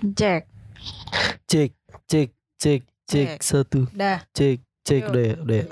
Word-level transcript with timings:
Cek. 0.00 0.48
Cek, 1.44 1.76
cek, 2.08 2.32
cek, 2.56 2.82
cek 3.04 3.28
Cek. 3.36 3.40
satu. 3.44 3.84
Dah. 3.92 4.24
Cek, 4.32 4.64
cek 4.80 5.02
Yuk. 5.04 5.10
udah 5.12 5.22
ya, 5.28 5.34
udah 5.44 5.56
ya. 5.60 5.66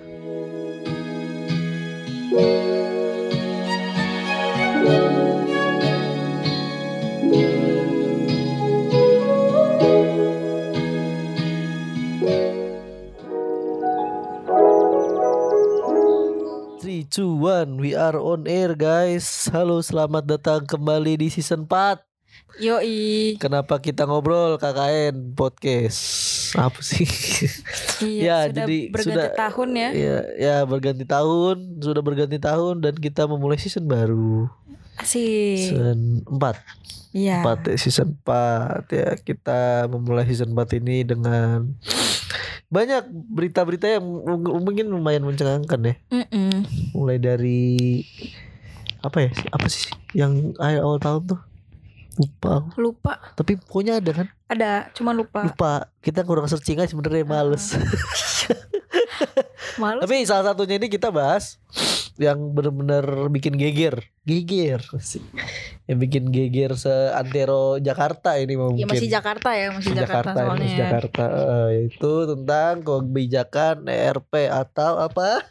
Three, 16.84 17.09
two, 17.09 17.33
one, 17.33 17.80
we 17.80 17.97
are 17.97 18.20
on 18.20 18.45
air 18.45 18.77
guys. 18.77 19.48
Halo, 19.48 19.80
selamat 19.80 20.37
datang 20.37 20.69
kembali 20.69 21.16
di 21.16 21.33
season 21.33 21.65
4 21.65 22.08
Yoi. 22.56 23.37
Kenapa 23.37 23.77
kita 23.77 24.09
ngobrol 24.09 24.56
KKN 24.56 25.37
podcast? 25.37 26.01
Apa 26.57 26.80
sih? 26.80 27.05
Iya, 28.01 28.24
Ya, 28.24 28.37
sudah 28.48 28.65
jadi 28.65 28.79
berganti 28.88 29.12
sudah- 29.21 29.37
tahun 29.37 29.69
ya. 29.74 29.88
ya, 29.93 30.16
ya 30.34 30.57
berganti 30.65 31.05
tahun, 31.05 31.57
sudah 31.79 32.01
berganti 32.01 32.38
tahun 32.41 32.80
dan 32.80 32.95
kita 32.97 33.29
memulai 33.29 33.61
season 33.61 33.84
baru. 33.84 34.48
Asik. 34.97 35.77
Season 35.77 36.24
4. 36.24 36.57
Iya. 37.12 37.45
4 37.45 37.69
ya, 37.69 37.77
season 37.77 38.16
4 38.16 38.88
ya. 38.91 39.09
Kita 39.15 39.87
memulai 39.87 40.24
season 40.24 40.51
4 40.51 40.73
ini 40.74 41.05
dengan 41.05 41.77
banyak 42.69 43.07
berita-berita 43.10 43.87
yang 43.88 44.05
mung- 44.05 44.65
mungkin 44.65 44.88
lumayan 44.88 45.23
mencengangkan 45.23 45.80
ya. 45.85 45.95
Mm-mm. 46.10 46.65
Mulai 46.93 47.16
dari 47.16 48.02
apa 48.99 49.24
ya? 49.24 49.30
Apa 49.52 49.66
sih 49.69 49.88
yang 50.12 50.52
akhir 50.59 50.83
awal 50.83 50.99
tahun 50.99 51.23
tuh? 51.29 51.41
Lupa. 52.19 52.67
Lupa. 52.75 53.13
Tapi 53.33 53.55
pokoknya 53.57 54.03
ada 54.03 54.11
kan? 54.13 54.27
Ada, 54.51 54.91
cuma 54.93 55.15
lupa. 55.15 55.47
Lupa. 55.47 55.73
Kita 56.03 56.27
kurang 56.27 56.51
searching 56.51 56.77
aja 56.77 56.91
sebenarnya 56.91 57.23
males. 57.23 57.73
Malu. 59.79 60.02
Tapi 60.02 60.27
salah 60.27 60.51
satunya 60.51 60.75
ini 60.75 60.91
kita 60.91 61.15
bahas 61.15 61.63
yang 62.19 62.51
benar-benar 62.51 63.07
bikin 63.30 63.55
geger, 63.55 64.02
geger, 64.27 64.83
yang 65.86 65.98
bikin 66.02 66.34
geger 66.34 66.75
seantero 66.75 67.78
Jakarta 67.78 68.34
ini 68.34 68.55
Ya 68.55 68.58
mungkin. 68.58 68.86
masih 68.91 69.06
Jakarta 69.06 69.55
ya, 69.55 69.70
masih 69.70 69.94
Jakarta, 69.94 70.34
Jakarta, 70.34 70.41
soalnya. 70.42 70.58
masih 70.58 70.75
ya. 70.75 70.78
Jakarta 70.82 71.25
Eh, 71.30 71.66
yaitu 71.70 72.12
tentang 72.27 72.72
kebijakan 72.82 73.77
ERP 73.86 74.32
atau 74.50 74.98
apa? 74.98 75.47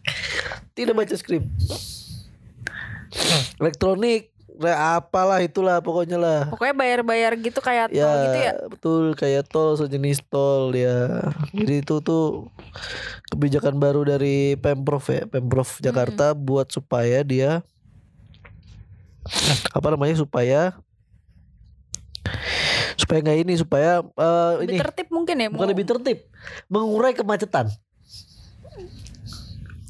Tidak 0.74 0.94
baca 0.94 1.14
skrip. 1.14 1.46
Elektronik, 3.60 4.29
apalah 4.62 5.40
itulah 5.40 5.78
pokoknya 5.78 6.14
lah. 6.14 6.40
Pokoknya 6.46 6.74
bayar-bayar 6.74 7.32
gitu 7.36 7.58
kayak 7.58 7.88
Ya, 7.88 8.04
tol 8.04 8.16
gitu 8.20 8.38
ya. 8.38 8.52
betul 8.66 9.02
kayak 9.14 9.44
tol 9.46 9.72
sejenis 9.74 10.20
tol 10.24 10.68
ya. 10.70 11.24
Jadi 11.50 11.80
itu 11.80 11.94
tuh 11.98 12.52
kebijakan 13.28 13.76
baru 13.76 14.04
dari 14.04 14.54
Pemprov 14.54 15.00
ya, 15.06 15.24
Pemprov 15.24 15.70
Jakarta 15.78 16.32
buat 16.32 16.68
supaya 16.68 17.22
dia 17.22 17.64
apa 19.70 19.88
namanya 19.88 20.14
supaya 20.14 20.74
supaya 22.94 23.18
nggak 23.22 23.38
ini 23.40 23.54
supaya 23.54 24.00
eh, 24.02 24.52
Lebih 24.58 24.68
ini 24.68 24.78
tertib 24.78 25.08
mungkin 25.08 25.36
ya. 25.36 25.48
bukan 25.48 25.60
mau- 25.62 25.70
lebih 25.70 25.84
tertib, 25.86 26.18
mengurai 26.66 27.12
kemacetan. 27.12 27.72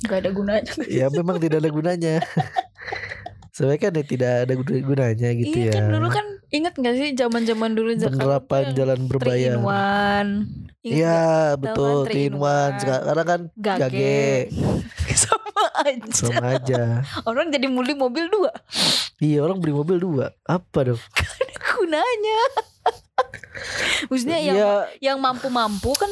Gak 0.01 0.25
ada 0.25 0.31
gunanya. 0.31 0.73
ya 0.89 1.07
memang 1.09 1.37
tidak 1.37 1.61
ada 1.61 1.69
gunanya. 1.69 2.15
Sebenarnya 3.61 3.77
kan 3.79 3.93
ya 3.93 4.05
tidak 4.07 4.33
ada 4.41 4.53
guna- 4.57 4.85
gunanya 4.87 5.29
gitu 5.37 5.53
iya 5.55 5.69
ya. 5.69 5.73
kan 5.77 5.85
dulu 5.93 6.09
kan 6.09 6.27
inget 6.49 6.75
gak 6.75 6.95
sih 6.97 7.09
zaman-zaman 7.13 7.71
dulu 7.71 7.91
Jakarta 7.93 8.41
Penerapan 8.41 8.63
jalan 8.73 8.99
berbayar. 9.05 9.55
Iya 10.81 11.21
nggak? 11.53 11.61
betul 11.61 11.93
kan, 11.93 12.05
three 12.09 12.25
in 12.25 12.33
in 12.33 12.35
one 12.35 12.41
one. 12.41 12.73
Seka- 12.75 13.05
Karena 13.05 13.25
kan 13.29 13.41
Gage. 13.53 13.81
gage 13.85 14.25
Sama 15.21 15.63
aja. 15.79 16.09
sama 16.11 16.47
aja. 16.51 16.83
Orang 17.23 17.53
jadi 17.53 17.69
muli 17.69 17.93
mobil 17.93 18.27
dua. 18.27 18.49
Iya 19.21 19.45
orang 19.45 19.61
beli 19.61 19.77
mobil 19.77 20.01
dua 20.01 20.33
Apa 20.43 20.89
dong? 20.89 21.01
Gunanya. 21.71 22.41
Maksudnya 24.09 24.39
yang 24.41 24.57
Iya 24.57 24.73
yang 25.05 25.19
mampu-mampu 25.21 25.93
kan 25.93 26.09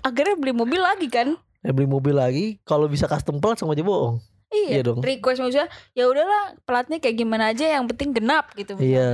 akhirnya 0.00 0.34
beli 0.34 0.56
mobil 0.56 0.80
lagi 0.80 1.06
kan? 1.06 1.36
ya 1.58 1.74
beli 1.74 1.84
mobil 1.84 2.14
lagi 2.14 2.46
Kalau 2.62 2.86
bisa 2.86 3.04
custom 3.04 3.36
plat 3.36 3.58
sama 3.58 3.74
aja 3.74 3.82
bohong 3.82 4.22
Iya, 4.48 4.68
Iya 4.70 4.82
dong. 4.82 4.98
request 5.00 5.38
maksudnya 5.38 5.68
ya 5.92 6.04
udahlah 6.04 6.56
platnya 6.62 6.98
kayak 6.98 7.16
gimana 7.16 7.52
aja 7.52 7.68
yang 7.68 7.84
penting 7.86 8.12
genap 8.12 8.48
gitu. 8.52 8.76
Iya. 8.76 9.10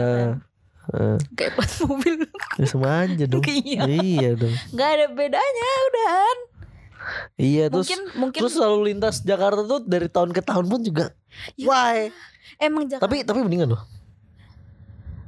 Eh, 0.85 1.17
Kayak 1.33 1.57
plat 1.57 1.71
mobil 1.89 2.15
ya 2.55 2.67
sama 2.69 3.03
aja 3.03 3.25
dong 3.25 3.41
Iya. 3.41 3.83
Iya 3.85 4.31
dong 4.37 4.53
nggak 4.71 4.89
ada 4.91 5.07
bedanya 5.11 5.69
udahan. 5.89 6.39
Iya 7.35 7.65
terus 7.67 7.89
mungkin 7.89 8.01
mungkin 8.17 8.41
Terus 8.41 8.55
lalu 8.57 8.79
lintas 8.89 9.21
Jakarta 9.21 9.61
tuh 9.61 9.81
dari 9.81 10.07
tahun 10.07 10.31
ke 10.31 10.41
tahun 10.41 10.65
pun 10.67 10.81
juga 10.81 11.13
Ya, 11.57 11.67
Why? 11.67 11.99
emang 12.59 12.87
Jakarta. 12.87 13.05
Tapi 13.05 13.25
tapi 13.25 13.41
mendingan 13.41 13.75
loh 13.75 13.83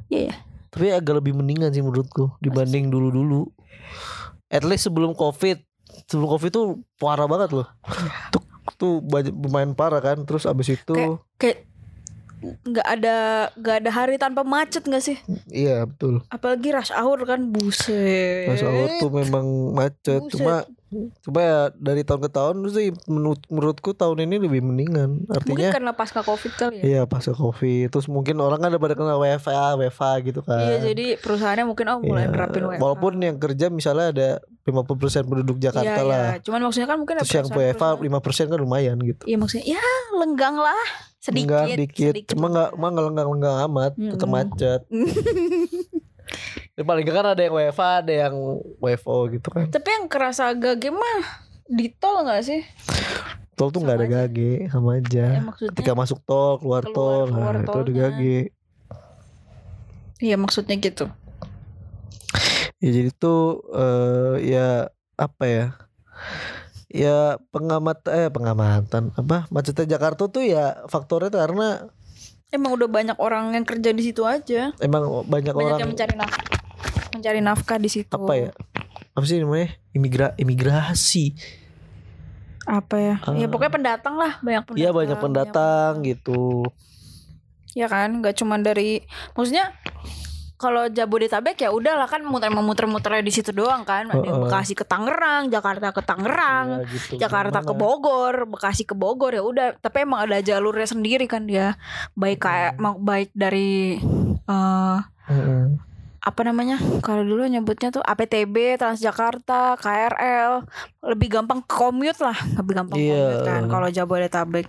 Iya, 0.07 0.31
iya. 0.31 0.35
Tapi 0.71 0.87
agak 0.89 1.19
lebih 1.19 1.35
mendingan 1.35 1.69
sih 1.69 1.81
menurutku 1.81 2.31
Dibanding 2.39 2.87
dulu-dulu 2.87 3.49
At 4.47 4.63
least 4.63 4.87
sebelum 4.87 5.13
covid 5.13 5.59
Sebelum 6.07 6.31
covid 6.31 6.51
tuh 6.51 6.67
parah 6.95 7.27
banget 7.27 7.51
loh 7.53 7.67
Tuh, 8.31 8.45
tuh 8.75 8.99
banyak 9.01 9.31
lumayan 9.31 9.73
parah 9.73 10.01
kan 10.01 10.19
Terus 10.23 10.45
abis 10.45 10.75
itu 10.75 10.93
Kayak- 10.93 11.23
kayak 11.39 11.59
nggak 12.37 12.85
ada 12.87 13.17
nggak 13.57 13.77
ada 13.81 13.91
hari 13.91 14.17
tanpa 14.17 14.45
macet 14.45 14.85
nggak 14.85 15.01
sih? 15.01 15.17
Iya 15.49 15.89
betul 15.89 16.21
Apalagi 16.29 16.69
rush 16.69 16.93
hour 16.93 17.25
kan 17.25 17.49
buset. 17.49 18.45
Mas 18.45 18.61
Awal 18.61 19.01
tuh 19.01 19.09
memang 19.11 19.47
macet 19.73 20.21
Buset. 20.21 20.37
Cuma 20.37 20.69
Cuma 21.19 21.41
ya 21.43 21.59
dari 21.75 22.07
tahun 22.07 22.23
ke 22.25 22.31
tahun 22.31 22.57
sih 22.71 22.95
menurut, 23.11 23.43
menurutku 23.51 23.91
tahun 23.91 24.23
ini 24.23 24.47
lebih 24.47 24.63
mendingan. 24.63 25.27
Mungkin 25.27 25.35
Artinya 25.35 25.69
karena 25.75 25.93
pasca 25.99 26.23
covid 26.23 26.53
kali 26.55 26.79
ya. 26.79 26.83
Iya 26.87 27.03
pasca 27.11 27.35
covid. 27.35 27.91
Terus 27.91 28.07
mungkin 28.07 28.39
orang 28.39 28.63
kan 28.63 28.71
ada 28.71 28.79
pada 28.79 28.95
kena 28.95 29.19
WFA 29.19 29.75
WFA 29.83 30.13
gitu 30.23 30.41
kan. 30.47 30.63
Iya 30.63 30.95
jadi 30.95 31.07
perusahaannya 31.19 31.67
mungkin 31.67 31.87
oh 31.91 31.99
mulai 31.99 32.31
Iya, 32.31 32.33
nerapin 32.33 32.63
WFH. 32.71 32.81
Walaupun 32.83 33.13
yang 33.19 33.37
kerja 33.43 33.67
misalnya 33.67 34.07
ada 34.15 34.29
50% 34.63 35.27
penduduk 35.27 35.57
Jakarta 35.59 36.01
iya, 36.03 36.07
lah. 36.07 36.27
Iya. 36.39 36.47
Cuman 36.47 36.61
maksudnya 36.71 36.89
kan 36.89 36.99
mungkin 37.03 37.15
ada 37.19 37.23
Terus 37.27 37.35
yang 37.35 37.49
WFA 37.51 37.99
perusahaan- 37.99 38.47
5% 38.47 38.53
kan 38.55 38.59
lumayan 38.63 38.97
gitu. 39.03 39.23
Iya 39.27 39.37
maksudnya 39.43 39.67
ya 39.75 39.83
lenggang 40.15 40.55
lah. 40.55 40.87
Sedikit. 41.19 41.51
Enggak 41.51 41.67
dikit, 41.75 42.15
Cuma 42.31 42.47
enggak 42.47 42.71
enggak 42.79 43.05
lenggang-lenggang 43.11 43.57
amat. 43.67 43.93
Tetap 43.99 44.29
Mm-mm. 44.31 44.39
macet 44.39 44.81
Ya, 46.77 46.85
paling 46.85 47.03
enggak 47.03 47.17
kan 47.17 47.27
ada 47.27 47.41
yang 47.41 47.55
WFA 47.57 48.05
Ada 48.05 48.13
yang 48.23 48.37
WFO 48.77 49.33
gitu 49.33 49.49
kan 49.49 49.65
Tapi 49.67 49.89
yang 49.89 50.07
kerasa 50.07 50.53
agak 50.53 50.77
gimana? 50.79 51.25
Di 51.65 51.89
tol 51.91 52.21
gak 52.21 52.45
sih? 52.45 52.61
Tol 53.57 53.73
tuh 53.73 53.81
nggak 53.81 53.97
ada 53.97 54.07
aja. 54.07 54.17
gage 54.23 54.53
Sama 54.69 55.01
aja 55.01 55.27
Ya, 55.33 55.43
Ketika 55.73 55.97
masuk 55.97 56.21
tol 56.23 56.61
Keluar, 56.61 56.85
Keluar- 56.85 56.93
tol 56.93 57.21
keluar 57.27 57.53
Nah 57.55 57.65
itu 57.65 57.79
ada 57.81 57.93
gage 57.95 58.39
Iya 60.17 60.37
maksudnya 60.37 60.77
gitu. 60.77 61.09
Ya 62.77 62.91
jadi 62.91 63.11
tuh 63.11 63.41
eh, 63.73 64.35
Ya 64.47 64.69
Apa 65.15 65.45
ya 65.45 65.67
Ya 66.87 67.41
pengamat 67.51 68.05
eh 68.07 68.29
pengamatan 68.29 69.13
apa 69.13 69.49
macetnya 69.49 69.85
Jakarta 69.91 70.29
tuh 70.29 70.41
ya 70.41 70.85
faktornya 70.87 71.29
tuh 71.29 71.41
karena 71.41 71.69
Emang 72.49 72.73
udah 72.73 72.87
banyak 72.87 73.17
orang 73.17 73.53
yang 73.53 73.65
kerja 73.65 73.91
di 73.91 74.03
situ 74.03 74.23
aja. 74.23 74.71
emang 74.79 75.27
banyak, 75.27 75.51
Banyak 75.51 75.57
orang 75.59 75.81
yang 75.83 75.91
mencari 75.91 76.15
nafkah. 76.15 76.47
Mencari 77.17 77.41
nafkah 77.41 77.77
di 77.77 77.89
situ. 77.89 78.13
apa 78.13 78.33
ya 78.33 78.51
apa 79.11 79.25
sih 79.25 79.41
namanya 79.41 79.73
imigra 79.91 80.37
imigrasi 80.37 81.33
Apa 82.63 82.97
ya? 82.97 83.15
ya 83.33 83.47
Ah. 83.47 83.49
pokoknya 83.49 83.73
pendatang 83.73 84.15
lah, 84.15 84.37
banyak 84.39 84.63
pendatang. 84.65 84.83
iya 84.83 84.91
banyak 84.91 85.19
pendatang 85.19 85.93
gitu 86.03 86.67
Ya 87.73 87.87
kan, 87.87 88.09
nggak 88.17 88.33
cuma 88.35 88.57
dari 88.57 89.05
maksudnya 89.33 89.69
kalau 90.57 90.89
Jabodetabek 90.89 91.61
ya 91.61 91.69
udahlah 91.69 92.09
kan 92.09 92.25
muter 92.25 92.49
muter-muter 92.49 93.21
di 93.21 93.29
situ 93.29 93.53
doang 93.53 93.85
kan. 93.85 94.09
Ada 94.09 94.17
Heeh. 94.19 94.41
Bekasi 94.41 94.73
ke 94.73 94.81
Tangerang, 94.83 95.53
Jakarta 95.53 95.93
ke 95.93 96.01
Tangerang, 96.01 96.81
Ya, 96.81 96.89
gitu. 96.89 97.21
Jakarta 97.21 97.61
ke 97.61 97.69
Gimana? 97.69 97.77
Bogor, 97.79 98.35
Bekasi 98.49 98.83
ke 98.83 98.97
Bogor 98.97 99.29
ya 99.31 99.45
udah. 99.45 99.77
Tapi 99.77 100.09
emang 100.09 100.25
ada 100.25 100.41
jalurnya 100.41 100.89
sendiri 100.89 101.29
kan 101.29 101.45
dia. 101.45 101.77
Baik 102.15 102.41
kayak 102.41 102.81
mau 102.81 102.97
baik 102.97 103.37
dari 103.37 104.01
eh 104.43 104.99
Heeh. 105.29 105.77
Apa 106.27 106.43
namanya? 106.43 106.83
Kalau 107.01 107.23
dulu 107.23 107.47
nyebutnya 107.47 107.89
tuh 107.89 108.03
APTB, 108.03 108.75
Transjakarta, 108.75 109.79
KRL, 109.79 110.67
lebih 111.07 111.31
gampang 111.31 111.63
commute 111.63 112.19
lah, 112.19 112.35
lebih 112.59 112.75
gampang 112.75 112.99
commute 112.99 113.39
Iya. 113.39 113.47
kan 113.47 113.63
kalau 113.67 113.87
Jabodetabek. 113.87 114.67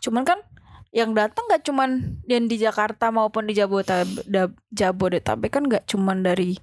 Cuman 0.00 0.24
kan 0.24 0.40
yang 0.88 1.12
datang 1.12 1.44
nggak 1.44 1.60
cuman 1.62 1.90
yang 2.24 2.48
di 2.48 2.56
Jakarta 2.56 3.12
maupun 3.12 3.44
di 3.44 3.52
Jabodetabek, 3.52 4.24
Jabodetabek 4.72 5.50
kan 5.52 5.62
nggak 5.62 5.84
cuman 5.84 6.24
dari 6.24 6.56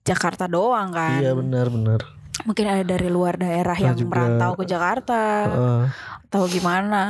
Jakarta 0.00 0.46
doang 0.46 0.94
kan. 0.94 1.18
iya 1.18 1.34
benar 1.34 1.66
benar 1.66 2.00
Mungkin 2.42 2.64
ada 2.64 2.82
dari 2.88 3.06
luar 3.06 3.36
daerah 3.36 3.76
Nah, 3.76 3.84
yang 3.92 3.96
juga. 3.98 4.08
merantau 4.16 4.56
ke 4.56 4.64
Jakarta 4.64 5.20
Heeh. 5.46 5.82
atau 6.24 6.42
gimana 6.46 7.02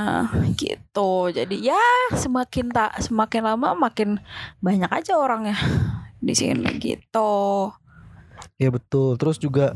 gitu. 0.56 1.30
Jadi 1.30 1.62
ya 1.62 1.78
semakin 2.10 2.68
tak 2.68 2.98
semakin 2.98 3.42
lama 3.46 3.76
makin 3.76 4.18
banyak 4.58 4.88
aja 4.88 5.14
orangnya 5.14 5.54
di 6.22 6.34
sini 6.38 6.70
gitu. 6.78 7.32
Ya 8.56 8.70
betul. 8.70 9.18
Terus 9.18 9.36
juga 9.36 9.74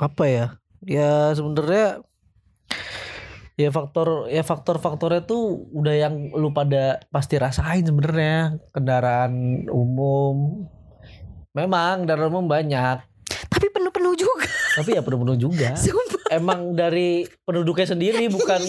apa 0.00 0.24
ya? 0.24 0.46
Ya 0.80 1.34
sebenarnya 1.36 2.00
ya 3.58 3.68
faktor 3.74 4.30
ya 4.30 4.46
faktor-faktornya 4.46 5.26
tuh 5.26 5.66
udah 5.74 5.94
yang 5.98 6.30
lu 6.32 6.54
pada 6.54 7.02
pasti 7.10 7.36
rasain 7.36 7.84
sebenarnya 7.84 8.56
kendaraan 8.72 9.66
umum. 9.68 10.64
Memang 11.52 12.06
kendaraan 12.06 12.30
umum 12.30 12.46
banyak, 12.46 13.02
Tapi 13.50 13.66
penuh-penuh 13.74 14.14
juga. 14.14 14.46
tapi 14.78 14.94
ya 14.94 15.02
penuh-penuh 15.02 15.34
juga. 15.34 15.74
Emang 16.30 16.72
dari 16.72 17.24
penduduknya 17.42 17.86
sendiri 17.86 18.28
bukan 18.28 18.60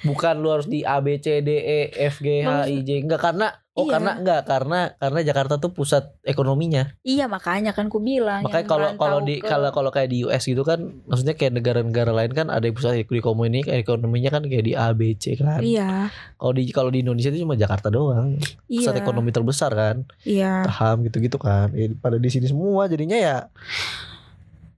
bukan 0.00 0.34
lu 0.36 0.48
harus 0.48 0.64
di 0.64 0.82
A 0.82 0.98
B 0.98 1.16
C 1.16 1.40
D 1.40 1.50
E 1.52 1.80
F 2.06 2.18
G 2.18 2.40
H 2.40 2.66
I 2.66 2.80
J 2.80 3.02
enggak 3.02 3.18
karena 3.20 3.50
oh 3.72 3.82
Iya. 3.84 3.92
karena 3.94 4.10
enggak 4.14 4.40
karena 4.44 4.78
karena 4.94 5.20
Jakarta 5.22 5.54
tuh 5.56 5.70
pusat 5.70 6.14
ekonominya. 6.20 6.94
Iya 7.00 7.26
makanya 7.26 7.70
kan 7.70 7.86
ku 7.86 7.98
bilang. 7.98 8.42
Makanya 8.42 8.66
kalau 8.66 8.88
kalau 8.94 9.18
di 9.20 9.38
ke- 9.38 9.46
kalau 9.46 9.70
kalau 9.70 9.88
kayak 9.88 10.08
di 10.08 10.22
US 10.22 10.44
gitu 10.44 10.62
kan 10.62 10.78
maksudnya 11.04 11.32
kayak 11.32 11.54
negara-negara 11.54 12.10
lain 12.12 12.30
kan 12.30 12.46
ada 12.48 12.66
pusat 12.68 12.98
ekonomi 13.00 13.62
ekonominya 13.62 14.30
kan 14.30 14.42
kayak 14.44 14.64
di 14.64 14.74
A 14.74 14.90
B 14.92 15.14
C 15.14 15.34
kan. 15.34 15.62
Iya. 15.62 16.10
Kalau 16.34 16.52
di 16.52 16.62
kalau 16.68 16.90
di 16.90 17.00
Indonesia 17.00 17.30
itu 17.30 17.40
cuma 17.40 17.54
Jakarta 17.54 17.88
doang. 17.88 18.38
Iya. 18.66 18.82
Pusat 18.84 18.94
ekonomi 19.00 19.30
terbesar 19.30 19.70
kan. 19.72 19.96
Iya. 20.22 20.62
Paham 20.64 21.02
gitu-gitu 21.02 21.38
kan. 21.38 21.70
Ya, 21.70 21.90
pada 21.96 22.16
di 22.16 22.28
sini 22.28 22.46
semua 22.46 22.86
jadinya 22.86 23.14
ya 23.14 23.36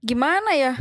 Gimana 0.01 0.53
ya? 0.53 0.73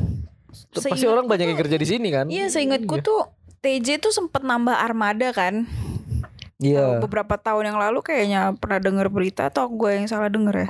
Pasti 0.73 1.07
orang 1.07 1.27
banyak 1.27 1.47
yang 1.49 1.57
tuh- 1.57 1.63
kerja 1.67 1.77
di 1.77 1.87
sini 1.87 2.09
kan. 2.11 2.27
Iya, 2.27 2.49
seingatku 2.49 2.99
Iya. 2.99 3.05
tuh 3.05 3.21
TJ 3.61 4.01
tuh 4.01 4.11
sempat 4.11 4.43
nambah 4.43 4.73
armada 4.73 5.31
kan. 5.31 5.69
Iya. 6.61 7.01
Beberapa 7.01 7.41
tahun 7.41 7.73
yang 7.73 7.79
lalu 7.81 8.05
kayaknya 8.05 8.53
pernah 8.57 8.79
denger 8.79 9.09
berita 9.09 9.49
atau 9.49 9.65
gue 9.67 9.97
yang 9.97 10.05
salah 10.05 10.29
denger 10.29 10.53
ya. 10.53 10.69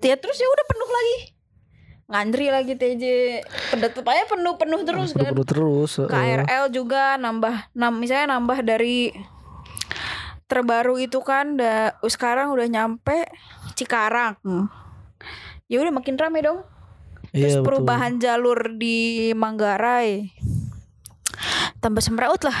Ya 0.00 0.14
terus 0.18 0.36
ya 0.36 0.48
udah 0.48 0.66
penuh 0.66 0.90
lagi. 0.90 1.18
Ngantri 2.10 2.46
lagi 2.50 2.74
TJ. 2.74 3.04
Tetep 3.78 4.02
aja 4.02 4.24
penuh-penuh 4.26 4.80
terus 4.82 5.14
kan. 5.14 5.30
Penuh 5.30 5.46
terus. 5.46 6.02
heeh. 6.02 6.10
KRL 6.10 6.66
juga 6.74 7.14
nambah 7.14 7.70
nam 7.72 7.94
misalnya 8.02 8.34
nambah 8.34 8.66
dari 8.66 9.14
terbaru 10.50 10.98
itu 10.98 11.22
kan 11.22 11.54
da, 11.54 11.94
sekarang 12.02 12.50
udah 12.50 12.66
nyampe 12.66 13.30
Cikarang. 13.78 14.34
Hmm. 14.42 14.66
Ya 15.70 15.78
udah 15.78 15.94
makin 15.94 16.18
rame 16.18 16.42
dong. 16.42 16.66
Terus 17.30 17.38
Iya, 17.52 17.58
betul. 17.58 17.66
perubahan 17.66 18.12
jalur 18.18 18.58
di 18.72 18.98
Manggarai. 19.32 20.30
Tambah 21.78 22.00
semraut 22.00 22.42
lah 22.42 22.58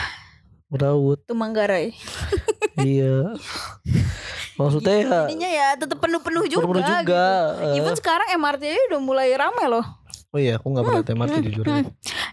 Merawut. 0.66 1.18
tuh 1.26 1.34
Manggarai. 1.34 1.90
iya. 2.80 3.34
Maksudnya 4.54 4.94
ya 4.96 5.18
Jadinya 5.26 5.50
ya 5.50 5.68
tetap 5.74 5.98
penuh-penuh 5.98 6.44
juga. 6.46 6.64
penuh 6.64 6.80
juga. 6.80 7.26
gitu. 7.56 7.64
eh. 7.66 7.76
Even 7.76 7.94
sekarang 7.94 8.28
MRT 8.32 8.62
aja 8.68 8.82
udah 8.88 9.00
mulai 9.00 9.32
rame 9.32 9.64
loh. 9.66 9.86
Oh 10.30 10.38
iya, 10.38 10.62
aku 10.62 10.70
nggak 10.70 10.84
pernah 10.86 11.02
MRT 11.02 11.36
jujur. 11.42 11.64
ya. 11.66 11.82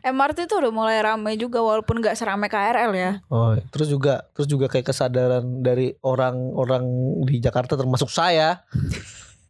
MRT 0.06 0.45
tuh 0.45 0.62
udah 0.62 0.69
mulai 0.69 1.01
rame 1.01 1.33
juga 1.33 1.60
walaupun 1.60 1.98
gak 1.98 2.13
seramai 2.13 2.45
KRL 2.45 2.94
ya. 2.94 3.12
Oh, 3.25 3.57
terus 3.68 3.90
juga 3.90 4.22
terus 4.31 4.45
juga 4.45 4.69
kayak 4.69 4.86
kesadaran 4.86 5.42
dari 5.60 5.98
orang-orang 6.00 6.86
di 7.25 7.42
Jakarta 7.42 7.74
termasuk 7.74 8.07
saya 8.07 8.62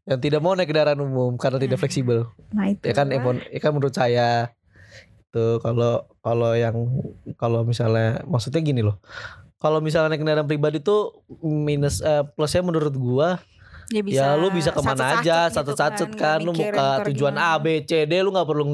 yang 0.08 0.20
tidak 0.24 0.40
mau 0.40 0.56
naik 0.56 0.72
kendaraan 0.72 1.04
umum 1.04 1.36
karena 1.36 1.60
tidak 1.60 1.84
fleksibel. 1.84 2.32
Nah 2.56 2.72
itu. 2.72 2.88
Ya 2.88 2.96
kan, 2.96 3.12
emon- 3.12 3.44
ya 3.52 3.60
kan 3.60 3.76
menurut 3.76 3.92
saya 3.92 4.56
tuh 5.36 5.60
kalau 5.60 6.08
kalau 6.24 6.56
yang 6.56 6.88
kalau 7.36 7.68
misalnya 7.68 8.24
maksudnya 8.24 8.64
gini 8.64 8.80
loh. 8.80 9.04
Kalau 9.60 9.84
misalnya 9.84 10.16
naik 10.16 10.24
kendaraan 10.24 10.48
pribadi 10.48 10.80
tuh 10.80 11.26
minus 11.44 12.00
eh, 12.00 12.24
plusnya 12.34 12.64
menurut 12.64 12.96
gua 12.96 13.42
ya, 13.88 14.02
bisa 14.04 14.24
ya 14.24 14.40
lu 14.40 14.48
bisa 14.52 14.70
ke 14.76 14.82
mana 14.84 14.96
satu-satu 14.96 15.20
aja 15.24 15.38
gitu 15.48 15.56
satu-satu 15.56 16.04
kan, 16.14 16.16
nggak 16.16 16.36
lu 16.44 16.52
ntar 16.54 16.98
tujuan 17.12 17.36
gimana. 17.36 17.56
A 17.56 17.62
B 17.64 17.66
C 17.88 17.92
D 18.04 18.14
lu 18.20 18.30
nggak 18.36 18.48
perlu 18.48 18.66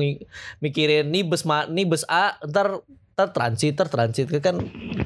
mikirin 0.59 1.05
nih 1.09 1.23
bus 1.25 1.43
ma 1.45 1.65
nih 1.65 1.85
bus 1.85 2.03
A 2.09 2.37
ntar 2.43 2.81
ntar 3.13 3.29
transit 3.29 3.77
ntar 3.77 3.89
transit 3.93 4.25
kan 4.41 4.57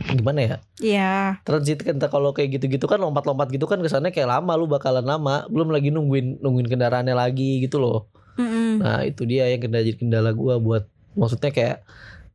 gimana 0.08 0.40
ya 0.40 0.58
Iya. 0.80 1.14
transit 1.44 1.84
kan 1.84 2.00
kalau 2.08 2.32
kayak 2.32 2.56
gitu-gitu 2.56 2.88
kan 2.88 3.04
lompat-lompat 3.04 3.52
gitu 3.52 3.68
kan 3.68 3.84
kesannya 3.84 4.16
kayak 4.16 4.32
lama 4.32 4.56
lu 4.56 4.64
bakalan 4.64 5.04
lama 5.04 5.44
belum 5.52 5.68
lagi 5.76 5.92
nungguin 5.92 6.40
nungguin 6.40 6.72
kendaraannya 6.72 7.12
lagi 7.12 7.60
gitu 7.60 7.84
loh 7.84 8.08
Mm-mm. 8.40 8.80
nah 8.80 9.04
itu 9.04 9.28
dia 9.28 9.52
yang 9.52 9.60
kendala 9.60 9.84
kendala 9.92 10.32
gua 10.32 10.56
buat 10.56 10.88
maksudnya 11.20 11.52
kayak 11.52 11.78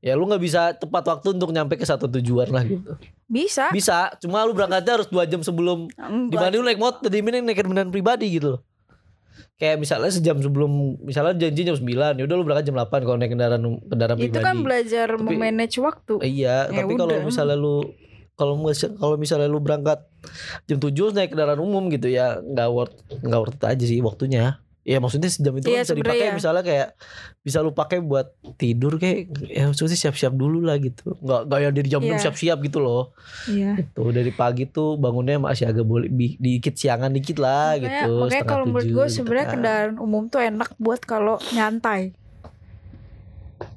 ya 0.02 0.19
lu 0.19 0.26
nggak 0.26 0.43
bisa 0.43 0.75
tepat 0.75 1.06
waktu 1.06 1.31
untuk 1.31 1.54
nyampe 1.54 1.78
ke 1.78 1.87
satu 1.87 2.10
tujuan 2.10 2.50
lah 2.50 2.66
gitu. 2.66 2.99
Bisa. 3.31 3.70
bisa 3.70 4.10
cuma 4.19 4.43
lu 4.43 4.52
berangkatnya 4.52 5.00
harus 5.00 5.08
dua 5.08 5.25
jam 5.25 5.40
sebelum. 5.40 5.87
Dibanding 6.28 6.60
lu 6.60 6.66
naik 6.66 6.82
motor 6.82 7.06
dibanding 7.06 7.46
naik 7.46 7.62
kendaraan 7.62 7.94
pribadi 7.94 8.26
gitu 8.34 8.58
loh. 8.58 8.62
Kayak 9.56 9.78
misalnya 9.78 10.10
sejam 10.10 10.43
sebelum 10.43 10.99
misalnya 11.06 11.38
janji 11.38 11.62
jam 11.62 11.78
9 11.78 12.19
ya 12.19 12.22
udah 12.26 12.34
lu 12.34 12.43
berangkat 12.43 12.66
jam 12.66 12.76
8 12.76 12.90
kalau 13.06 13.14
naik 13.16 13.31
kendaraan 13.31 13.62
kendaraan 13.87 14.19
Itu 14.19 14.26
pribadi. 14.34 14.44
kan 14.44 14.56
belajar 14.60 15.06
Tapi- 15.14 15.22
memanage 15.22 15.76
waktu. 15.78 16.14
Iya 16.19 16.66
Ya 16.66 16.82
tapi 16.82 16.93
kalau 16.99 17.14
misalnya 17.22 17.54
lu 17.56 17.87
kalau 18.34 18.58
kalau 18.99 19.14
misalnya 19.14 19.46
lu 19.46 19.62
berangkat 19.62 20.02
jam 20.66 20.82
7 20.82 21.14
naik 21.14 21.31
kendaraan 21.31 21.62
umum 21.62 21.87
gitu 21.88 22.10
ya 22.10 22.43
nggak 22.43 22.69
worth 22.75 22.96
nggak 23.22 23.38
worth 23.38 23.62
aja 23.62 23.84
sih 23.87 24.02
waktunya 24.02 24.58
ya 24.82 24.99
maksudnya 24.99 25.26
sejam 25.26 25.55
itu 25.55 25.67
Iya, 25.69 25.81
kan 25.81 25.84
bisa 25.84 25.94
dipakai 25.94 26.26
ya. 26.26 26.34
misalnya 26.34 26.62
kayak 26.62 26.88
bisa 27.40 27.58
lu 27.58 27.70
pakai 27.70 27.99
buat 28.00 28.26
tidur 28.56 28.96
kayak 28.96 29.19
ya 29.46 29.67
maksudnya 29.67 29.94
siap-siap 29.94 30.32
dulu 30.32 30.58
lah 30.61 30.75
gitu 30.76 31.14
nggak 31.17 31.40
nggak 31.44 31.58
yang 31.61 31.73
dari 31.73 31.88
jam 31.88 32.00
Iya. 32.00 32.11
6 32.12 32.25
siap-siap 32.25 32.58
gitu 32.61 32.79
loh 32.79 33.14
Iya. 33.46 33.79
Tuh 33.88 34.11
dari 34.11 34.31
pagi 34.31 34.67
tuh 34.67 34.94
bangunnya 34.96 35.38
masih 35.38 35.67
agak 35.67 35.82
boleh 35.84 36.08
bi- 36.08 36.34
dikit 36.37 36.75
siangan 36.75 37.08
dikit 37.08 37.38
lah 37.38 37.75
Makanya, 37.75 37.87
gitu. 38.02 38.12
makanya 38.20 38.44
kalau 38.44 38.64
menurut 38.64 38.88
gue 38.88 39.05
gitu 39.05 39.14
sebenarnya 39.17 39.44
kan. 39.44 39.55
kendaraan 39.55 39.94
umum 39.96 40.23
tuh 40.26 40.40
enak 40.40 40.70
buat 40.76 41.00
kalau 41.00 41.38
nyantai. 41.50 42.11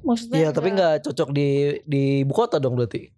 Maksudnya 0.02 0.36
Iya 0.36 0.48
tapi 0.50 0.68
nggak 0.72 0.94
cocok 1.02 1.28
di 1.30 1.48
di 1.82 2.02
ibu 2.20 2.32
kota 2.32 2.58
dong 2.58 2.74
berarti. 2.74 3.10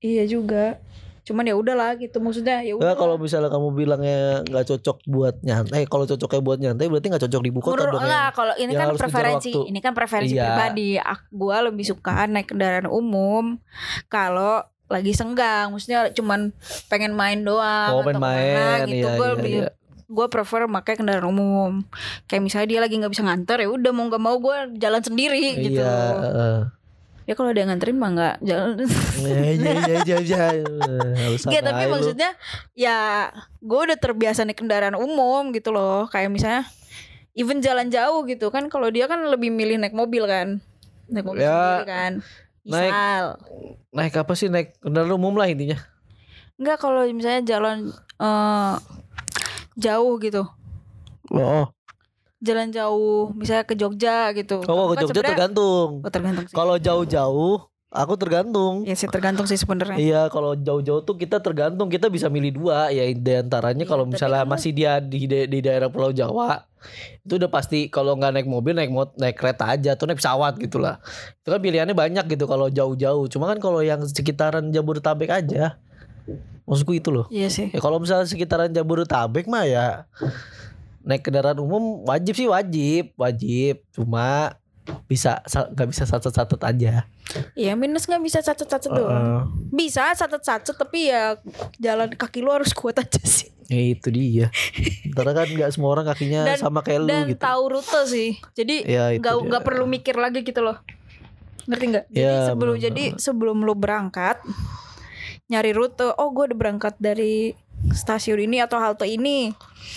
Iya 0.00 0.26
juga. 0.26 0.78
Cuman 1.24 1.44
ya 1.44 1.56
udahlah 1.56 1.96
gitu 1.96 2.20
maksudnya 2.20 2.60
ya 2.60 2.76
udah. 2.76 2.92
Kalau 2.94 3.16
misalnya 3.16 3.48
kamu 3.48 3.68
bilangnya 3.72 4.44
nggak 4.44 4.64
cocok 4.68 4.96
buat 5.08 5.34
nyantai, 5.40 5.88
kalau 5.88 6.04
cocoknya 6.04 6.40
buat 6.40 6.58
nyantai 6.60 6.86
berarti 6.86 7.06
nggak 7.08 7.24
cocok 7.24 7.40
di 7.40 7.50
kota 7.50 7.68
Menurut 7.72 7.92
dong. 7.92 8.02
enggak, 8.04 8.20
yang- 8.20 8.36
kalau 8.36 8.54
ini 8.54 8.72
kan 8.72 8.88
preferensi, 8.92 9.52
ini 9.56 9.78
kan 9.80 9.92
preferensi 9.92 10.36
Iya. 10.36 10.44
pribadi. 10.46 10.88
Gua 11.30 11.56
lebih 11.64 11.84
suka 11.84 12.28
naik 12.28 12.52
kendaraan 12.52 12.86
umum 12.86 13.56
kalau 14.06 14.60
lagi 14.84 15.16
senggang, 15.16 15.72
maksudnya 15.72 16.12
cuman 16.12 16.52
pengen 16.86 17.16
main 17.16 17.40
doang 17.40 17.88
Mau 17.90 18.04
atau 18.04 18.20
main 18.20 18.84
gitu. 18.84 19.08
iya, 19.08 19.16
Gue 19.16 19.24
iya, 19.24 19.34
lebih 19.34 19.54
iya. 19.64 19.70
gue 20.04 20.26
prefer 20.28 20.68
pakai 20.68 20.94
kendaraan 20.94 21.24
umum. 21.24 21.80
Kayak 22.28 22.42
misalnya 22.44 22.68
dia 22.68 22.80
lagi 22.84 23.00
nggak 23.00 23.08
bisa 23.08 23.24
nganter 23.24 23.64
ya 23.64 23.68
udah 23.72 23.90
mau 23.90 24.04
nggak 24.06 24.20
mau 24.22 24.36
gue 24.36 24.76
jalan 24.76 25.00
sendiri 25.00 25.56
gitu. 25.58 25.80
Iya. 25.80 25.96
heeh. 26.20 26.58
Ya 27.24 27.32
kalau 27.32 27.48
ada 27.48 27.58
yang 27.58 27.72
nganterin 27.72 27.96
mah 27.96 28.10
nggak 28.10 28.34
jalan. 28.42 28.76
Iya 29.16 29.36
iya 29.50 29.72
iya 29.80 29.96
iya. 29.98 30.16
iya. 30.20 30.44
Alasan 31.24 31.48
Iya 31.48 31.60
tapi 31.62 31.84
maksudnya 31.88 32.30
ya 32.74 33.32
gue 33.58 33.80
udah 33.80 33.96
terbiasa 33.96 34.44
naik 34.44 34.60
kendaraan 34.60 34.92
umum 34.94 35.48
gitu 35.50 35.72
loh. 35.72 36.04
Kayak 36.06 36.30
misalnya 36.30 36.62
even 37.32 37.58
jalan 37.58 37.88
jauh 37.88 38.22
gitu 38.24 38.48
kan 38.48 38.68
kalau 38.68 38.88
dia 38.88 39.08
kan 39.08 39.24
lebih 39.24 39.48
milih 39.48 39.80
naik 39.80 39.92
mobil 39.92 40.24
kan. 40.24 40.60
Naik 41.06 41.24
mobil 41.24 41.40
Ya, 41.40 41.52
sendiri 41.52 41.86
kan. 41.86 42.12
naik- 42.62 42.92
Misal. 42.92 43.24
naik 43.90 44.14
apa 44.14 44.32
sih 44.34 44.48
naik 44.48 44.76
kendaraan 44.78 45.12
umum 45.12 45.32
lah 45.32 45.48
intinya. 45.48 45.80
Enggak 46.54 46.76
kalau 46.78 47.08
misalnya 47.08 47.42
jalan 47.42 47.88
eh, 48.14 48.74
jauh 49.74 50.14
gitu. 50.18 50.44
Oh, 51.28 51.72
Jalan 52.38 52.70
jauh 52.70 53.30
misalnya 53.32 53.62
ke 53.62 53.74
Jogja 53.74 54.32
gitu. 54.32 54.60
oh 54.60 54.86
ke 54.90 54.94
kan 54.96 55.02
Jogja 55.02 55.22
tergantung. 55.24 56.00
Oh, 56.00 56.10
tergantung. 56.10 56.44
Kalau 56.48 56.76
jauh-jauh 56.76 57.56
aku 57.88 58.14
tergantung. 58.16 58.82
Ya 58.82 58.92
sih 58.92 59.06
tergantung 59.06 59.46
sih 59.46 59.54
sebenarnya. 59.54 59.94
Iya, 59.94 60.22
kalau 60.26 60.52
jauh-jauh 60.52 61.00
tuh 61.00 61.14
kita 61.14 61.38
tergantung 61.38 61.86
kita 61.86 62.06
bisa 62.06 62.26
milih 62.26 62.50
dua 62.52 62.90
ya 62.90 63.06
di 63.06 63.32
antaranya 63.32 63.80
Iya, 63.80 63.88
kalau 63.88 64.04
misalnya 64.04 64.42
kamu- 64.42 64.50
masih 64.50 64.70
dia 64.72 64.98
di 64.98 65.24
da- 65.24 65.46
di 65.46 65.58
daerah 65.60 65.86
Pulau 65.86 66.10
Jawa 66.10 66.66
itu 67.22 67.38
udah 67.38 67.48
pasti 67.48 67.88
kalau 67.88 68.12
nggak 68.12 68.34
naik 68.34 68.48
mobil 68.50 68.74
naik 68.74 68.90
mot 68.90 69.16
naik 69.16 69.34
kereta 69.34 69.70
aja 69.70 69.94
atau 69.94 70.04
naik 70.04 70.18
pesawat 70.18 70.58
gitulah. 70.58 71.00
Itu 71.38 71.48
kan 71.48 71.56
pilihannya 71.58 71.94
banyak 71.94 72.24
gitu 72.28 72.44
kalau 72.44 72.68
jauh-jauh. 72.68 73.24
Cuma 73.26 73.46
kan 73.46 73.56
kalau 73.56 73.80
yang 73.80 74.04
sekitaran 74.04 74.68
Jabodetabek 74.68 75.30
aja 75.30 75.78
maksudku 76.64 76.92
itu 76.92 77.08
loh. 77.08 77.24
Iya 77.28 77.46
sih. 77.46 77.68
Ya 77.70 77.78
kalau 77.78 77.96
misalnya 77.96 78.24
sekitaran 78.24 78.68
Jabodetabek 78.68 79.46
mah 79.46 79.64
ya 79.64 80.04
naik 81.04 81.22
kendaraan 81.22 81.56
umum 81.56 82.02
wajib 82.02 82.34
sih 82.34 82.44
wajib, 82.44 83.12
wajib. 83.14 83.84
Cuma 83.90 84.56
bisa 85.04 85.40
sa- 85.44 85.64
nggak 85.66 85.88
bisa 85.88 86.04
satu-satu 86.04 86.56
aja. 86.58 87.08
Iya 87.54 87.72
minus 87.72 88.04
nggak 88.04 88.20
bisa 88.20 88.38
sacet-sacet 88.40 88.88
doang. 88.88 89.08
Heeh. 89.08 89.40
Bisa 89.70 90.12
sacet-sacet 90.12 90.74
tapi 90.74 91.08
ya 91.08 91.40
jalan 91.78 92.12
kaki 92.12 92.40
lu 92.40 92.50
harus 92.50 92.72
kuat 92.72 92.96
aja 92.96 93.20
sih. 93.20 93.48
Ya 93.64 93.80
itu 93.80 94.08
dia. 94.08 94.52
Ntar 95.08 95.32
kan 95.32 95.46
nggak 95.46 95.70
semua 95.70 95.88
orang 95.90 96.04
kakinya 96.06 96.44
Dan- 96.46 96.60
sama 96.60 96.80
kayak 96.80 97.00
lu 97.00 97.08
Dan 97.08 97.24
gitu. 97.30 97.40
tahu 97.40 97.62
rute 97.70 98.00
sih. 98.04 98.36
Jadi 98.52 98.84
Ya, 98.84 99.08
nggak 99.14 99.34
dia. 99.34 99.44
nggak 99.48 99.62
perlu 99.62 99.84
mikir 99.84 100.16
lagi 100.16 100.40
gitu 100.40 100.60
loh. 100.60 100.76
Ngerti 101.64 101.84
nggak? 101.86 102.06
Jadi 102.10 102.20
Ya, 102.20 102.32
sebelum 102.46 102.76
benar-benar. 102.76 102.84
jadi 102.84 103.04
sebelum 103.16 103.56
lu 103.60 103.74
berangkat 103.74 104.36
nyari 105.46 105.72
rute. 105.72 106.12
Oh 106.14 106.28
gue 106.30 106.44
udah 106.46 106.58
berangkat 106.58 106.94
dari 106.98 107.56
stasiun 107.94 108.42
ini 108.42 108.58
atau 108.58 108.76
halte 108.76 109.06
ini. 109.06 109.54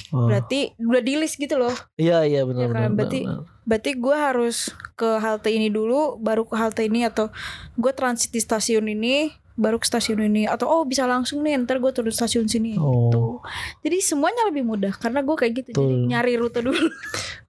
Oh. 0.09 0.25
Berarti 0.25 0.71
udah 0.77 1.01
di 1.01 1.13
list 1.15 1.35
gitu 1.35 1.57
loh. 1.57 1.73
Iya 1.95 2.23
iya 2.23 2.41
Ya 2.41 2.43
benar 2.43 2.69
kan, 2.69 2.71
benar. 2.71 2.91
berarti- 2.93 3.25
benar. 3.25 3.43
Berarti 3.67 3.91
gue 3.93 4.15
harus 4.15 4.57
ke 4.93 5.09
halte 5.17 5.49
ini 5.49 5.67
dulu, 5.67 6.15
baru 6.17 6.45
ke 6.45 6.55
halte 6.55 6.81
ini 6.81 7.03
atau 7.03 7.27
gue 7.73 7.91
transit 7.91 8.29
di 8.29 8.39
stasiun 8.39 8.87
ini, 8.87 9.27
baru 9.53 9.75
ke 9.75 9.83
stasiun 9.83 10.23
ini 10.23 10.45
atau 10.45 10.69
oh 10.69 10.83
bisa 10.83 11.03
langsung 11.03 11.41
nih 11.41 11.59
ntar 11.59 11.77
gue 11.77 11.91
turun 11.91 12.07
stasiun 12.09 12.45
sini. 12.45 12.77
Oh. 12.77 13.09
Tuh. 13.09 13.35
Jadi 13.81 13.99
semuanya 13.99 14.45
lebih 14.45 14.63
mudah 14.63 14.93
karena 14.93 15.19
gue 15.19 15.35
kayak 15.35 15.53
gitu. 15.57 15.69
Jadi 15.73 15.83
Betul. 15.83 16.07
nyari 16.07 16.33
rute 16.37 16.61
dulu. 16.61 16.79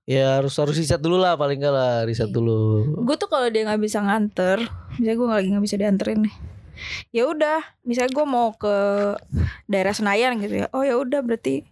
Ya 0.09 0.40
harus 0.40 0.57
harus 0.57 0.73
riset 0.73 1.05
dulu 1.05 1.21
lah 1.21 1.37
paling 1.37 1.61
enggak 1.61 1.69
lah 1.71 2.00
riset 2.00 2.33
Iya. 2.33 2.40
dulu. 2.40 2.97
gue 3.05 3.17
tuh 3.21 3.28
kalau 3.28 3.45
dia 3.47 3.61
nggak 3.62 3.76
bisa 3.76 4.00
nganter, 4.00 4.64
misalnya 4.97 5.14
gue 5.14 5.26
lagi 5.28 5.49
nggak 5.52 5.61
bisa 5.62 5.76
dianterin 5.76 6.25
nih. 6.25 6.35
Ya 7.14 7.28
udah, 7.28 7.64
misalnya 7.82 8.12
gue 8.12 8.26
mau 8.26 8.54
ke 8.54 8.75
daerah 9.70 9.94
Senayan 9.94 10.38
gitu 10.42 10.64
ya. 10.64 10.66
Oh 10.73 10.82
ya 10.82 10.99
udah 10.99 11.20
berarti 11.23 11.62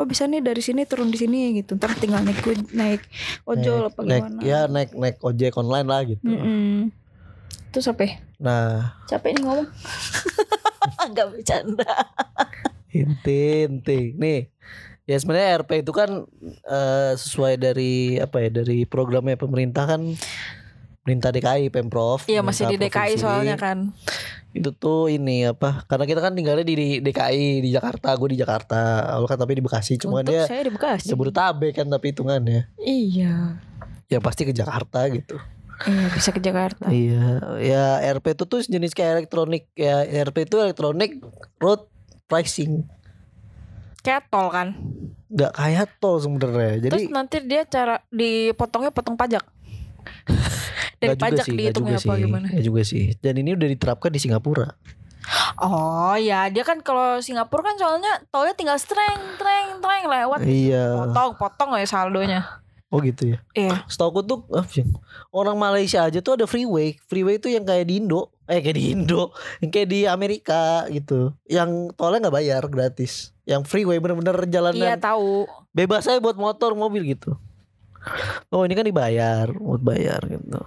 oh 0.00 0.08
bisa 0.08 0.24
nih 0.24 0.40
dari 0.40 0.64
sini 0.64 0.88
turun 0.88 1.12
di 1.12 1.18
sini 1.20 1.60
gitu. 1.60 1.76
Ntar 1.76 1.92
tinggal 2.00 2.24
naik 2.24 2.40
naik 2.72 3.02
ojol 3.44 3.92
apa 3.92 4.00
naik, 4.00 4.24
gimana. 4.24 4.40
ya 4.40 4.60
naik 4.64 4.90
naik 4.96 5.16
ojek 5.20 5.52
online 5.60 5.88
lah 5.88 6.00
gitu. 6.08 6.24
Mm-mm. 6.24 6.88
Terus 7.70 7.86
apa? 7.86 8.02
ya? 8.02 8.12
Nah, 8.40 8.96
Capek 9.06 9.36
nih 9.36 9.42
ngomong. 9.44 9.68
Gak 11.14 11.28
bercanda. 11.30 11.92
inti 12.90 13.68
inti. 13.68 14.00
Nih. 14.16 14.50
Ya 15.04 15.18
sebenarnya 15.18 15.66
RP 15.66 15.82
itu 15.82 15.92
kan 15.92 16.22
eh, 16.70 17.12
sesuai 17.18 17.58
dari 17.58 18.22
apa 18.22 18.46
ya 18.46 18.62
dari 18.62 18.86
programnya 18.86 19.34
pemerintah 19.34 19.84
kan 19.84 20.14
pemerintah 21.00 21.32
DKI 21.32 21.72
Pemprov. 21.72 22.28
Iya 22.28 22.44
masih 22.44 22.68
di 22.68 22.76
DKI 22.76 23.16
provinsi. 23.16 23.22
soalnya 23.24 23.56
kan. 23.56 23.90
Itu 24.50 24.74
tuh 24.74 25.08
ini 25.08 25.46
apa? 25.46 25.86
Karena 25.86 26.04
kita 26.04 26.20
kan 26.20 26.34
tinggalnya 26.34 26.66
di, 26.66 27.00
DKI 27.00 27.62
di 27.62 27.70
Jakarta, 27.70 28.12
gue 28.14 28.34
di 28.34 28.38
Jakarta. 28.38 29.08
Awal 29.16 29.26
kan 29.30 29.38
tapi 29.38 29.56
di 29.56 29.64
Bekasi. 29.64 29.96
Cuma 29.96 30.20
Untuk 30.20 30.34
dia 30.34 30.44
saya 30.44 30.66
di 30.66 30.72
Bekasi. 30.74 31.08
Jabodetabek 31.08 31.72
kan 31.80 31.86
tapi 31.88 32.12
hitungannya. 32.12 32.68
Iya. 32.76 33.56
Ya 34.10 34.18
pasti 34.18 34.44
ke 34.44 34.52
Jakarta 34.52 35.06
gitu. 35.08 35.38
Iya 35.80 36.12
bisa 36.12 36.28
ke 36.28 36.44
Jakarta. 36.44 36.92
Iya, 36.92 37.40
ya 37.56 37.84
RP 38.12 38.36
itu 38.36 38.44
tuh 38.44 38.60
jenis 38.60 38.92
kayak 38.92 39.24
elektronik 39.24 39.64
ya 39.72 40.04
RP 40.04 40.44
itu 40.44 40.60
elektronik 40.60 41.24
road 41.56 41.88
pricing, 42.28 42.84
Kayak 44.04 44.28
tol 44.28 44.52
kan. 44.52 44.76
nggak 45.32 45.52
kayak 45.56 45.88
tol 45.96 46.20
sebenarnya. 46.20 46.84
Jadi 46.84 47.08
Terus 47.08 47.08
nanti 47.08 47.36
dia 47.48 47.64
cara 47.64 48.04
dipotongnya 48.12 48.92
potong 48.92 49.16
pajak. 49.16 49.40
Dari 51.00 51.16
juga 51.16 51.24
pajak 51.26 51.44
sih, 51.48 51.56
dihitungnya 51.56 51.96
apa 51.96 52.12
sih, 52.12 52.20
gimana? 52.20 52.46
nggak 52.52 52.64
juga 52.64 52.82
sih. 52.84 53.04
Dan 53.18 53.34
ini 53.40 53.50
udah 53.56 53.68
diterapkan 53.68 54.10
di 54.12 54.20
Singapura. 54.20 54.68
Oh 55.56 56.16
ya 56.16 56.48
dia 56.48 56.64
kan 56.64 56.80
kalau 56.80 57.20
Singapura 57.20 57.60
kan 57.62 57.76
soalnya 57.76 58.24
tolnya 58.28 58.56
tinggal 58.56 58.80
streng 58.80 59.20
streng 59.36 59.76
streng 59.78 60.04
lewat 60.08 60.40
Iya. 60.42 60.96
potong 60.96 61.30
potong 61.36 61.70
ya 61.76 61.84
saldonya. 61.84 62.40
Oh 62.90 62.98
gitu 62.98 63.36
ya. 63.36 63.38
Iya. 63.54 63.86
Setahu 63.86 64.18
tuh 64.26 64.42
ah, 64.50 64.66
orang 65.30 65.54
Malaysia 65.54 66.02
aja 66.02 66.18
tuh 66.18 66.34
ada 66.34 66.44
freeway. 66.44 66.98
Freeway 67.06 67.38
itu 67.38 67.46
yang 67.46 67.62
kayak 67.62 67.86
di 67.86 68.02
Indo, 68.02 68.34
eh 68.50 68.58
kayak 68.58 68.74
di 68.74 68.84
Indo, 68.90 69.30
yang 69.62 69.70
kayak 69.70 69.88
di 69.88 70.00
Amerika 70.10 70.90
gitu. 70.90 71.30
Yang 71.46 71.94
tolnya 71.94 72.26
nggak 72.26 72.34
bayar 72.34 72.62
gratis. 72.66 73.30
Yang 73.46 73.70
freeway 73.70 74.02
bener-bener 74.02 74.42
jalanan 74.50 74.82
Iya 74.82 74.96
tahu. 74.98 75.46
bebas 75.70 76.10
aja 76.10 76.18
buat 76.18 76.34
motor 76.34 76.74
mobil 76.74 77.14
gitu. 77.14 77.38
Oh 78.50 78.66
ini 78.66 78.74
kan 78.74 78.82
dibayar, 78.82 79.46
buat 79.54 79.84
bayar 79.84 80.24
gitu. 80.26 80.58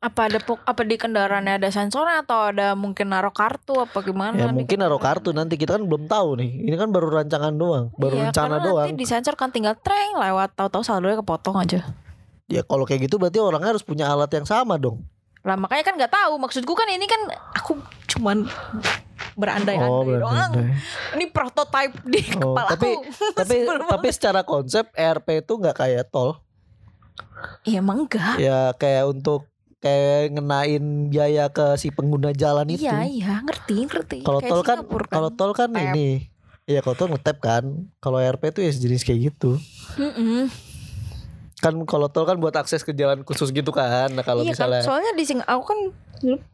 Apa 0.00 0.32
ada 0.32 0.40
apa 0.40 0.80
di 0.80 0.96
kendaraannya 0.96 1.60
ada 1.60 1.68
sensornya 1.68 2.24
atau 2.24 2.48
ada 2.48 2.72
mungkin 2.72 3.12
naruh 3.12 3.36
kartu 3.36 3.76
apa 3.76 4.00
gimana? 4.00 4.32
Ya 4.32 4.48
mungkin 4.48 4.80
naruh 4.80 4.96
kartu 4.96 5.36
nanti 5.36 5.60
kita 5.60 5.76
kan 5.76 5.84
belum 5.84 6.08
tahu 6.08 6.40
nih. 6.40 6.72
Ini 6.72 6.76
kan 6.80 6.88
baru 6.88 7.12
rancangan 7.12 7.52
doang, 7.52 7.92
baru 8.00 8.16
Iya, 8.16 8.24
rencana 8.32 8.64
doang. 8.64 8.88
Nanti 8.88 8.96
disensor 8.96 9.36
kan 9.36 9.52
tinggal 9.52 9.76
treng 9.76 10.16
lewat 10.16 10.56
tahu-tahu 10.56 10.80
saldonya 10.80 11.20
kepotong 11.20 11.60
aja. 11.60 11.84
Ya 12.48 12.64
kalau 12.64 12.88
kayak 12.88 13.12
gitu 13.12 13.20
berarti 13.20 13.44
orangnya 13.44 13.76
harus 13.76 13.84
punya 13.84 14.08
alat 14.08 14.32
yang 14.32 14.48
sama 14.48 14.80
dong. 14.80 15.04
Lah 15.44 15.60
makanya 15.60 15.84
kan 15.84 15.94
nggak 16.00 16.12
tahu. 16.16 16.32
Maksudku 16.40 16.72
kan 16.72 16.88
ini 16.88 17.04
kan 17.04 17.20
aku 17.52 17.76
cuman 18.08 18.48
berandai-andai 19.36 19.84
Oh, 19.84 20.00
doang. 20.16 20.52
berandai. 20.56 20.80
Ini 21.12 21.24
prototype 21.28 21.92
di 22.08 22.24
Oh, 22.40 22.56
kepala 22.56 22.68
tapi 22.72 22.88
aku. 22.96 23.04
tapi 23.36 23.54
tapi 23.68 24.08
secara 24.16 24.48
konsep 24.48 24.88
ERP 24.96 25.44
itu 25.44 25.60
nggak 25.60 25.76
kayak 25.76 26.08
tol. 26.08 26.40
Iya 27.68 27.84
emang 27.84 28.08
enggak. 28.08 28.40
Ya 28.40 28.72
kayak 28.80 29.04
untuk 29.12 29.49
kayak 29.80 30.36
ngenain 30.36 30.84
biaya 31.08 31.48
ke 31.48 31.74
si 31.74 31.88
pengguna 31.88 32.30
jalan 32.30 32.68
itu. 32.68 32.84
Iya 32.84 33.04
iya 33.04 33.34
ngerti 33.40 33.88
ngerti. 33.88 34.18
Kalau 34.22 34.40
tol 34.40 34.60
kan 34.60 34.84
Singapura 34.84 35.06
kalau 35.08 35.30
tol 35.32 35.52
kan 35.52 35.72
ini. 35.72 36.28
Iya 36.68 36.84
kalau 36.84 36.96
tol 36.96 37.08
ngetap 37.10 37.40
kan. 37.40 37.64
Kalau 37.98 38.20
ERP 38.20 38.52
itu 38.52 38.60
ya 38.60 38.70
sejenis 38.70 39.02
kayak 39.02 39.20
gitu. 39.32 39.56
Mm-mm. 39.96 40.52
Kan 41.58 41.74
kalau 41.84 42.08
tol 42.08 42.28
kan 42.28 42.36
buat 42.36 42.52
akses 42.54 42.84
ke 42.84 42.92
jalan 42.92 43.24
khusus 43.24 43.48
gitu 43.50 43.72
kan. 43.72 44.12
Nah 44.12 44.22
kalau 44.22 44.44
iya 44.44 44.52
misalnya 44.52 44.84
kan 44.84 44.86
soalnya 44.86 45.12
di 45.16 45.24
Sing 45.24 45.40
aku 45.40 45.64
kan 45.64 45.78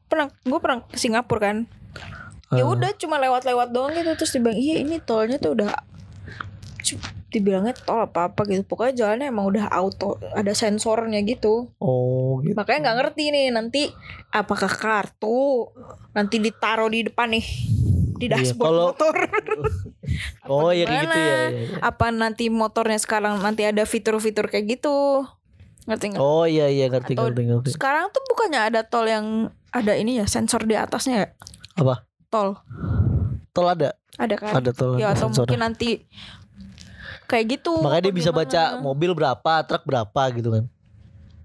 pernah 0.06 0.26
gue 0.30 0.58
pernah 0.62 0.78
ke 0.86 0.96
Singapura 0.96 1.40
kan. 1.42 1.56
Ya 2.54 2.62
Ah. 2.62 2.70
udah 2.70 2.94
cuma 2.94 3.18
lewat-lewat 3.18 3.74
doang 3.74 3.90
gitu 3.90 4.14
terus 4.14 4.30
dibilang 4.30 4.54
iya 4.54 4.78
ini 4.78 5.02
tolnya 5.02 5.34
tuh 5.42 5.58
udah 5.58 5.74
dibilangnya 7.36 7.76
tol 7.76 8.00
apa 8.00 8.26
apa 8.26 8.40
gitu 8.44 8.64
pokoknya 8.64 8.92
jalannya 8.96 9.28
emang 9.28 9.46
udah 9.46 9.68
auto 9.68 10.16
ada 10.32 10.52
sensornya 10.52 11.20
gitu 11.20 11.68
Oh 11.76 12.40
gitu. 12.40 12.52
makanya 12.52 12.80
nggak 12.82 12.96
ngerti 12.98 13.24
nih 13.28 13.46
nanti 13.50 13.82
apakah 14.30 14.68
kartu 14.68 15.68
nanti 16.10 16.36
ditaruh 16.38 16.88
di 16.88 17.04
depan 17.04 17.28
nih 17.30 17.46
di 18.16 18.26
Iya, 18.26 18.32
dashboard 18.34 18.64
kalau- 18.66 18.88
motor 18.90 19.14
Oh 20.46 20.70
iya 20.70 20.84
kayak 20.84 21.02
gitu 21.02 21.18
ya. 21.18 21.26
iya, 21.26 21.36
iya. 21.50 21.76
apa 21.82 22.06
nanti 22.08 22.48
motornya 22.48 22.96
sekarang 22.96 23.36
nanti 23.38 23.62
ada 23.62 23.82
fitur-fitur 23.82 24.46
kayak 24.46 24.66
gitu 24.72 25.26
ngerti 25.84 26.04
nggak 26.10 26.22
Oh 26.22 26.44
iya 26.44 26.66
iya 26.66 26.86
ngerti 26.86 27.12
Atau 27.12 27.28
ngerti 27.28 27.42
ngerti. 27.44 27.68
sekarang 27.72 28.08
tuh 28.08 28.22
bukannya 28.26 28.60
ada 28.64 28.80
tol 28.82 29.04
yang 29.04 29.26
ada 29.68 29.92
ini 29.92 30.16
ya 30.16 30.24
sensor 30.24 30.62
di 30.62 30.74
atasnya 30.74 31.14
ya 31.16 31.28
Apa? 31.76 32.02
tol 32.26 32.56
Tol 33.50 33.66
ada, 33.66 33.96
ada 34.14 34.34
kan 34.34 34.52
ada 34.54 34.70
tol. 34.70 34.96
ya 34.96 35.10
atau 35.10 35.28
sensornya. 35.28 35.48
mungkin 35.48 35.60
nanti 35.62 35.90
kayak 37.26 37.46
gitu 37.52 37.76
Makanya 37.78 38.02
dia 38.04 38.14
bisa 38.14 38.30
baca 38.30 38.62
mobil 38.78 39.10
berapa, 39.12 39.52
truk 39.62 39.82
berapa 39.82 40.22
gitu 40.32 40.50
kan. 40.50 40.64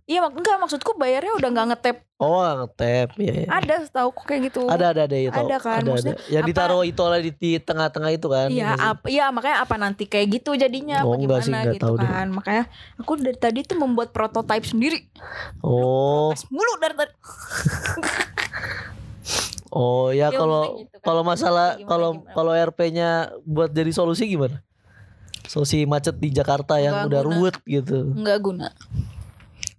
iya 0.04 0.20
mak 0.20 0.34
enggak 0.34 0.58
maksudku 0.58 0.92
bayarnya 0.94 1.32
udah 1.34 1.50
nggak 1.50 1.68
ngetep 1.70 1.98
Oh 2.18 2.38
ngetep 2.44 3.16
ya, 3.18 3.34
ya. 3.34 3.48
ada 3.50 3.76
tahu 3.88 4.12
kayak 4.20 4.52
gitu 4.52 4.68
Ada 4.68 4.92
ada 4.92 5.02
ada 5.04 5.16
ya 5.16 5.30
tau. 5.30 5.42
Ada 5.42 5.58
kan, 5.58 5.80
Ada, 5.80 5.92
ada. 5.96 6.12
Yang 6.28 6.38
apa- 6.38 6.50
ditaruh 6.52 6.84
itu 6.84 7.02
lah 7.02 7.18
di, 7.18 7.32
di 7.34 7.52
tengah-tengah 7.58 8.12
itu 8.12 8.28
kan. 8.28 8.48
Iya, 8.48 8.62
Iya 8.62 8.74
apa, 8.76 9.06
iya 9.08 9.26
makanya 9.30 9.58
apa 9.60 9.76
nanti 9.76 10.04
kayak 10.06 10.28
gitu 10.36 10.54
jadinya 10.54 11.02
Oh, 11.02 11.16
apa 11.16 11.22
gimana 11.40 11.42
sih, 11.42 11.54
gitu 11.72 11.82
tahu 11.82 11.96
deh. 11.98 12.06
kan. 12.06 12.28
Makanya 12.30 12.64
aku 12.96 13.12
dari 13.16 13.36
tadi 13.36 13.60
tuh 13.64 13.74
membuat 13.76 14.12
prototipe 14.12 14.62
sendiri. 14.64 15.10
Oh, 15.62 16.30
mulu 16.48 16.74
dari 16.78 16.94
tadi. 16.94 17.14
oh 19.72 20.12
ya 20.12 20.28
Ya, 20.28 20.36
kalau 20.36 20.64
gitu 20.78 20.94
kan. 20.94 21.02
kalau 21.04 21.22
masalah 21.24 21.68
kalau 21.82 22.10
kalau 22.28 22.52
RP-nya 22.54 23.10
buat 23.44 23.72
jadi 23.72 23.90
solusi 23.90 24.28
gimana? 24.28 24.60
Solusi 25.44 25.84
macet 25.84 26.16
di 26.16 26.30
Jakarta 26.30 26.78
yang 26.78 26.94
Nggak 26.96 27.08
udah 27.08 27.22
guna. 27.22 27.30
ruwet 27.32 27.56
gitu. 27.64 27.98
Enggak 28.12 28.40
guna. 28.40 28.68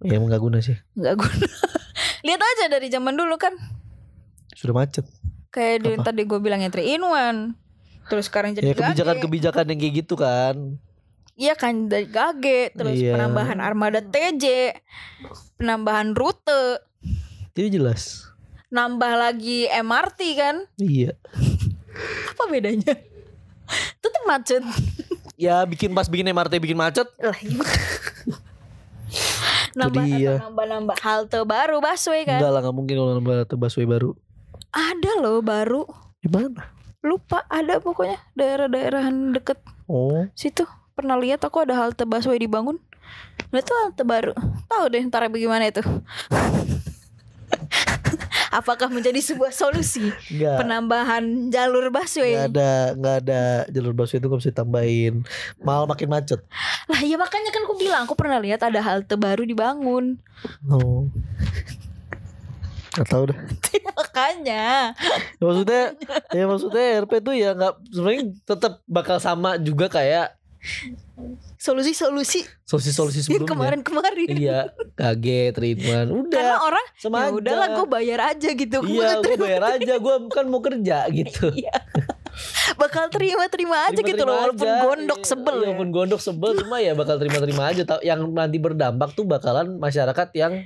Ya 0.01 0.17
emang 0.17 0.29
nggak 0.29 0.43
guna 0.43 0.59
sih. 0.59 0.77
Enggak 0.93 1.15
guna. 1.19 1.47
Lihat 2.27 2.41
aja 2.41 2.65
dari 2.69 2.87
zaman 2.87 3.15
dulu 3.15 3.35
kan. 3.37 3.55
Sudah 4.53 4.75
macet. 4.77 5.07
Kayak 5.49 5.77
di, 5.81 5.91
tadi 5.99 6.23
gue 6.23 6.39
bilangnya 6.39 6.69
3 6.69 6.83
in 6.83 7.03
1. 7.03 7.55
Terus 8.05 8.25
sekarang 8.27 8.53
jadi 8.53 8.65
Ya 8.65 8.73
gage. 8.73 8.83
kebijakan-kebijakan 8.85 9.65
yang 9.67 9.79
kayak 9.79 9.95
gitu 9.97 10.15
kan. 10.15 10.57
Iya 11.33 11.55
kan 11.55 11.87
dari 11.87 12.07
gage, 12.07 12.73
terus 12.73 12.95
Iya. 12.95 13.17
penambahan 13.17 13.59
armada 13.59 14.01
TJ, 14.01 14.77
penambahan 15.57 16.13
rute, 16.13 16.83
Itu 17.51 17.73
jelas. 17.73 18.29
nambah 18.69 19.13
lagi 19.15 19.65
MRT 19.67 20.21
kan. 20.35 20.57
Iya. 20.77 21.17
Apa 22.33 22.45
bedanya? 22.47 22.93
Tetap 24.03 24.23
macet. 24.25 24.61
Ya 25.43 25.67
bikin 25.67 25.91
pas 25.91 26.07
bikin 26.07 26.31
MRT 26.31 26.63
bikin 26.63 26.79
macet. 26.79 27.11
Lah, 27.19 27.35
iya. 27.35 27.59
nambah 29.73 30.05
dia. 30.05 30.35
nambah 30.39 30.65
nambah 30.69 30.97
halte 31.01 31.41
baru 31.43 31.81
busway 31.81 32.23
kan 32.23 32.39
Enggak 32.39 32.53
lah 32.53 32.61
nggak 32.61 32.77
mungkin 32.77 32.95
kalau 32.95 33.13
nambah 33.17 33.35
rute 33.41 33.57
busway 33.57 33.89
baru. 33.89 34.13
ada 34.69 35.11
loh 35.19 35.41
baru 35.41 35.83
Gimana? 36.21 36.69
lupa 37.01 37.43
ada 37.49 37.77
pokoknya 37.77 38.21
daerah-daerahan 38.33 39.33
deket 39.33 39.59
Oh, 39.85 40.29
situ 40.33 40.63
pernah 40.93 41.17
lihat 41.17 41.41
aku 41.41 41.65
ada 41.65 41.75
halte 41.75 42.05
busway 42.05 42.37
dibangun 42.37 42.77
nah 43.49 43.59
itu 43.59 43.73
halte 43.75 44.01
baru 44.03 44.33
tahu 44.69 44.85
deh 44.89 45.03
ntar 45.03 45.25
bagaimana 45.27 45.67
itu 45.67 45.81
apakah 48.53 48.93
menjadi 48.93 49.17
sebuah 49.19 49.49
solusi 49.51 50.13
enggak. 50.29 50.61
penambahan 50.61 51.49
jalur 51.49 51.89
Nggak 51.89 52.05
busway 52.05 52.37
ada 52.37 52.93
nggak 52.93 53.17
ada 53.25 53.43
jalur 53.73 53.97
busway 53.97 54.21
itu 54.21 54.27
nggak 54.29 54.41
bisa 54.45 54.53
ditambahin 54.53 55.15
malah 55.65 55.89
makin 55.89 56.13
macet 56.13 56.41
lah 56.87 57.01
ya 57.01 57.17
makanya 57.17 57.49
kan 57.49 57.65
aku 57.65 57.75
bilang 57.81 58.05
aku 58.05 58.15
pernah 58.15 58.37
lihat 58.39 58.61
ada 58.61 58.85
halte 58.85 59.17
baru 59.17 59.49
dibangun 59.49 60.21
oh 60.69 61.09
Gak 62.93 63.09
tau 63.09 63.25
dah. 63.25 63.39
Makanya. 63.97 64.93
Ya, 65.41 65.43
maksudnya 65.45 65.83
ya 66.29 66.45
maksudnya 66.45 66.85
RP 67.09 67.13
tuh 67.25 67.33
ya 67.33 67.57
nggak 67.57 67.75
sebenarnya 67.89 68.25
tetap 68.45 68.85
bakal 68.85 69.17
sama 69.17 69.57
juga 69.57 69.89
kayak 69.89 70.37
Solusi-solusi 71.57 72.43
solusi-solusi 72.63 73.21
sebelumnya. 73.23 73.49
kemarin-kemarin. 73.49 74.27
Iya, 74.29 74.59
kaget 74.93 75.53
treatment. 75.53 76.09
Udah. 76.11 76.35
Karena 76.35 76.57
orang 76.59 76.85
ya 76.93 77.09
aja. 77.09 77.31
udahlah 77.31 77.69
gue 77.73 77.87
bayar 77.87 78.21
aja 78.29 78.49
gitu. 78.51 78.77
Gua 78.79 78.89
Iya, 78.89 79.09
gue 79.13 79.23
terima- 79.23 79.45
bayar 79.45 79.63
aja. 79.77 79.95
Gue 79.97 80.15
kan 80.29 80.45
mau 80.47 80.59
kerja 80.59 80.97
gitu. 81.09 81.45
Iya. 81.53 81.75
bakal 82.75 83.13
terima-terima 83.13 83.77
aja 83.87 84.01
gitu 84.01 84.25
loh 84.25 84.33
Terima-terima 84.33 84.41
walaupun 84.41 84.67
aja. 84.67 84.83
gondok 84.83 85.21
Iya, 85.21 85.29
sebel 85.29 85.53
iya, 85.53 85.61
ya. 85.61 85.67
Walaupun 85.69 85.89
gondok 85.93 86.21
sebel 86.21 86.51
cuma 86.57 86.77
ya 86.79 86.93
bakal 86.93 87.17
terima-terima 87.17 87.63
aja. 87.69 87.83
Yang 88.01 88.21
nanti 88.27 88.57
berdampak 88.57 89.13
tuh 89.13 89.25
bakalan 89.25 89.77
masyarakat 89.77 90.29
yang 90.33 90.65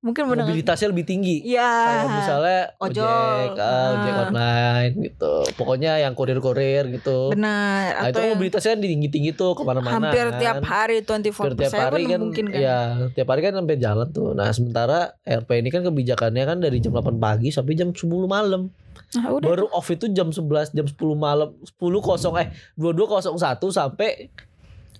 Mungkin 0.00 0.22
mendengar. 0.22 0.46
mobilitasnya 0.46 0.88
lebih 0.88 1.02
tinggi. 1.02 1.42
Iya. 1.42 1.66
Kayak 1.66 2.06
misalnya 2.14 2.60
Ojol. 2.78 3.02
ojek, 3.02 3.58
ah, 3.58 3.86
ojek 3.90 4.12
Ah. 4.12 4.22
online 4.28 4.92
gitu. 5.02 5.34
Pokoknya 5.56 5.92
yang 5.98 6.12
kurir-kurir 6.12 6.84
gitu. 6.92 7.34
Benar. 7.34 7.90
Nah, 7.96 8.06
itu 8.06 8.14
kan 8.14 8.22
yang 8.22 8.32
mobilitasnya 8.36 8.74
tinggi-tinggi 8.76 9.30
tuh 9.34 9.52
ke 9.52 9.62
mana-mana. 9.62 9.98
hampir 9.98 10.26
kan. 10.28 10.38
tiap 10.38 10.62
hari 10.62 10.96
24 11.00 11.50
Hampir 11.50 11.58
tiap 11.58 11.74
hari 11.74 12.02
kan, 12.06 12.20
mungkin 12.20 12.46
kan. 12.46 12.60
ya 12.60 12.78
tiap 13.10 13.28
hari 13.28 13.40
kan 13.40 13.52
sampai 13.54 13.76
jalan 13.76 14.08
tuh. 14.10 14.30
Nah 14.30 14.48
sementara 14.50 14.98
RP 15.20 15.50
ini 15.56 15.68
kan 15.68 15.82
kebijakannya 15.82 16.44
kan 16.44 16.58
dari 16.60 16.78
jam 16.78 16.92
8 16.92 17.16
pagi 17.16 17.48
sampai 17.50 17.74
jam 17.74 17.90
10 17.90 18.06
malam. 18.26 18.70
Nah, 19.12 19.26
udah. 19.28 19.42
Baru 19.44 19.66
off 19.70 19.88
itu 19.88 20.06
jam 20.08 20.28
11, 20.28 20.70
jam 20.70 20.84
10 20.84 21.14
malam, 21.14 21.50
10 21.64 21.74
kosong 22.00 22.36
eh 22.36 22.48
2201 22.76 23.34
sampai 23.68 24.30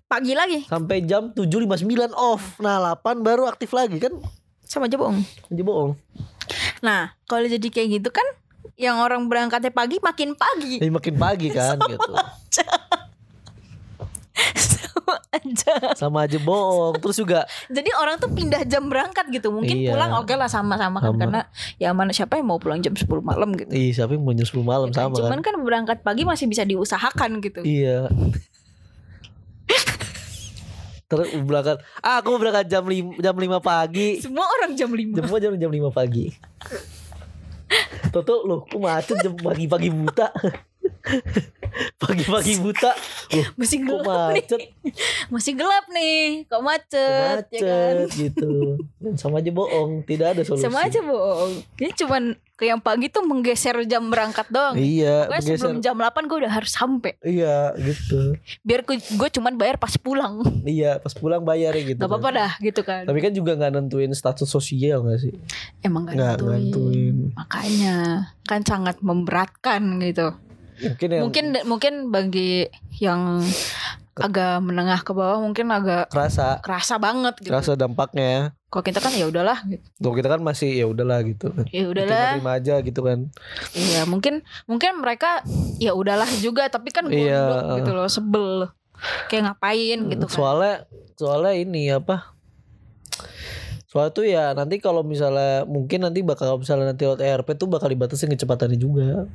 Pagi 0.04 0.32
lagi 0.32 0.62
sampai 0.62 1.02
jam 1.02 1.30
7.59 1.30 1.82
off. 2.12 2.58
Nah 2.58 2.78
8 2.78 3.20
baru 3.20 3.44
aktif 3.44 3.70
lagi 3.70 3.98
kan 3.98 4.14
sama 4.66 4.86
aja 4.86 4.94
bohong. 4.94 5.22
aja 5.22 5.62
bohong. 5.62 5.92
Nah, 6.78 7.14
kalau 7.24 7.46
jadi 7.46 7.64
kayak 7.64 7.88
gitu 7.96 8.10
kan 8.10 8.26
yang 8.76 8.98
orang 8.98 9.24
berangkatnya 9.24 9.70
pagi 9.70 9.96
makin 9.98 10.34
pagi. 10.34 10.76
Jadi 10.76 10.90
makin 10.90 11.14
pagi 11.14 11.48
kan 11.48 11.78
gitu. 11.80 12.12
sama 14.66 15.14
aja. 15.32 15.74
Sama 15.94 16.18
aja 16.22 16.38
bohong. 16.38 16.98
Terus 16.98 17.16
juga 17.16 17.40
Jadi 17.68 17.88
orang 17.94 18.18
tuh 18.18 18.28
pindah 18.28 18.62
jam 18.64 18.84
berangkat 18.84 19.30
gitu. 19.30 19.48
Mungkin 19.48 19.76
Iya. 19.78 19.94
pulang 19.94 20.12
oke 20.16 20.34
lah 20.34 20.46
sama-sama 20.46 20.98
kan 20.98 21.08
Sama. 21.08 21.20
karena 21.22 21.40
ya 21.78 21.90
mana 21.90 22.10
siapa 22.10 22.34
yang 22.34 22.46
mau 22.46 22.58
pulang 22.58 22.82
jam 22.82 22.92
10 22.92 23.06
malam 23.22 23.54
gitu. 23.54 23.70
Ih, 23.70 23.90
siapa 23.90 24.12
yang 24.12 24.22
mau 24.22 24.34
jam 24.34 24.44
10 24.44 24.60
malam 24.60 24.88
Ya 24.88 24.92
kan? 24.92 25.08
sama 25.08 25.16
Cuman 25.16 25.38
kan? 25.40 25.46
kan 25.48 25.62
berangkat 25.62 25.98
pagi 26.02 26.22
masih 26.22 26.46
bisa 26.46 26.62
diusahakan 26.62 27.38
gitu. 27.40 27.62
Iya. 27.62 28.10
Terus 31.06 31.30
berangkat, 31.38 31.78
ah, 32.02 32.18
aku 32.18 32.34
berangkat 32.34 32.66
jam 32.66 32.82
5, 32.82 33.22
jam 33.22 33.34
5 33.38 33.62
pagi. 33.62 34.18
Semua 34.18 34.42
orang 34.42 34.74
jam 34.74 34.90
5. 34.90 35.14
Jam 35.14 35.26
jam 35.30 35.52
jam 35.54 35.70
5 35.70 35.94
pagi. 35.94 36.34
Toto 38.10 38.42
loh, 38.42 38.66
kok 38.66 38.78
macet 38.78 39.16
jam 39.22 39.34
pagi-pagi 39.38 39.90
buta. 39.90 40.34
Pagi-pagi 42.00 42.56
buta. 42.58 42.92
Loh, 43.32 43.46
Masih 43.54 43.78
kok 43.78 44.00
gelap 44.00 44.06
nih. 44.06 44.34
macet? 44.38 44.60
Masih 45.28 45.52
gelap 45.52 45.86
nih. 45.88 46.20
Kok 46.46 46.62
macet, 46.62 47.36
Macet 47.42 47.52
ya 47.52 47.60
kan? 47.60 47.94
gitu. 48.08 48.50
Sama 49.14 49.38
aja 49.38 49.50
bohong, 49.50 50.00
tidak 50.02 50.34
ada 50.34 50.42
solusi. 50.42 50.62
Sama 50.62 50.78
aja 50.82 51.00
bohong. 51.00 51.52
Ini 51.76 51.90
cuman 51.94 52.22
ke 52.56 52.64
yang 52.64 52.80
pagi 52.80 53.06
tuh 53.06 53.20
menggeser 53.20 53.76
jam 53.84 54.08
berangkat 54.08 54.48
doang. 54.48 54.72
Iya, 54.74 55.28
Pokoknya 55.28 55.36
bergeser. 55.36 55.56
sebelum 55.58 55.78
jam 55.78 55.94
8 55.94 56.24
gue 56.24 56.38
udah 56.40 56.52
harus 56.54 56.72
sampai. 56.72 57.12
Iya, 57.20 57.56
gitu. 57.76 58.20
Biar 58.62 58.80
gue 58.88 59.28
cuman 59.30 59.52
bayar 59.54 59.76
pas 59.76 59.92
pulang. 59.94 60.40
Iya, 60.64 60.96
pas 60.96 61.12
pulang 61.12 61.44
bayar 61.44 61.76
ya 61.76 61.84
gitu. 61.86 62.00
Gak 62.00 62.08
apa-apa 62.08 62.30
kan. 62.30 62.38
dah 62.38 62.52
gitu 62.58 62.80
kan. 62.80 63.02
Tapi 63.04 63.18
kan 63.20 63.32
juga 63.32 63.52
nggak 63.54 63.72
nentuin 63.74 64.08
status 64.10 64.48
sosial 64.48 65.04
gak 65.04 65.20
sih? 65.20 65.36
Emang 65.80 66.08
gak 66.08 66.16
Nggak 66.16 66.34
nentuin. 66.40 66.56
nentuin. 66.56 67.16
Makanya 67.36 67.96
kan 68.42 68.64
sangat 68.64 68.96
memberatkan 69.00 69.82
gitu. 70.00 70.32
Mungkin 70.76 71.08
yang 71.08 71.22
Mungkin 71.24 71.44
mungkin 71.64 71.94
bagi 72.12 72.68
yang 73.00 73.40
agak 74.16 74.64
menengah 74.64 75.04
ke 75.04 75.12
bawah 75.12 75.44
mungkin 75.44 75.68
agak 75.68 76.08
kerasa, 76.08 76.64
kerasa 76.64 76.96
banget 76.96 77.36
gitu. 77.36 77.52
kerasa 77.52 77.76
dampaknya. 77.76 78.56
Kalau 78.72 78.80
kita 78.80 78.98
kan 79.04 79.12
ya 79.12 79.28
udahlah 79.28 79.60
gitu. 79.68 80.08
Kita 80.08 80.28
kan 80.32 80.40
masih 80.40 80.72
ya 80.72 80.88
udahlah 80.88 81.20
gitu. 81.20 81.52
Ya 81.68 81.84
udahlah. 81.84 82.40
Terima 82.40 82.56
aja 82.56 82.80
gitu 82.80 83.00
kan. 83.04 83.28
Iya, 83.76 84.08
mungkin 84.08 84.40
mungkin 84.64 85.04
mereka 85.04 85.44
ya 85.76 85.92
udahlah 85.92 86.28
juga 86.40 86.64
tapi 86.72 86.96
kan 86.96 87.04
gondok 87.04 87.20
Iya. 87.28 87.76
gitu 87.84 87.90
loh, 87.92 88.08
sebel. 88.08 88.72
Kayak 89.28 89.52
ngapain 89.52 89.98
gitu 90.08 90.24
kan. 90.32 90.36
Soalnya 90.36 90.74
soalnya 91.20 91.52
ini 91.52 91.92
apa? 91.92 92.32
Soalnya 93.86 94.12
tuh 94.16 94.24
ya 94.24 94.56
nanti 94.56 94.80
kalau 94.80 95.04
misalnya 95.04 95.68
mungkin 95.68 96.08
nanti 96.08 96.24
bakal 96.24 96.56
misalnya 96.56 96.96
nanti 96.96 97.04
lewat 97.04 97.20
ERP 97.20 97.48
tuh 97.56 97.68
bakal 97.68 97.92
dibatasin 97.92 98.32
kecepatannya 98.32 98.80
juga. 98.80 99.28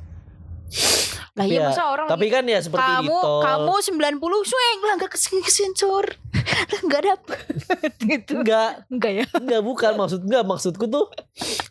Lah 1.32 1.44
iya 1.44 1.58
Ya, 1.58 1.66
masa 1.66 1.82
orang 1.86 2.06
Tapi 2.06 2.26
kan 2.28 2.44
ya 2.44 2.60
seperti 2.60 2.84
kamu 2.84 3.16
tol. 3.16 3.40
kamu 3.40 3.74
90 4.20 4.20
swing 4.44 4.78
lah 4.82 4.94
enggak 4.94 5.12
kesensor. 5.12 6.04
Lah 6.42 6.80
enggak 6.82 7.02
dapet 7.02 7.38
gitu. 8.10 8.32
enggak, 8.38 8.84
Enggak 8.86 9.12
ya? 9.14 9.24
enggak 9.32 9.62
bukan 9.62 9.92
maksud 9.96 10.20
enggak 10.22 10.44
maksudku 10.44 10.84
tuh 10.86 11.08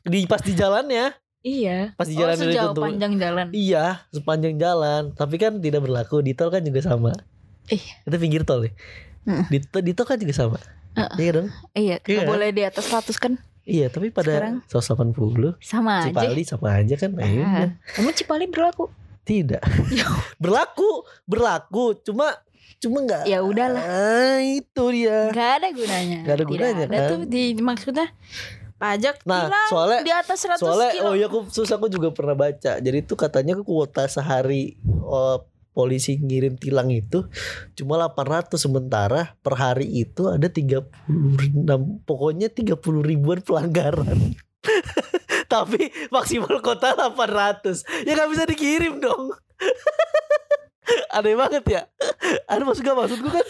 di 0.04 0.26
pas 0.26 0.40
di 0.40 0.54
jalannya, 0.54 1.14
Iya. 1.40 1.94
pas 1.94 2.06
di 2.06 2.14
Oh, 2.16 2.22
jalan 2.22 2.38
sejauh 2.38 2.72
itu 2.72 2.82
panjang 2.82 3.14
jalan. 3.16 3.48
Iya, 3.52 3.86
sepanjang 4.10 4.56
jalan. 4.58 5.02
Tapi 5.12 5.36
kan 5.38 5.58
tidak 5.58 5.82
berlaku 5.82 6.20
di 6.20 6.34
tol 6.34 6.50
kan 6.50 6.62
juga 6.62 6.82
sama. 6.82 7.14
Iya. 7.68 8.02
Itu 8.04 8.18
pinggir 8.18 8.42
tol 8.42 8.62
ya. 8.62 8.74
Heeh. 9.24 9.46
Di, 9.48 9.58
tol- 9.64 9.82
di 9.84 9.92
tol 9.92 10.06
kan 10.06 10.18
juga 10.18 10.34
sama. 10.34 10.58
Heeh. 10.92 11.18
Iya 11.20 11.32
dong. 11.32 11.48
Iya, 11.74 11.96
Iya. 12.00 12.26
boleh 12.26 12.50
di 12.50 12.62
atas 12.62 12.86
100 12.86 13.14
kan? 13.16 13.38
Iya, 13.62 13.88
tapi 13.88 14.10
Sekarang? 14.10 14.66
pada 14.66 14.74
180 14.74 15.54
Sama 15.60 16.02
aja. 16.02 16.10
Cipali 16.10 16.42
sama 16.44 16.68
aja 16.76 16.96
kan. 16.96 17.14
Ah, 17.16 17.70
Emang 17.94 18.14
Cipali 18.14 18.46
berlaku? 18.46 18.90
Tidak. 19.22 19.62
berlaku, 20.44 21.06
berlaku. 21.24 22.00
Cuma 22.02 22.34
cuma 22.78 22.98
enggak. 23.00 23.24
Ya 23.26 23.42
udahlah. 23.42 23.80
Ah, 23.80 24.40
itu 24.40 24.84
dia. 24.90 25.30
Enggak 25.30 25.52
ada 25.62 25.68
gunanya. 25.70 26.20
Nggak 26.22 26.34
ada 26.34 26.38
Tidak 26.40 26.50
gunanya, 26.50 26.86
ada 26.86 26.98
kan? 26.98 27.10
tuh 27.10 27.20
di 27.26 27.44
maksudnya 27.56 28.08
pajak 28.76 29.22
Nah, 29.24 29.46
hilang 29.46 29.70
soalnya- 29.70 30.02
di 30.02 30.10
atas 30.12 30.38
100 30.42 30.58
Soalnya 30.58 30.90
kilo. 30.92 31.06
oh 31.06 31.14
iya 31.14 31.30
aku 31.30 31.40
susah 31.48 31.78
aku 31.78 31.86
juga 31.88 32.10
pernah 32.10 32.34
baca. 32.34 32.82
Jadi 32.82 32.98
tuh 33.06 33.14
katanya 33.14 33.54
kuota 33.62 34.10
sehari 34.10 34.82
oh, 35.00 35.46
polisi 35.72 36.18
ngirim 36.18 36.58
tilang 36.58 36.90
itu 36.90 37.30
cuma 37.76 37.96
800 38.02 38.58
sementara 38.58 39.38
per 39.40 39.54
hari 39.54 39.88
itu 39.88 40.28
ada 40.28 40.50
36 40.50 40.84
pokoknya 42.04 42.50
30 42.50 42.76
ribuan 43.06 43.40
pelanggaran. 43.40 44.34
Tapi 45.52 45.82
maksimal 46.08 46.64
kota 46.64 46.96
800 46.96 48.08
Ya 48.08 48.16
gak 48.16 48.32
bisa 48.32 48.48
dikirim 48.48 49.04
dong. 49.04 49.36
Aneh 51.16 51.36
banget 51.36 51.64
ya. 51.68 51.82
Ada 52.48 52.64
maksud 52.64 52.82
gak 52.82 52.96
maksudku 52.96 53.28
kan 53.28 53.44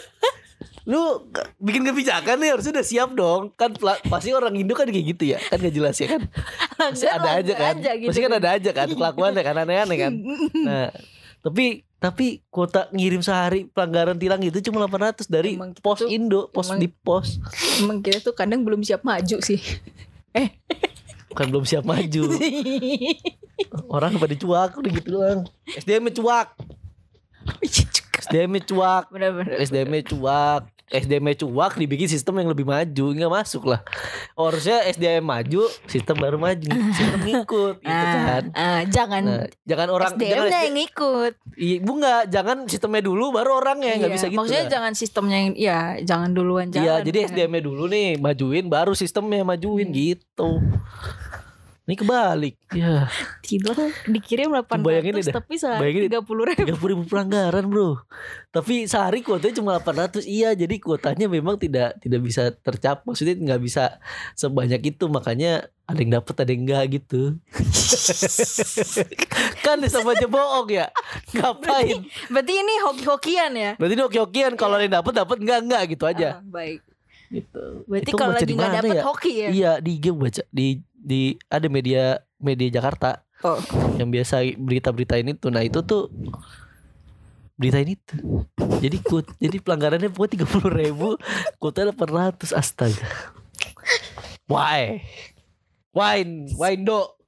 Lu 0.82 1.30
bikin 1.62 1.86
kebijakan 1.86 2.42
nih 2.42 2.58
harusnya 2.58 2.74
udah 2.74 2.86
siap 2.86 3.14
dong. 3.14 3.54
Kan 3.54 3.78
pasti 4.10 4.34
orang 4.34 4.58
Indo 4.58 4.74
kan 4.74 4.90
kayak 4.90 5.14
gitu 5.14 5.30
ya. 5.30 5.38
Kan 5.38 5.62
gak 5.62 5.74
jelas 5.74 5.94
ya 5.96 6.18
kan? 6.18 6.26
Pasti 6.82 7.06
ada 7.06 7.38
aja 7.38 7.54
kan? 7.54 7.74
gitu 7.78 8.10
Pasti 8.10 8.20
kan 8.20 8.32
ada 8.34 8.48
aja 8.58 8.70
kan? 8.74 8.86
Kelakuannya 8.90 9.42
kan? 9.46 9.54
Aneh-aneh 9.62 9.98
kan? 9.98 10.12
Nah 10.66 10.90
tapi 11.42 11.82
tapi 11.98 12.42
kuota 12.50 12.86
ngirim 12.90 13.22
sehari 13.22 13.66
pelanggaran 13.66 14.18
tilang 14.18 14.42
itu 14.42 14.58
cuma 14.62 14.82
800 14.86 15.26
dari 15.26 15.54
Emang 15.54 15.74
pos 15.74 16.02
Indo, 16.06 16.50
pos 16.50 16.70
emang- 16.70 16.82
di 16.82 16.88
pos. 16.90 17.38
Emang 17.78 17.98
kita 18.02 18.22
tuh 18.22 18.34
kadang 18.34 18.66
belum 18.66 18.82
siap 18.82 19.02
maju 19.02 19.38
sih. 19.38 19.58
Bukan 21.32 21.46
belum 21.48 21.64
siap 21.64 21.88
maju. 21.88 22.22
Orang 23.94 24.20
pada 24.20 24.34
cuak 24.36 24.76
udah 24.76 24.90
gitu 24.92 25.08
doang. 25.16 25.40
SDM 25.64 26.12
cuak, 26.12 26.52
SDM 28.20 28.60
cuak. 28.68 29.04
SDM 29.64 29.92
cuak. 30.04 30.62
SDM 30.92 31.24
cuak 31.34 31.74
dibikin 31.74 32.04
sistem 32.04 32.36
yang 32.36 32.48
lebih 32.48 32.62
maju 32.62 33.06
nggak 33.10 33.32
masuk 33.32 33.64
lah 33.64 33.80
harusnya 34.32 34.84
SDM 34.86 35.24
maju 35.24 35.64
sistem 35.84 36.16
baru 36.16 36.36
maju 36.36 36.68
sistem 36.92 37.20
ngikut 37.26 37.76
gitu 37.80 38.16
kan 38.20 38.42
Ah, 38.52 38.60
ah, 38.60 38.80
jangan 38.84 39.22
nah, 39.24 39.46
jangan 39.64 39.88
orang 39.88 40.10
jangan 40.10 40.20
SDM-nya 40.20 40.44
SD 40.44 40.56
yang 40.62 40.74
ngikut. 40.74 41.32
Iya, 41.52 41.76
bu 41.78 41.92
nggak, 41.94 42.22
jangan 42.28 42.56
sistemnya 42.64 43.02
dulu 43.02 43.24
baru 43.30 43.50
orangnya 43.56 43.92
nggak 43.94 44.08
Iya, 44.08 44.16
bisa 44.16 44.26
gitu. 44.26 44.38
Maksudnya 44.38 44.64
lah. 44.64 44.72
jangan 44.72 44.92
sistemnya 44.92 45.38
yang 45.38 45.52
ya 45.54 45.78
jangan 46.02 46.30
duluan 46.32 46.66
jalan. 46.68 46.82
Iya, 46.82 46.94
jadi 47.02 47.18
kan. 47.18 47.28
SDM-nya 47.30 47.62
dulu 47.62 47.84
nih 47.86 48.08
majuin, 48.18 48.64
baru 48.66 48.92
sistemnya 48.92 49.42
majuin 49.42 49.88
Hmm. 49.88 49.96
gitu. 49.96 50.50
Ini 51.82 51.98
kebalik. 51.98 52.54
Ya, 52.78 53.10
Tilang 53.42 53.90
dikirim 54.06 54.54
800 54.54 54.86
Bayangin 54.86 55.18
deh, 55.18 55.34
tapi 55.34 55.58
sehari 55.58 55.82
bayangin 55.82 56.02
deh. 56.06 56.22
30 56.22 56.50
ribu. 56.54 56.78
30 56.78 56.90
ribu 56.94 57.02
pelanggaran 57.10 57.66
bro. 57.66 57.98
Tapi 58.54 58.86
sehari 58.86 59.26
kuotanya 59.26 59.58
cuma 59.58 59.82
800 59.82 60.22
Iya, 60.22 60.54
jadi 60.54 60.78
kuotanya 60.78 61.26
memang 61.26 61.58
tidak 61.58 61.98
tidak 61.98 62.22
bisa 62.22 62.54
tercapai. 62.54 63.02
Maksudnya 63.02 63.34
nggak 63.34 63.60
bisa 63.66 63.98
sebanyak 64.38 64.94
itu, 64.94 65.10
makanya 65.10 65.66
ada 65.82 65.98
yang 65.98 66.22
dapat 66.22 66.46
ada 66.46 66.50
yang 66.54 66.62
enggak 66.70 67.02
gitu. 67.02 67.42
kan 69.66 69.82
sama 69.90 70.14
aja 70.14 70.30
bohong 70.30 70.70
ya. 70.70 70.86
Ngapain? 71.34 72.06
Berarti 72.30 72.52
ini 72.62 72.74
hoki-hokian 72.86 73.52
ya? 73.58 73.70
Berarti 73.74 73.94
ini 73.98 74.04
oke-okean 74.06 74.54
kalau 74.54 74.78
ada 74.78 74.86
yang 74.86 75.02
dapat 75.02 75.18
dapat 75.18 75.36
enggak 75.42 75.58
enggak 75.66 75.82
gitu 75.90 76.04
aja. 76.06 76.38
Ah, 76.38 76.46
baik. 76.46 76.92
Gitu. 77.32 77.64
Berarti 77.88 78.10
kalau 78.12 78.36
lagi 78.36 78.44
di 78.44 78.54
nggak 78.54 78.70
mana 78.70 78.80
dapet 78.84 78.96
ya? 78.96 79.02
hoki 79.08 79.32
ya? 79.32 79.48
Iya 79.48 79.72
di 79.80 79.92
game 79.96 80.18
baca 80.20 80.42
di 80.52 80.66
di 81.02 81.34
ada 81.50 81.66
media 81.66 82.22
media 82.38 82.70
Jakarta 82.70 83.26
Oh. 83.42 83.58
yang 83.98 84.06
biasa 84.06 84.38
berita-berita 84.54 85.18
ini 85.18 85.34
tuh. 85.34 85.50
Nah 85.50 85.66
itu 85.66 85.82
tuh 85.82 86.06
berita 87.58 87.82
ini 87.82 87.98
tuh. 87.98 88.46
Jadi 88.78 89.02
kut, 89.02 89.26
jadi 89.42 89.58
pelanggarannya 89.58 90.14
pokoknya 90.14 90.32
tiga 90.38 90.46
puluh 90.46 90.70
ribu, 90.70 91.08
kuota 91.58 91.82
delapan 91.82 92.30
ratus 92.30 92.54
astaga. 92.54 93.02
Why? 94.46 95.02
Why? 95.90 96.22
Why 96.54 96.78
do? 96.78 97.18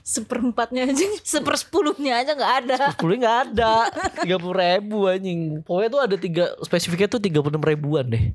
Seperempatnya 0.00 0.88
aja, 0.88 1.04
sepersepuluhnya 1.20 2.20
aja 2.24 2.32
nggak 2.32 2.54
ada. 2.64 2.76
Sepuluh 2.96 3.16
nggak 3.20 3.38
ada, 3.52 3.72
tiga 4.24 4.36
puluh 4.40 4.56
ribu 4.56 5.04
anjing. 5.04 5.60
Pokoknya 5.64 5.88
tuh 5.88 6.02
ada 6.04 6.16
tiga 6.16 6.44
spesifiknya 6.64 7.08
tuh 7.12 7.20
tiga 7.20 7.40
puluh 7.44 7.56
enam 7.56 7.64
ribuan 7.64 8.08
deh. 8.08 8.32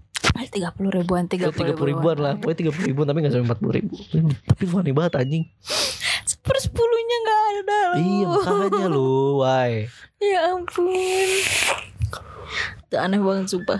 Tiga 0.52 0.68
puluh 0.76 0.92
ribuan, 0.92 1.32
tiga 1.32 1.48
puluh 1.48 1.72
ribuan 1.80 2.20
lah, 2.20 2.36
pokoknya 2.36 2.58
tiga 2.60 2.72
puluh 2.76 2.88
ribuan 2.92 3.08
tapi 3.08 3.18
nggak 3.24 3.32
sampai 3.32 3.48
empat 3.48 3.60
puluh 3.64 3.74
ribu. 3.80 3.96
Tapi 4.52 4.64
funny 4.68 4.92
banget 4.92 5.24
anjing. 5.24 5.48
Sepersepuluhnya 6.28 7.18
nggak 7.24 7.40
ada 7.40 7.80
loh. 7.80 7.96
Iya 7.96 8.26
makanya 8.28 8.86
lu, 8.92 9.16
why? 9.40 9.88
Ya 10.20 10.52
ampun. 10.52 10.92
Itu 12.84 12.96
aneh 13.00 13.24
banget 13.24 13.48
sumpah. 13.48 13.80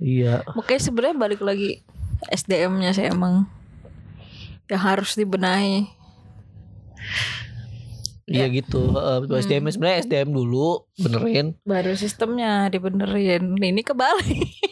Iya. 0.00 0.48
Makanya 0.56 0.80
sebenarnya 0.80 1.16
balik 1.20 1.44
lagi 1.44 1.84
SDM-nya 2.32 2.96
sih 2.96 3.04
emang 3.04 3.44
yang 4.72 4.80
harus 4.80 5.12
dibenahi. 5.12 5.92
Iya 8.28 8.48
gitu. 8.48 8.96
Uh, 8.96 9.24
SDM 9.28 9.68
sebenarnya 9.68 10.08
SDM 10.08 10.32
dulu 10.32 10.88
benerin. 10.96 11.56
Baru 11.68 11.92
sistemnya 11.96 12.72
dibenerin. 12.72 13.60
Ini 13.60 13.84
kebalik. 13.84 14.67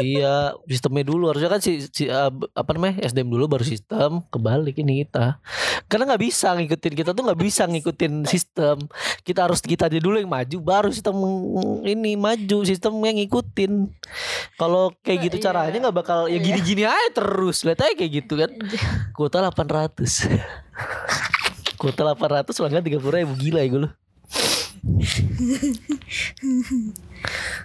Iya, 0.00 0.52
sistemnya 0.68 1.04
dulu 1.06 1.32
harusnya 1.32 1.50
kan 1.50 1.60
si, 1.62 1.84
si 1.88 2.06
uh, 2.06 2.32
apa 2.52 2.70
namanya 2.76 3.00
SDM 3.04 3.32
dulu 3.32 3.44
baru 3.46 3.64
sistem. 3.64 4.22
Kebalik 4.28 4.76
ini 4.80 5.04
kita. 5.04 5.40
Karena 5.86 6.12
nggak 6.12 6.22
bisa 6.22 6.52
ngikutin 6.56 6.94
kita 6.94 7.10
tuh 7.12 7.22
nggak 7.26 7.40
bisa 7.40 7.62
ngikutin 7.68 8.12
sistem. 8.28 8.76
Kita 9.22 9.46
harus 9.48 9.60
kita 9.62 9.88
aja 9.88 9.98
dulu 10.00 10.20
yang 10.20 10.30
maju, 10.30 10.56
baru 10.60 10.88
sistem 10.92 11.16
ini 11.84 12.14
maju, 12.18 12.64
sistem 12.64 12.96
yang 13.04 13.16
ngikutin. 13.22 13.72
Kalau 14.56 14.92
kayak 15.04 15.32
gitu 15.32 15.36
Iya. 15.36 15.44
caranya 15.52 15.78
nggak 15.88 15.96
bakal 15.96 16.20
ya 16.32 16.38
gini-gini 16.40 16.84
aja 16.88 17.10
terus. 17.12 17.62
Lihat 17.64 17.80
aja 17.84 17.94
kayak 17.94 18.12
gitu 18.24 18.34
kan. 18.40 18.50
Kuota 19.12 19.40
800 19.44 20.28
Kuota 21.76 22.02
800 22.04 22.56
pelanggan 22.56 22.84
30 22.84 23.16
ribu 23.20 23.32
Gila 23.36 23.60
ya 23.60 23.68
gue 23.68 23.80
lu 23.84 23.90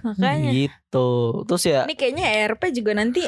Makanya. 0.01 0.49
Gitu 0.51 1.09
Terus 1.45 1.63
ya 1.63 1.81
Ini 1.85 1.95
kayaknya 1.95 2.25
ERP 2.27 2.73
juga 2.73 2.91
nanti 2.93 3.21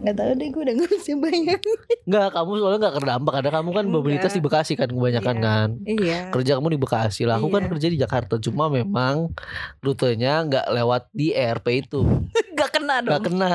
nggak 0.00 0.16
tahu 0.16 0.30
deh 0.32 0.48
gue 0.48 0.62
udah 0.64 0.74
nggak 0.76 0.90
bisa 0.90 1.12
bayar. 1.18 1.60
Enggak 2.08 2.28
kamu 2.32 2.50
soalnya 2.56 2.78
gak 2.80 2.96
terdampak 2.96 3.32
Karena 3.36 3.50
kamu 3.52 3.70
kan 3.74 3.84
mobilitas 3.86 4.32
di 4.32 4.40
Bekasi 4.40 4.72
kan 4.74 4.88
Kebanyakan 4.88 5.36
Iya. 5.36 5.44
kan 5.44 5.68
Iya. 5.84 6.18
Kerja 6.30 6.52
kamu 6.56 6.68
di 6.72 6.80
Bekasi 6.80 7.22
lah 7.24 7.36
Aku 7.36 7.48
kan 7.48 7.62
Iya. 7.64 7.70
kerja 7.70 7.86
di 7.88 7.98
Jakarta 7.98 8.34
Cuma 8.38 8.68
memang 8.68 9.32
Rutenya 9.78 10.40
gak 10.42 10.66
lewat 10.70 11.08
di 11.10 11.32
ERP 11.32 11.66
itu 11.80 12.00
Gak 12.58 12.70
kena 12.72 13.04
dong. 13.04 13.12
Gak 13.12 13.22
kena 13.28 13.52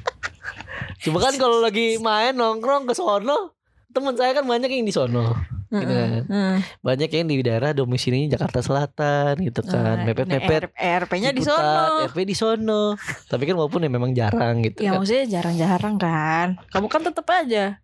Cuma 1.02 1.18
kan 1.18 1.34
kalau 1.34 1.62
lagi 1.62 1.96
main 1.96 2.34
nongkrong 2.34 2.84
ke 2.84 2.94
sono 2.94 3.54
Temen 3.90 4.14
saya 4.14 4.30
kan 4.32 4.44
banyak 4.44 4.70
yang 4.70 4.84
di 4.84 4.92
sono 4.92 5.34
gitu 5.72 5.86
kan. 5.86 6.10
Heeh. 6.26 6.54
Banyak 6.80 7.08
yang 7.08 7.26
di 7.26 7.36
daerah 7.40 7.70
domisilinya 7.70 8.34
Jakarta 8.34 8.58
Selatan 8.58 9.38
gitu 9.38 9.62
kan 9.62 9.96
Nah, 9.96 10.04
Mepet-mepet 10.04 10.74
ERP-nya 10.74 11.30
di 11.30 11.40
sono. 11.40 12.02
RP 12.04 12.18
di 12.22 12.34
sono. 12.34 12.98
Tapi 13.24 13.42
kan 13.44 13.54
walaupun 13.54 13.80
ya 13.80 13.88
memang 13.88 14.10
jarang 14.10 14.60
gitu 14.60 14.80
Ya 14.80 14.90
kan. 14.90 14.98
maksudnya 14.98 15.24
jarang-jarang 15.30 15.94
kan. 15.96 16.46
Kamu 16.68 16.86
kan 16.86 17.02
tetap 17.02 17.26
aja 17.28 17.78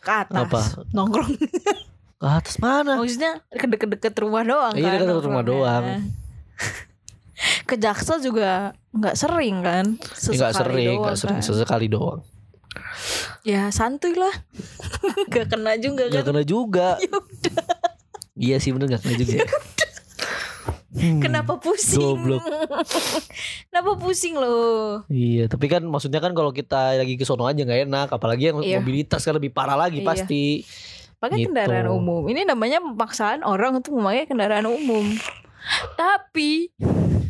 ke 0.00 0.10
atas 0.10 0.40
Apa? 0.42 0.60
nongkrong. 0.90 1.36
Ke 2.16 2.28
atas 2.32 2.56
mana? 2.56 2.96
Maksudnya 2.96 3.44
ke 3.46 3.66
deket-deket 3.66 4.14
rumah 4.16 4.40
doang 4.40 4.72
Iya, 4.72 4.84
kan. 4.86 4.92
deket-deket 4.96 5.24
rumah 5.26 5.44
doang. 5.44 5.84
ke 7.62 7.74
Jaksel 7.74 8.22
juga 8.22 8.72
nggak 8.90 9.14
sering 9.14 9.56
kan. 9.60 9.84
Nggak 9.98 10.52
sering, 10.54 10.96
nggak 10.96 11.16
sering, 11.18 11.38
kan. 11.38 11.44
sesekali 11.44 11.86
doang. 11.86 12.22
Ya 13.42 13.68
santuy 13.68 14.12
lah. 14.12 14.32
gak 15.32 15.48
kena 15.48 15.74
juga 15.76 16.06
Gak 16.06 16.22
kan. 16.22 16.26
kena 16.30 16.42
juga. 16.42 16.88
Ya 17.02 17.10
udah. 17.10 17.64
Iya 18.34 18.56
sih 18.58 18.70
bener 18.70 18.88
gak 18.90 19.02
kena 19.02 19.16
juga. 19.16 19.34
ya. 19.36 19.46
Hmm, 20.92 21.18
Kenapa 21.18 21.56
pusing? 21.56 21.98
Goblok. 21.98 22.44
Kenapa 23.72 23.90
pusing 23.96 24.34
loh? 24.34 25.02
Iya, 25.06 25.48
tapi 25.48 25.66
kan 25.66 25.80
maksudnya 25.82 26.20
kan 26.20 26.30
kalau 26.30 26.50
kita 26.50 26.94
lagi 26.94 27.16
ke 27.16 27.24
sono 27.24 27.44
aja 27.44 27.58
nggak 27.58 27.88
enak, 27.88 28.08
apalagi 28.10 28.52
yang 28.52 28.60
Iya. 28.60 28.76
mobilitas 28.78 29.18
kan 29.18 29.32
lebih 29.32 29.50
parah 29.50 29.74
lagi 29.74 29.98
Iya. 29.98 30.06
pasti. 30.06 30.62
Pakai 31.16 31.38
Gitu. 31.38 31.48
kendaraan 31.48 31.88
umum. 31.88 32.26
Ini 32.26 32.44
namanya 32.44 32.78
pemaksaan 32.78 33.40
orang 33.40 33.78
untuk 33.78 33.94
memakai 33.94 34.26
kendaraan 34.26 34.68
umum. 34.68 35.06
Tapi 35.94 36.68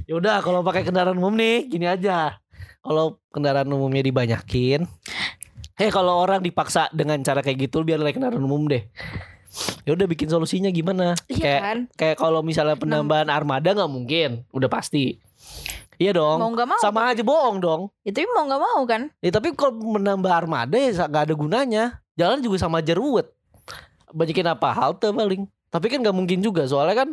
Ya 0.03 0.19
udah 0.19 0.43
kalau 0.43 0.61
pakai 0.61 0.83
kendaraan 0.83 1.15
umum 1.15 1.33
nih 1.33 1.71
gini 1.71 1.87
aja. 1.87 2.42
Kalau 2.83 3.23
kendaraan 3.31 3.71
umumnya 3.71 4.03
dibanyakin, 4.03 4.91
eh 5.79 5.91
kalau 5.95 6.19
orang 6.19 6.43
dipaksa 6.43 6.91
dengan 6.91 7.23
cara 7.23 7.39
kayak 7.39 7.71
gitu 7.71 7.87
biar 7.87 8.03
naik 8.03 8.19
kendaraan 8.19 8.43
umum 8.43 8.67
deh. 8.67 8.83
Ya 9.85 9.93
udah 9.93 10.07
bikin 10.09 10.33
solusinya 10.33 10.73
gimana? 10.73 11.13
iya 11.29 11.39
kayak 11.45 11.61
kan 11.61 11.79
kayak 11.95 12.17
kalau 12.17 12.41
misalnya 12.41 12.75
penambahan 12.75 13.29
armada 13.29 13.71
nggak 13.77 13.93
mungkin, 13.93 14.31
udah 14.51 14.67
pasti. 14.67 15.21
Iya 16.01 16.19
dong. 16.19 16.39
mau 16.41 16.51
nggak 16.51 16.69
mau. 16.69 16.81
Sama 16.83 17.13
aja 17.13 17.23
bohong 17.23 17.63
dong. 17.63 17.83
Ya, 18.03 18.11
tapi 18.11 18.27
mau 18.35 18.49
nggak 18.49 18.63
mau 18.63 18.81
kan? 18.89 19.03
Ya 19.23 19.31
tapi 19.31 19.55
kalau 19.55 19.79
menambah 19.79 20.33
armada 20.33 20.75
ya 20.75 20.91
nggak 20.91 21.31
ada 21.31 21.35
gunanya. 21.37 21.85
Jalan 22.19 22.43
juga 22.43 22.59
sama 22.59 22.83
aja 22.83 22.97
ruwet. 22.97 23.31
Banyakin 24.11 24.51
apa 24.51 24.69
halte 24.75 25.13
paling. 25.15 25.47
Tapi 25.73 25.87
kan 25.89 26.05
nggak 26.05 26.17
mungkin 26.17 26.45
juga 26.45 26.67
soalnya 26.69 27.07
kan 27.07 27.09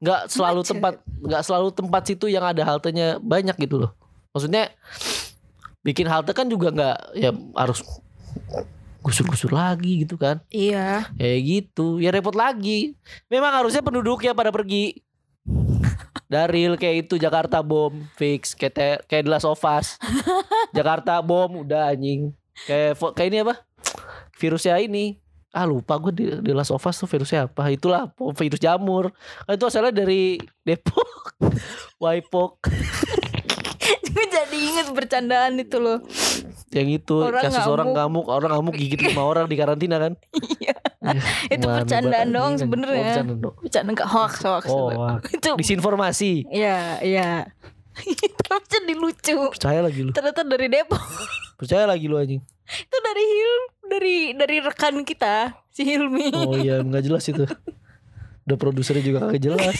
nggak 0.00 0.20
selalu 0.32 0.60
tempat 0.64 0.94
nggak 1.04 1.42
selalu 1.44 1.68
tempat 1.74 2.02
situ 2.06 2.26
yang 2.32 2.44
ada 2.44 2.62
haltenya 2.64 3.18
banyak 3.20 3.56
gitu 3.60 3.88
loh. 3.88 3.92
Maksudnya 4.30 4.70
bikin 5.80 6.06
halte 6.06 6.36
kan 6.36 6.46
juga 6.46 6.68
nggak 6.70 6.98
ya 7.16 7.30
harus 7.56 7.80
gusur-gusur 9.00 9.50
lagi 9.50 10.04
gitu 10.04 10.20
kan. 10.20 10.44
Iya. 10.52 11.08
Kayak 11.16 11.40
gitu. 11.44 11.98
Ya 11.98 12.12
repot 12.12 12.36
lagi. 12.36 12.94
Memang 13.32 13.52
harusnya 13.56 13.80
penduduknya 13.80 14.36
pada 14.36 14.52
pergi. 14.52 15.00
Daril 16.30 16.78
kayak 16.78 17.08
itu 17.08 17.18
Jakarta 17.18 17.58
bom 17.58 17.90
fix 18.14 18.54
kayak 18.54 18.74
te- 18.76 19.02
kayak 19.10 19.26
The 19.26 19.30
Last 19.34 19.48
of 19.48 19.58
Us. 19.66 19.98
Jakarta 20.70 21.18
bom 21.24 21.66
udah 21.66 21.90
anjing. 21.90 22.30
Kayak 22.68 23.00
kayak 23.16 23.28
ini 23.32 23.38
apa? 23.42 23.54
Virusnya 24.38 24.78
ini. 24.78 25.18
Ah 25.50 25.66
lupa 25.66 25.98
gue 25.98 26.12
di, 26.14 26.24
di 26.46 26.52
Last 26.54 26.70
of 26.70 26.86
Us 26.86 27.02
tuh 27.02 27.10
virusnya 27.10 27.50
apa 27.50 27.74
Itulah 27.74 28.06
virus 28.38 28.62
jamur 28.62 29.10
kan 29.42 29.58
Itu 29.58 29.66
asalnya 29.66 29.90
dari 29.90 30.38
Depok 30.62 31.34
Waipok 32.02 32.70
Gue 34.10 34.26
jadi 34.26 34.56
inget 34.56 34.88
bercandaan 34.90 35.54
itu 35.56 35.76
loh. 35.76 35.98
Yang 36.70 36.88
itu 37.00 37.16
Orang 37.20 37.42
Kasus 37.42 37.58
ngamuk. 37.58 37.72
orang 37.72 37.88
ngamuk 37.92 38.26
Orang 38.26 38.50
ngamuk 38.52 38.74
gigit 38.74 39.00
lima 39.00 39.22
orang 39.22 39.44
di 39.44 39.54
karantina 39.54 39.98
kan 39.98 40.14
Iya. 40.56 40.74
Itu 41.48 41.66
bercandaan 41.66 42.28
doang 42.28 42.54
anjing. 42.54 42.62
sebenarnya. 42.62 42.94
Oh, 42.94 43.04
bercanda 43.04 43.34
dong. 43.36 43.54
Bercanda 43.58 43.90
nggak 43.92 44.08
hoax 44.08 44.32
hoax. 44.40 44.64
Oh, 44.68 44.90
itu. 45.36 45.50
Disinformasi 45.56 46.46
Iya 46.46 46.78
iya. 47.00 47.28
Tapi 48.40 48.66
jadi 48.66 48.94
lucu. 48.94 49.36
Percaya 49.50 49.80
lagi 49.80 50.00
lu 50.00 50.10
Ternyata 50.10 50.42
dari 50.42 50.66
Depok. 50.68 51.00
Percaya 51.58 51.84
lagi 51.86 52.06
lu 52.06 52.16
anjing 52.16 52.42
itu 52.70 52.96
dari 53.02 53.24
Hilm 53.26 53.62
dari 53.84 54.16
dari 54.32 54.56
rekan 54.60 55.02
kita 55.02 55.58
si 55.68 55.82
Hilmi. 55.82 56.30
Oh 56.30 56.54
iya 56.54 56.78
nggak 56.78 57.02
jelas 57.02 57.26
itu 57.26 57.42
Udah 58.50 58.58
produsernya 58.58 59.04
juga 59.06 59.18
kagak 59.22 59.46
jelas 59.46 59.78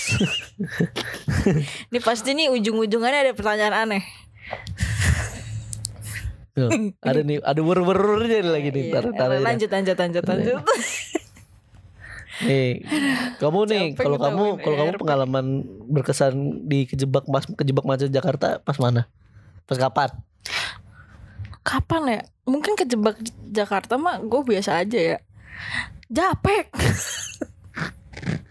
Ini 1.91 1.99
pasti 1.99 2.39
nih 2.39 2.55
ujung-ujungannya 2.55 3.21
ada 3.27 3.33
pertanyaan 3.35 3.75
aneh. 3.75 4.03
Tuh, 6.55 6.71
Ada 7.03 7.27
nih 7.27 7.43
Ada 7.43 7.59
wer-wernya 7.59 8.47
lagi 8.47 8.71
nih 8.71 8.95
Iya. 8.95 9.11
Ntar 9.11 9.27
aja 9.27 9.35
dah. 9.35 9.43
lanjut 9.43 9.71
lanjut 9.71 9.97
lanjut 9.99 10.23
lanjut. 10.23 10.63
Nih 12.47 12.71
Kamu 13.43 13.61
nih 13.67 13.85
Kalau 13.99 14.19
kamu 14.23 14.45
Kalau 14.63 14.77
kamu 14.79 14.93
pengalaman 14.95 15.47
Berkesan 15.91 16.35
di 16.71 16.87
kejebak 16.87 17.27
mas 17.27 17.51
Kejebak 17.51 17.83
macet 17.83 18.15
Jakarta 18.15 18.63
Pas 18.63 18.79
mana? 18.79 19.11
Pas 19.67 19.79
kapan? 19.79 20.15
Kapan 21.61 22.03
ya? 22.07 22.21
Mungkin 22.47 22.75
kejebak 22.75 23.19
Jakarta 23.51 23.95
mah 23.95 24.19
gue 24.19 24.41
biasa 24.43 24.83
aja 24.83 24.99
ya. 24.99 25.19
Japek. 26.11 26.75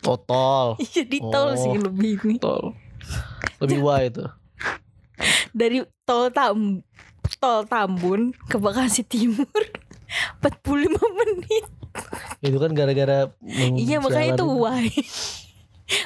Total 0.10 0.66
Iya 0.84 1.04
di 1.06 1.20
tol 1.22 1.50
Oh. 1.50 1.56
sih 1.56 1.70
lebih 1.72 2.18
ini. 2.26 2.42
Tol 2.42 2.74
Lebih 3.62 3.80
wah 3.80 4.02
itu 4.02 4.26
Dari 5.60 5.86
tol 6.02 6.34
Tam 6.34 6.82
tol 7.38 7.62
Tambun 7.64 8.34
ke 8.50 8.58
Bekasi 8.58 9.06
Timur 9.06 9.46
45 10.42 10.90
menit. 11.14 11.66
Itu 12.42 12.58
kan 12.58 12.74
gara-gara 12.74 13.30
Iya 13.78 14.02
makanya 14.02 14.34
itu 14.34 14.46
why. 14.48 14.90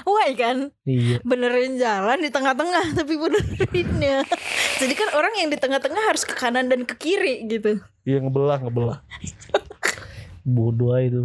Why 0.04 0.32
kan? 0.34 0.72
Iya 0.84 1.24
Benerin 1.24 1.76
jalan 1.76 2.20
di 2.20 2.28
tengah-tengah 2.28 2.94
tapi 2.94 3.16
benerinnya. 3.16 4.28
Jadi 4.78 4.94
kan 4.94 5.10
orang 5.12 5.34
yang 5.38 5.48
di 5.48 5.56
tengah-tengah 5.56 6.04
harus 6.04 6.24
ke 6.24 6.34
kanan 6.34 6.68
dan 6.68 6.84
ke 6.84 6.96
kiri 6.96 7.48
gitu. 7.48 7.80
Iya 8.04 8.20
ngebelah 8.20 8.60
ngebelah. 8.60 9.00
Bodoh 10.44 10.92
aja 10.92 11.08
itu. 11.08 11.24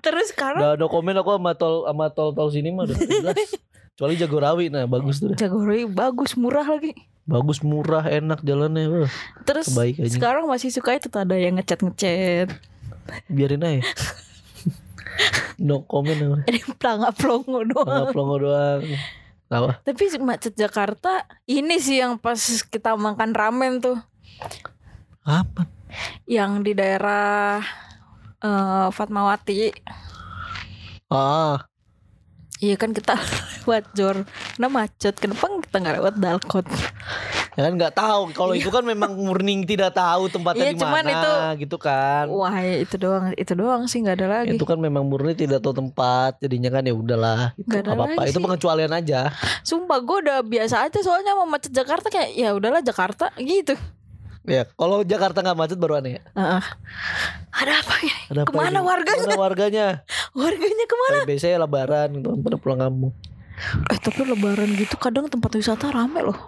Terus 0.00 0.32
sekarang 0.32 0.60
Udah 0.60 0.72
ada 0.76 0.86
komen 0.88 1.16
aku 1.20 1.36
sama 1.36 1.52
tol 1.52 1.84
sama 1.84 2.06
tol 2.12 2.32
tol 2.32 2.48
sini 2.48 2.72
mah 2.72 2.88
udah 2.88 2.96
jelas. 2.96 3.36
Kecuali 3.94 4.18
Jagorawi 4.18 4.66
nah 4.72 4.88
bagus 4.88 5.20
tuh. 5.20 5.36
Jagorawi 5.36 5.86
bagus 5.86 6.34
murah 6.34 6.66
lagi. 6.66 6.96
Bagus 7.24 7.60
murah 7.64 8.04
enak 8.04 8.42
jalannya. 8.44 9.04
Wah, 9.04 9.12
Terus 9.44 9.70
sekarang 10.12 10.48
masih 10.48 10.72
suka 10.72 10.96
itu 10.96 11.08
tuh 11.08 11.24
ada 11.24 11.36
yang 11.36 11.56
ngechat 11.56 11.80
ngechat. 11.80 12.48
biarin 13.28 13.60
aja. 13.60 13.84
no 15.68 15.84
comment 15.84 16.16
apa. 16.16 16.38
Ada 16.48 16.58
yang 16.58 16.72
pelangak 16.74 17.12
pelongo 17.20 17.60
doang. 17.68 17.86
Nggak 17.86 18.06
pelongo 18.10 18.36
doang. 18.42 18.82
Apa? 19.52 19.70
Tapi 19.86 20.02
macet 20.18 20.54
Jakarta 20.56 21.28
ini 21.46 21.78
sih 21.78 22.00
yang 22.02 22.18
pas 22.18 22.40
kita 22.66 22.96
makan 22.98 23.30
ramen 23.36 23.78
tuh, 23.78 24.00
Apa? 25.22 25.68
yang 26.26 26.66
di 26.66 26.74
daerah 26.74 27.62
eh, 28.44 28.88
Fatmawati. 28.92 29.72
Ah, 31.08 31.64
Iya 32.62 32.78
kan 32.78 32.94
kita 32.94 33.18
lewat 33.66 33.92
Jor, 33.92 34.24
nah 34.56 34.70
macet. 34.70 35.18
Kenapa 35.18 35.50
kita 35.60 35.76
nggak 35.76 35.96
lewat 36.00 36.14
Dalkot? 36.16 36.66
ya 37.54 37.70
kan 37.70 37.72
nggak 37.78 37.94
tahu. 37.94 38.34
Kalau 38.34 38.50
itu 38.50 38.66
kan 38.66 38.82
memang 38.82 39.14
murni 39.14 39.62
tidak 39.62 39.94
tahu 39.94 40.26
tempatnya 40.26 40.70
Iya, 40.70 40.74
di 40.74 40.82
mana, 40.82 41.10
itu- 41.12 41.66
gitu 41.66 41.76
kan. 41.78 42.26
Wah 42.26 42.50
ya 42.56 42.82
itu 42.82 42.98
doang, 42.98 43.30
itu 43.30 43.52
doang 43.54 43.86
sih 43.86 44.02
nggak 44.02 44.16
ada 44.18 44.26
lagi. 44.40 44.54
Itu 44.54 44.66
kan 44.66 44.78
memang 44.78 45.06
murni 45.06 45.34
tidak 45.34 45.62
tahu 45.62 45.70
tempat, 45.70 46.38
jadinya 46.40 46.70
kan 46.70 46.82
ya 46.82 46.94
udahlah. 46.94 47.54
Gitu. 47.54 47.70
Ada 47.70 47.94
apa-apa. 47.94 48.22
Itu 48.26 48.38
pengecualian 48.38 48.90
aja. 48.90 49.30
Sumpah 49.62 49.98
gue 50.02 50.16
udah 50.24 50.38
biasa 50.42 50.82
aja 50.82 50.98
soalnya 50.98 51.34
mau 51.34 51.46
macet 51.46 51.70
Jakarta 51.70 52.10
kayak 52.10 52.34
ya 52.34 52.50
udahlah 52.50 52.82
Jakarta 52.82 53.30
gitu. 53.38 53.78
Ya, 54.44 54.68
kalau 54.70 55.00
Jakarta 55.02 55.40
nggak 55.40 55.56
macet 55.56 55.78
baru 55.78 55.98
aneh. 55.98 56.16
ya. 56.16 56.22
Heeh. 56.34 56.62
Ada 57.50 57.72
apa 57.80 57.94
ya? 57.98 58.16
Ada 58.28 58.40
apa 58.42 58.48
Ke 58.48 58.52
mana 58.54 58.68
ini? 58.74 58.84
warganya? 58.84 59.16
Ke 59.16 59.24
mana 59.24 59.40
warganya? 59.40 59.86
Warganya 60.32 60.84
ke 60.84 60.96
mana? 60.98 61.16
Kayak 61.16 61.28
biasanya 61.30 61.56
lebaran 61.58 62.08
gitu 62.12 62.28
pada 62.38 62.56
pulang 62.56 62.80
kampung. 62.80 63.12
Eh 63.86 63.98
tapi 63.98 64.20
lebaran 64.22 64.68
gitu 64.74 64.94
kadang 64.94 65.26
tempat 65.26 65.48
wisata 65.50 65.88
rame 65.88 66.20
loh. 66.20 66.38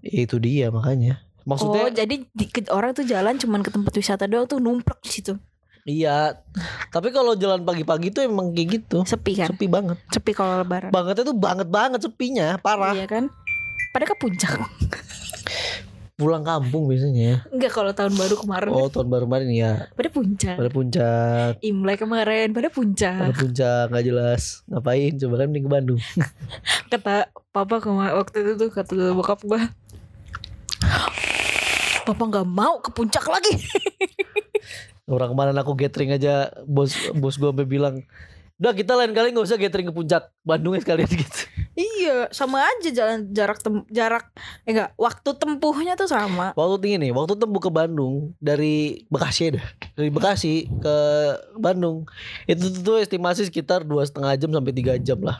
Ya, 0.00 0.22
itu 0.22 0.36
dia 0.36 0.68
makanya. 0.68 1.18
Maksudnya 1.42 1.82
oh 1.82 1.90
jadi 1.90 2.14
di, 2.22 2.44
ke- 2.46 2.68
orang 2.68 2.92
tuh 2.92 3.02
jalan 3.02 3.34
cuman 3.34 3.60
ke 3.60 3.70
tempat 3.70 3.90
wisata 3.92 4.24
doang 4.24 4.44
tuh 4.44 4.58
numplek 4.58 5.00
di 5.00 5.10
situ. 5.10 5.34
iya. 5.82 6.36
Tapi 6.88 7.08
kalau 7.08 7.34
jalan 7.34 7.64
pagi-pagi 7.64 8.12
tuh 8.12 8.22
emang 8.22 8.52
kayak 8.52 8.68
gitu. 8.78 9.02
Sepi 9.02 9.34
kan? 9.34 9.48
Sepi 9.48 9.66
banget. 9.66 9.96
Sepi 10.06 10.30
kalau 10.30 10.60
lebaran. 10.60 10.92
Bangetnya 10.92 11.24
tuh 11.24 11.34
banget 11.34 11.66
banget 11.66 12.00
sepinya, 12.00 12.54
parah. 12.56 12.92
Iya 12.92 13.08
kan? 13.08 13.32
Pada 13.90 14.04
ke 14.04 14.14
puncak. 14.14 14.60
Pulang 16.20 16.44
kampung 16.44 16.84
biasanya. 16.84 17.48
Enggak 17.48 17.72
kalau 17.72 17.96
tahun 17.96 18.12
baru 18.12 18.36
kemarin. 18.36 18.68
Oh, 18.76 18.92
tahun 18.92 19.08
baru 19.08 19.24
kemarin 19.24 19.48
ya. 19.56 19.72
Pada 19.96 20.12
puncak. 20.12 20.56
Pada 20.60 20.68
puncak. 20.68 21.52
Imlek 21.64 22.04
kemarin 22.04 22.52
pada 22.52 22.68
Pada 22.68 22.76
puncak. 22.76 23.32
puncak 23.40 23.84
nggak 23.88 24.04
jelas. 24.04 24.60
Ngapain? 24.68 25.16
Coba 25.16 25.34
kan 25.40 25.46
mending 25.48 25.64
ke 25.64 25.70
Bandung. 25.72 26.00
Kata 26.92 27.32
papa 27.56 27.80
kemarin 27.80 28.20
waktu 28.20 28.36
itu 28.44 28.52
tuh 28.60 28.68
kata 28.68 29.16
bokap 29.16 29.40
gua. 29.48 29.64
Papa 32.04 32.22
nggak 32.28 32.48
mau 32.48 32.84
ke 32.84 32.92
puncak 32.92 33.24
lagi. 33.24 33.56
Orang 35.08 35.32
kemarin 35.32 35.56
aku 35.56 35.72
gathering 35.72 36.12
aja 36.14 36.52
bos 36.68 36.92
bos 37.16 37.40
gua 37.40 37.50
sampai 37.50 37.64
bilang, 37.66 38.04
"Udah 38.60 38.76
kita 38.76 38.92
lain 38.92 39.16
kali 39.16 39.32
nggak 39.32 39.46
usah 39.48 39.56
gathering 39.56 39.88
ke 39.88 39.94
puncak. 39.96 40.28
Bandungnya 40.44 40.84
sekalian 40.84 41.08
gitu." 41.08 41.48
Iya, 42.00 42.16
sama 42.30 42.60
aja 42.60 42.88
jalan 42.88 43.28
jarak 43.28 43.58
tem- 43.58 43.86
jarak 43.88 44.24
eh 44.62 44.70
enggak, 44.70 44.90
waktu 44.94 45.30
tempuhnya 45.34 45.92
tuh 45.92 46.06
sama. 46.06 46.50
Waktu 46.52 46.76
tinggi 46.78 46.96
nih, 46.98 47.10
waktu 47.10 47.34
tempuh 47.34 47.58
ke 47.58 47.68
Bandung 47.68 48.32
dari 48.38 49.04
Bekasi 49.06 49.52
dah, 49.52 49.66
dari 49.92 50.08
Bekasi 50.08 50.52
ke 50.66 50.96
Bandung 51.54 52.08
itu 52.44 52.64
tuh, 52.76 52.96
estimasi 52.96 53.44
sekitar 53.44 53.82
dua 53.82 54.02
setengah 54.02 54.32
jam 54.34 54.50
sampai 54.50 54.72
tiga 54.72 54.96
jam 54.96 55.20
lah, 55.20 55.38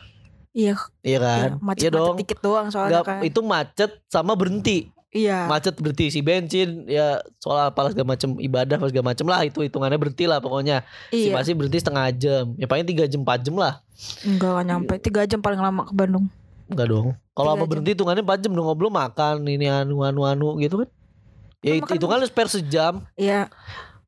Iya, 0.51 0.75
iya 1.01 1.19
kan? 1.19 1.49
iya, 1.49 1.51
macet-macet 1.59 1.83
Iya 1.83 1.91
dong. 1.91 2.17
dikit 2.19 2.39
doang 2.41 2.67
soalnya 2.69 2.91
Nggak- 2.97 3.07
kan. 3.07 3.21
itu 3.23 3.41
macet 3.41 3.91
sama 4.07 4.33
berhenti, 4.35 4.79
Iya. 5.11 5.47
macet 5.47 5.75
berhenti 5.75 6.07
isi 6.07 6.21
bensin, 6.21 6.87
ya 6.87 7.19
soal 7.37 7.67
apalah 7.67 7.91
segala 7.91 8.15
macam 8.15 8.35
ibadah 8.37 8.77
apa 8.77 8.87
segala 8.87 9.07
macam 9.09 9.27
lah 9.27 9.41
itu 9.43 9.59
hitungannya 9.61 9.97
berhenti 9.97 10.25
lah 10.25 10.39
pokoknya. 10.39 10.83
Iya. 11.11 11.35
Estimasi 11.35 11.51
berhenti 11.53 11.79
setengah 11.79 12.07
jam, 12.13 12.45
ya 12.55 12.67
paling 12.67 12.83
tiga 12.85 13.05
jam 13.05 13.23
empat 13.23 13.43
jam 13.43 13.55
lah, 13.55 13.83
Enggak 14.23 14.51
gak 14.51 14.65
nyampe 14.65 14.95
Tiga 14.99 15.21
jam 15.25 15.39
paling 15.39 15.61
lama 15.61 15.85
ke 15.85 15.93
Bandung 15.93 16.33
enggak 16.71 16.89
dong. 16.89 17.07
Kalau 17.33 17.51
apa 17.51 17.61
jam. 17.61 17.69
berhenti 17.69 17.91
hitungannya 17.93 18.23
empat 18.23 18.39
jam 18.41 18.53
dong, 18.53 18.67
belum 18.71 18.93
makan 18.93 19.35
ini 19.45 19.67
anu 19.67 20.01
anu 20.01 20.23
anu 20.23 20.57
gitu 20.57 20.81
kan? 20.81 20.89
Ya 21.61 21.75
Kan 21.75 21.79
itu 21.83 21.91
hitungannya 21.99 22.27
spare 22.27 22.49
sejam, 22.49 23.05
Iya. 23.15 23.53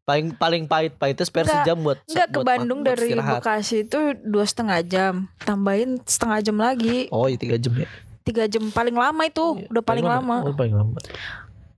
Paling 0.03 0.35
paling 0.35 0.67
pahit 0.67 0.99
pahitnya 0.99 1.23
spare 1.23 1.47
Enggak, 1.47 1.63
sejam 1.63 1.77
buat 1.79 1.99
Enggak 2.03 2.27
ke 2.27 2.35
buat 2.35 2.47
Bandung 2.47 2.79
buat 2.81 2.89
dari 2.91 3.07
istirahat. 3.07 3.39
Bekasi 3.39 3.77
itu 3.85 3.99
dua 4.25 4.45
setengah 4.45 4.79
jam. 4.83 5.15
Tambahin 5.39 6.01
setengah 6.03 6.39
jam 6.43 6.57
lagi. 6.57 7.07
Oh 7.11 7.31
iya 7.31 7.39
tiga 7.39 7.55
jam 7.55 7.77
ya? 7.77 7.87
Tiga 8.23 8.45
jam 8.47 8.67
paling 8.71 8.95
lama 8.95 9.23
itu 9.23 9.45
Iya, 9.59 9.67
Udah 9.71 9.83
paling 9.83 10.03
lama. 10.03 10.37
Oh 10.43 10.55
paling 10.55 10.75
lama. 10.75 10.99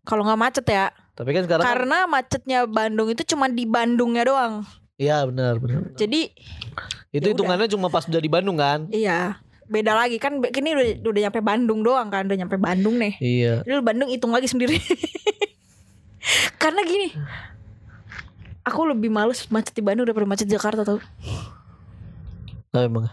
Kalau 0.04 0.24
nggak 0.24 0.40
macet 0.40 0.64
ya. 0.64 0.88
Tapi 1.14 1.30
kan 1.30 1.42
sekarang 1.44 1.62
kan- 1.62 1.68
Karena 1.68 1.98
macetnya 2.04 2.58
Bandung 2.64 3.08
itu 3.08 3.22
cuma 3.26 3.46
di 3.46 3.64
Bandungnya 3.64 4.24
doang. 4.24 4.64
Iya 4.96 5.26
benar 5.26 5.58
benar. 5.58 5.92
Jadi 5.92 6.32
Itu 7.10 7.24
Ya 7.24 7.32
hitungannya 7.32 7.68
cuma 7.68 7.86
pas 7.86 8.02
udah 8.04 8.18
di 8.18 8.26
Bandung 8.26 8.56
kan? 8.56 8.88
Iya 8.88 9.36
Beda 9.68 9.92
lagi. 9.96 10.16
Kan 10.20 10.40
Kini 10.44 10.74
udah, 10.76 10.86
udah 11.04 11.20
nyampe 11.28 11.40
Bandung 11.40 11.80
doang 11.80 12.08
kan 12.12 12.28
Udah 12.28 12.38
nyampe 12.38 12.56
Bandung 12.60 12.96
nih. 13.00 13.16
Iya. 13.20 13.54
Lu 13.64 13.80
Bandung 13.80 14.08
hitung 14.12 14.32
lagi 14.32 14.48
sendiri. 14.48 14.76
Karena 16.62 16.80
gini 16.84 17.12
Aku 18.64 18.88
lebih 18.88 19.12
males 19.12 19.44
macet 19.52 19.76
di 19.76 19.84
Bandung 19.84 20.08
daripada 20.08 20.24
macet 20.24 20.48
di 20.48 20.56
Jakarta 20.56 20.88
tau. 20.88 20.96
Nah, 22.72 22.80
emang? 22.80 23.12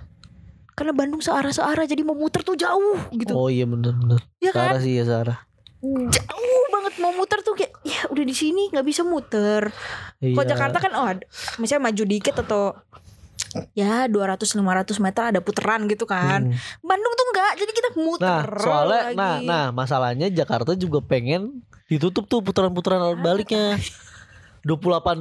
Karena 0.71 0.95
Bandung 0.95 1.19
searah-searah 1.19 1.83
Jadi 1.83 2.01
mau 2.07 2.15
muter 2.15 2.41
tuh 2.41 2.55
jauh 2.55 2.97
gitu. 3.11 3.35
Oh 3.35 3.51
iya 3.51 3.67
benar 3.67 3.91
benar 3.99 4.23
Ya 4.39 4.55
kan? 4.55 4.75
Sarah 4.75 4.81
sih 4.81 4.95
ya 4.95 5.03
Sarah 5.03 5.39
Jauh 5.83 6.63
banget 6.71 6.93
mau 7.03 7.11
muter 7.11 7.43
tuh 7.43 7.57
kayak 7.57 7.73
Ya 7.83 8.07
udah 8.07 8.23
di 8.23 8.35
sini 8.37 8.71
nggak 8.71 8.85
bisa 8.87 9.03
muter. 9.03 9.75
Iya. 10.23 10.37
Kalau 10.39 10.47
Jakarta 10.47 10.77
kan 10.79 10.91
oh 10.95 11.07
Misalnya 11.59 11.91
maju 11.91 12.03
dikit 12.07 12.35
atau 12.39 12.77
Ya 13.71 14.05
200-500 14.05 14.59
meter 14.97 15.23
ada 15.27 15.39
puteran 15.39 15.85
gitu 15.85 16.03
kan 16.03 16.43
Hmm. 16.43 16.55
Bandung 16.81 17.13
tuh 17.13 17.25
enggak 17.27 17.51
Jadi 17.55 17.71
kita 17.71 17.89
muter 17.93 18.23
Nah 18.23 18.41
soalnya 18.57 19.01
lagi. 19.05 19.17
Nah 19.17 19.35
nah 19.41 19.65
masalahnya 19.69 20.27
Jakarta 20.27 20.71
juga 20.73 20.99
pengen 20.99 21.59
Ditutup 21.85 22.25
tuh 22.25 22.39
putaran-putaran 22.39 22.99
baliknya 23.17 23.75
28 24.61 24.71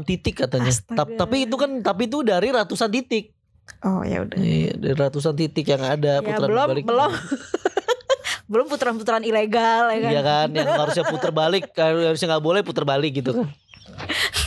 titik 0.04 0.38
katanya 0.38 0.68
Astaga. 0.68 0.96
Tap- 1.00 1.16
Tapi 1.16 1.36
itu 1.44 1.54
kan 1.54 1.70
Tapi 1.80 2.02
itu 2.04 2.20
dari 2.20 2.48
ratusan 2.48 2.88
titik 2.88 3.34
Oh 3.80 4.02
ya 4.02 4.20
udah 4.20 4.36
Iya, 4.36 4.72
dari 4.74 4.94
ratusan 4.94 5.34
titik 5.34 5.64
yang 5.64 5.80
ada 5.80 6.12
Ya 6.16 6.22
putaran 6.22 6.48
belum 6.48 6.66
balik. 6.68 6.84
belum 6.84 7.10
belum 8.50 8.66
putaran-putaran 8.66 9.22
ilegal 9.22 9.86
ya 9.88 9.98
kan. 10.00 10.10
Iya 10.10 10.22
kan, 10.24 10.48
yang 10.50 10.66
harusnya 10.74 11.06
puter 11.06 11.30
balik, 11.30 11.70
kan 11.70 11.94
harusnya 11.94 12.26
nggak 12.28 12.42
boleh 12.42 12.60
puter 12.60 12.82
balik 12.82 13.14
gitu 13.14 13.30
kan. 13.32 13.46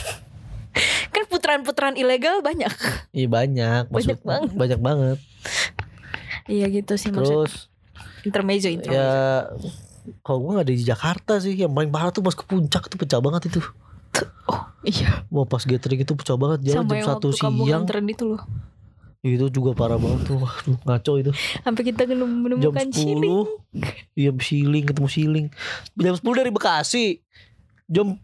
Putaran-putaran 1.34 1.94
ilegal 1.94 2.40
banyak. 2.40 2.70
Iya 3.10 3.26
banyak, 3.26 3.82
Banyak 3.84 3.92
maksud- 4.14 4.22
banget. 4.22 4.50
banyak 4.54 4.80
banget. 4.80 5.18
Iya 6.46 6.66
gitu 6.68 6.94
sih 6.94 7.08
maksud 7.08 7.26
Terus 7.26 7.52
intermezzo 8.22 8.68
intermezzo. 8.68 8.94
ya 8.94 9.48
kalau 10.20 10.38
gue 10.38 10.50
nggak 10.52 10.64
ada 10.64 10.74
di 10.74 10.84
Jakarta 10.84 11.32
sih, 11.38 11.54
yang 11.54 11.72
paling 11.72 11.88
parah 11.88 12.10
tuh 12.10 12.20
pas 12.20 12.32
ke 12.32 12.44
puncak 12.44 12.86
tuh 12.86 12.96
pecah 12.96 13.18
banget 13.18 13.50
itu. 13.50 13.60
Oh 14.44 14.60
iya. 14.84 15.24
Wah 15.26 15.42
pas 15.42 15.58
gathering 15.60 15.98
itu 15.98 16.14
pecah 16.14 16.36
banget 16.36 16.70
jalan 16.70 16.76
Sama 16.78 16.86
jam 16.86 16.94
yang 16.94 17.08
satu 17.08 17.26
waktu 17.26 17.40
kamu 17.40 17.56
siang. 17.58 17.68
nganterin 17.82 18.06
itu 18.06 18.24
loh. 18.28 18.42
Itu 19.24 19.46
juga 19.48 19.72
parah 19.72 19.96
banget 19.96 20.20
tuh, 20.22 20.36
ngaco 20.84 21.12
itu. 21.16 21.32
Sampai 21.58 21.82
kita 21.82 22.04
Jam 22.04 22.20
menemukan 22.20 22.86
Ciling. 22.86 23.48
10 23.72 23.80
Iya 24.14 24.30
siling 24.38 24.84
ketemu 24.84 25.08
siling. 25.08 25.46
Jam 25.96 26.14
10 26.14 26.20
dari 26.36 26.52
Bekasi. 26.52 27.24
Jam 27.84 28.16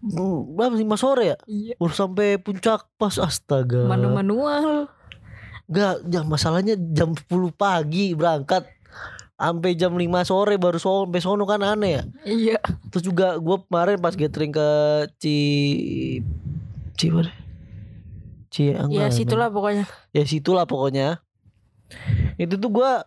berapa 0.56 0.74
sih 0.76 0.88
5 0.88 0.96
sore 0.96 1.24
ya? 1.34 1.36
Iya. 1.44 1.74
Baru 1.76 1.92
sampai 1.92 2.40
puncak 2.40 2.88
pas 2.96 3.20
astaga. 3.20 3.84
Manu 3.84 4.16
manual. 4.16 4.88
Enggak, 5.70 5.96
jam 6.08 6.24
masalahnya 6.26 6.74
jam 6.96 7.12
10 7.12 7.28
pagi 7.54 8.16
berangkat 8.16 8.66
sampai 9.40 9.72
jam 9.72 9.96
5 9.96 10.04
sore 10.28 10.60
baru 10.60 10.76
so, 10.76 11.04
sampai 11.04 11.20
sono 11.20 11.44
kan 11.44 11.60
aneh 11.60 11.90
ya. 12.00 12.02
Iya. 12.24 12.58
Terus 12.88 13.04
juga 13.04 13.36
gue 13.36 13.56
kemarin 13.68 14.00
pas 14.00 14.16
gathering 14.16 14.52
ke 14.52 14.68
Ci 15.20 15.38
Ci 16.96 17.06
mana? 17.12 17.32
Ci 18.50 18.74
Ya 18.74 19.08
situlah 19.12 19.48
pokoknya. 19.48 19.84
Ya 20.10 20.24
situlah 20.26 20.66
pokoknya. 20.66 21.22
Itu 22.36 22.58
tuh 22.58 22.70
gua 22.72 23.04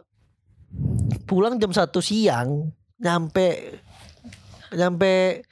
pulang 1.30 1.58
jam 1.62 1.70
1 1.70 1.89
siang 2.02 2.74
nyampe 2.98 3.78
nyampe 4.74 5.44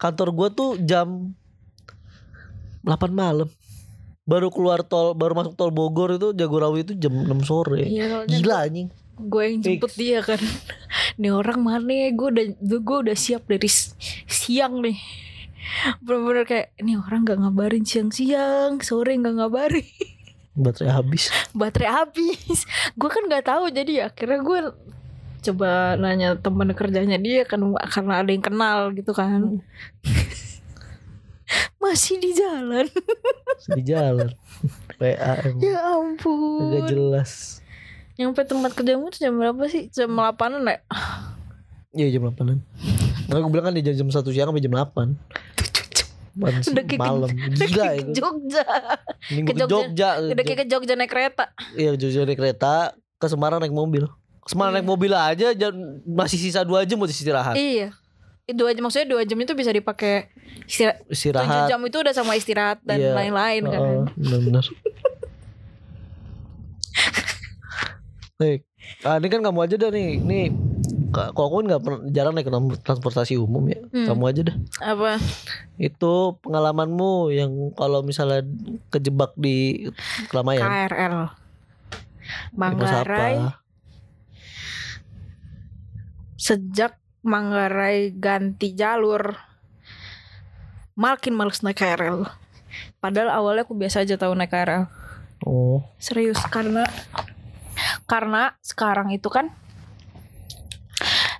kantor 0.00 0.28
gua 0.32 0.48
tuh 0.50 0.80
jam 0.80 1.36
8 2.80 3.12
malam. 3.12 3.48
Baru 4.22 4.48
keluar 4.48 4.80
tol, 4.80 5.12
baru 5.12 5.34
masuk 5.34 5.52
tol 5.52 5.68
Bogor 5.68 6.14
itu 6.14 6.30
Jagorawi 6.30 6.80
itu 6.80 6.94
jam 6.94 7.12
6 7.12 7.28
sore. 7.42 7.84
Iya 7.84 8.24
Gila 8.24 8.64
anjing. 8.64 8.88
gue 9.20 9.42
yang 9.44 9.60
jemput 9.60 9.92
Fix. 9.92 10.00
dia 10.00 10.18
kan. 10.20 10.40
Nih 11.20 11.28
orang 11.28 11.60
mana 11.60 11.92
ya? 11.92 12.08
Gue 12.10 12.32
udah 12.32 12.46
gue 12.56 12.98
udah 13.04 13.12
siap 13.14 13.44
dari 13.44 13.68
siang 14.26 14.80
nih. 14.80 14.96
bener-bener 16.00 16.42
kayak 16.42 16.72
ini 16.78 16.96
orang 16.96 17.22
nggak 17.22 17.38
ngabarin 17.38 17.84
siang-siang 17.84 18.80
sore 18.80 19.12
nggak 19.12 19.36
ngabarin 19.36 19.86
Baterai 20.58 20.90
habis. 20.90 21.28
baterai 21.52 21.86
habis 21.86 22.64
gue 22.90 23.06
kan 23.06 23.22
nggak 23.22 23.44
tahu 23.44 23.68
jadi 23.70 24.08
akhirnya 24.08 24.40
gue 24.40 24.58
coba 25.42 25.70
nanya 25.96 26.34
temen 26.34 26.70
kerjanya 26.70 27.16
dia 27.16 27.42
kan 27.42 27.58
karena 27.84 28.20
ada 28.20 28.30
yang 28.30 28.40
kenal 28.40 28.78
gitu 28.90 29.10
kan 29.10 29.60
masih 31.82 32.16
di 32.16 32.30
jalan 32.32 32.86
Di 33.66 33.82
jalan. 33.82 34.30
PA 34.98 35.08
emang. 35.42 35.58
ya 35.58 35.74
Agak 35.74 35.84
ampun 35.90 36.84
jelas. 36.86 37.58
nyampe 38.14 38.44
tempat 38.44 38.70
kerjamu 38.70 39.08
tuh 39.08 39.18
jam 39.18 39.34
berapa 39.34 39.64
sih 39.66 39.88
jam 39.88 40.12
8 40.12 40.36
ya 40.60 40.78
Iya 41.90 42.06
jam 42.12 42.28
8an. 42.28 42.60
Nah, 43.26 43.36
gue 43.36 43.48
bilang 43.48 43.66
kan 43.66 43.74
di 43.74 43.82
jam, 43.82 43.96
jam 43.96 44.06
1 44.06 44.22
siang 44.28 44.46
sampai 44.46 44.60
jam 44.60 44.70
8. 44.70 45.16
Ban- 46.32 46.62
Udah 46.62 46.84
kayak 46.84 46.86
ke- 46.86 47.00
malam. 47.00 47.30
Gila 47.50 47.66
ke 47.66 47.98
itu. 47.98 48.10
Jogja 48.14 48.62
Minggu 49.28 49.48
ke 49.48 49.52
ke 49.52 49.60
Jogja. 49.60 49.74
Jogja. 49.82 50.10
udah 50.30 50.44
kayak 50.44 50.60
ke 50.60 50.66
Jogja 50.68 50.94
naik 50.94 51.10
kereta 51.10 51.44
Iya 51.74 51.96
Jogja 51.96 52.22
naik 52.22 52.38
kereta. 52.38 52.94
Ke 53.16 53.26
Semarang 53.26 53.58
naik 53.58 53.72
mobil. 53.72 54.06
Ke 54.40 54.48
Semarang 54.48 54.72
naik 54.72 54.84
mobil 54.84 55.10
aja 55.10 55.52
masih 56.02 56.36
sisa 56.36 56.60
2 56.60 56.82
jam 56.82 56.96
buat 56.96 57.08
istirahat. 57.08 57.54
iya 57.54 57.92
dua 58.50 58.74
jam 58.74 58.82
maksudnya 58.82 59.06
dua 59.06 59.22
jam 59.22 59.38
itu 59.38 59.54
bisa 59.54 59.70
dipakai 59.70 60.26
istirahat 60.66 61.06
Istirahat. 61.06 61.70
jam 61.70 61.78
itu 61.80 61.96
udah 61.96 62.10
sama 62.10 62.34
istirahat 62.34 62.82
dan 62.82 62.98
Iya. 62.98 63.14
lain-lain 63.14 63.62
kan 63.64 63.78
Heeh, 63.78 64.02
benar-benar. 64.18 64.64
Nih, 68.40 68.64
ah, 69.02 69.20
ini 69.20 69.28
kan 69.28 69.40
kamu 69.40 69.58
aja 69.60 69.76
dah 69.76 69.90
nih. 69.90 70.16
Nih, 70.18 70.44
ka- 71.10 71.30
kalau 71.30 71.46
aku 71.46 71.56
kan 71.58 71.66
nggak 71.68 71.82
pernah 71.84 72.00
jarang 72.08 72.32
naik 72.32 72.48
tran- 72.48 72.80
transportasi 72.80 73.36
umum 73.36 73.68
ya. 73.68 73.78
Hmm. 73.86 74.06
Kamu 74.08 74.22
aja 74.24 74.40
dah. 74.42 74.56
apa 74.82 75.20
Itu 75.76 76.12
pengalamanmu 76.40 77.12
yang 77.30 77.52
kalau 77.70 78.00
misalnya 78.00 78.40
kejebak 78.88 79.36
di 79.36 79.86
keramaian. 80.26 80.64
KRL 80.88 81.16
Manggarai? 82.52 83.36
Sejak 86.40 86.96
Manggarai 87.20 88.16
ganti 88.16 88.72
jalur 88.72 89.36
makin 90.96 91.36
males 91.36 91.60
naik 91.60 91.76
KRL 91.76 92.24
padahal 92.96 93.28
awalnya 93.28 93.68
aku 93.68 93.76
biasa 93.76 94.08
aja 94.08 94.16
tahu 94.16 94.32
naik 94.32 94.48
KRL 94.48 94.88
Oh, 95.40 95.80
serius 95.96 96.36
karena 96.52 96.84
karena 98.04 98.52
sekarang 98.60 99.08
itu 99.08 99.32
kan 99.32 99.48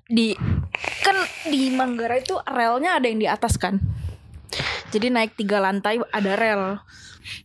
di 0.08 0.32
kan 1.04 1.16
di 1.52 1.68
Manggarai 1.68 2.24
itu 2.24 2.40
relnya 2.48 2.96
ada 2.96 3.06
yang 3.06 3.20
di 3.20 3.28
atas 3.28 3.60
kan? 3.60 3.76
Jadi 4.88 5.12
naik 5.12 5.36
tiga 5.36 5.60
lantai 5.60 6.00
ada 6.10 6.32
rel. 6.34 6.80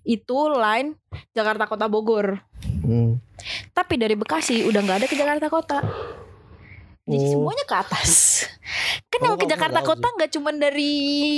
Itu 0.07 0.47
line 0.47 0.95
Jakarta 1.35 1.67
Kota 1.67 1.91
Bogor. 1.91 2.39
Hmm. 2.85 3.17
tapi 3.73 3.97
dari 3.97 4.13
Bekasi 4.13 4.61
udah 4.61 4.81
nggak 4.81 4.97
ada 5.01 5.07
ke 5.09 5.17
Jakarta 5.17 5.49
Kota 5.49 5.81
jadi 7.05 7.21
Oh. 7.21 7.31
semuanya 7.31 7.63
ke 7.63 7.75
atas 7.77 8.11
kan 9.09 9.19
Oh, 9.19 9.25
yang 9.27 9.37
ke 9.37 9.47
Jakarta 9.47 9.79
Kota 9.79 10.07
nggak 10.11 10.31
cuma 10.31 10.49
dari 10.51 10.91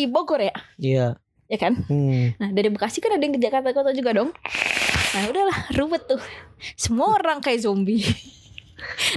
Bogor 0.06 0.40
ya 0.42 0.56
Iya. 0.78 1.08
ya 1.46 1.58
kan 1.58 1.76
Hmm. 1.86 2.32
Nah 2.36 2.50
dari 2.50 2.68
Bekasi 2.68 2.98
kan 2.98 3.12
ada 3.12 3.22
yang 3.22 3.32
ke 3.32 3.42
Jakarta 3.42 3.72
Kota 3.72 3.92
juga 3.92 4.12
dong 4.14 4.32
Nah 5.08 5.24
udahlah 5.26 5.72
rubet 5.74 6.04
tuh 6.06 6.20
Semua 6.74 7.14
orang 7.14 7.40
kayak 7.40 7.62
zombie 7.62 8.04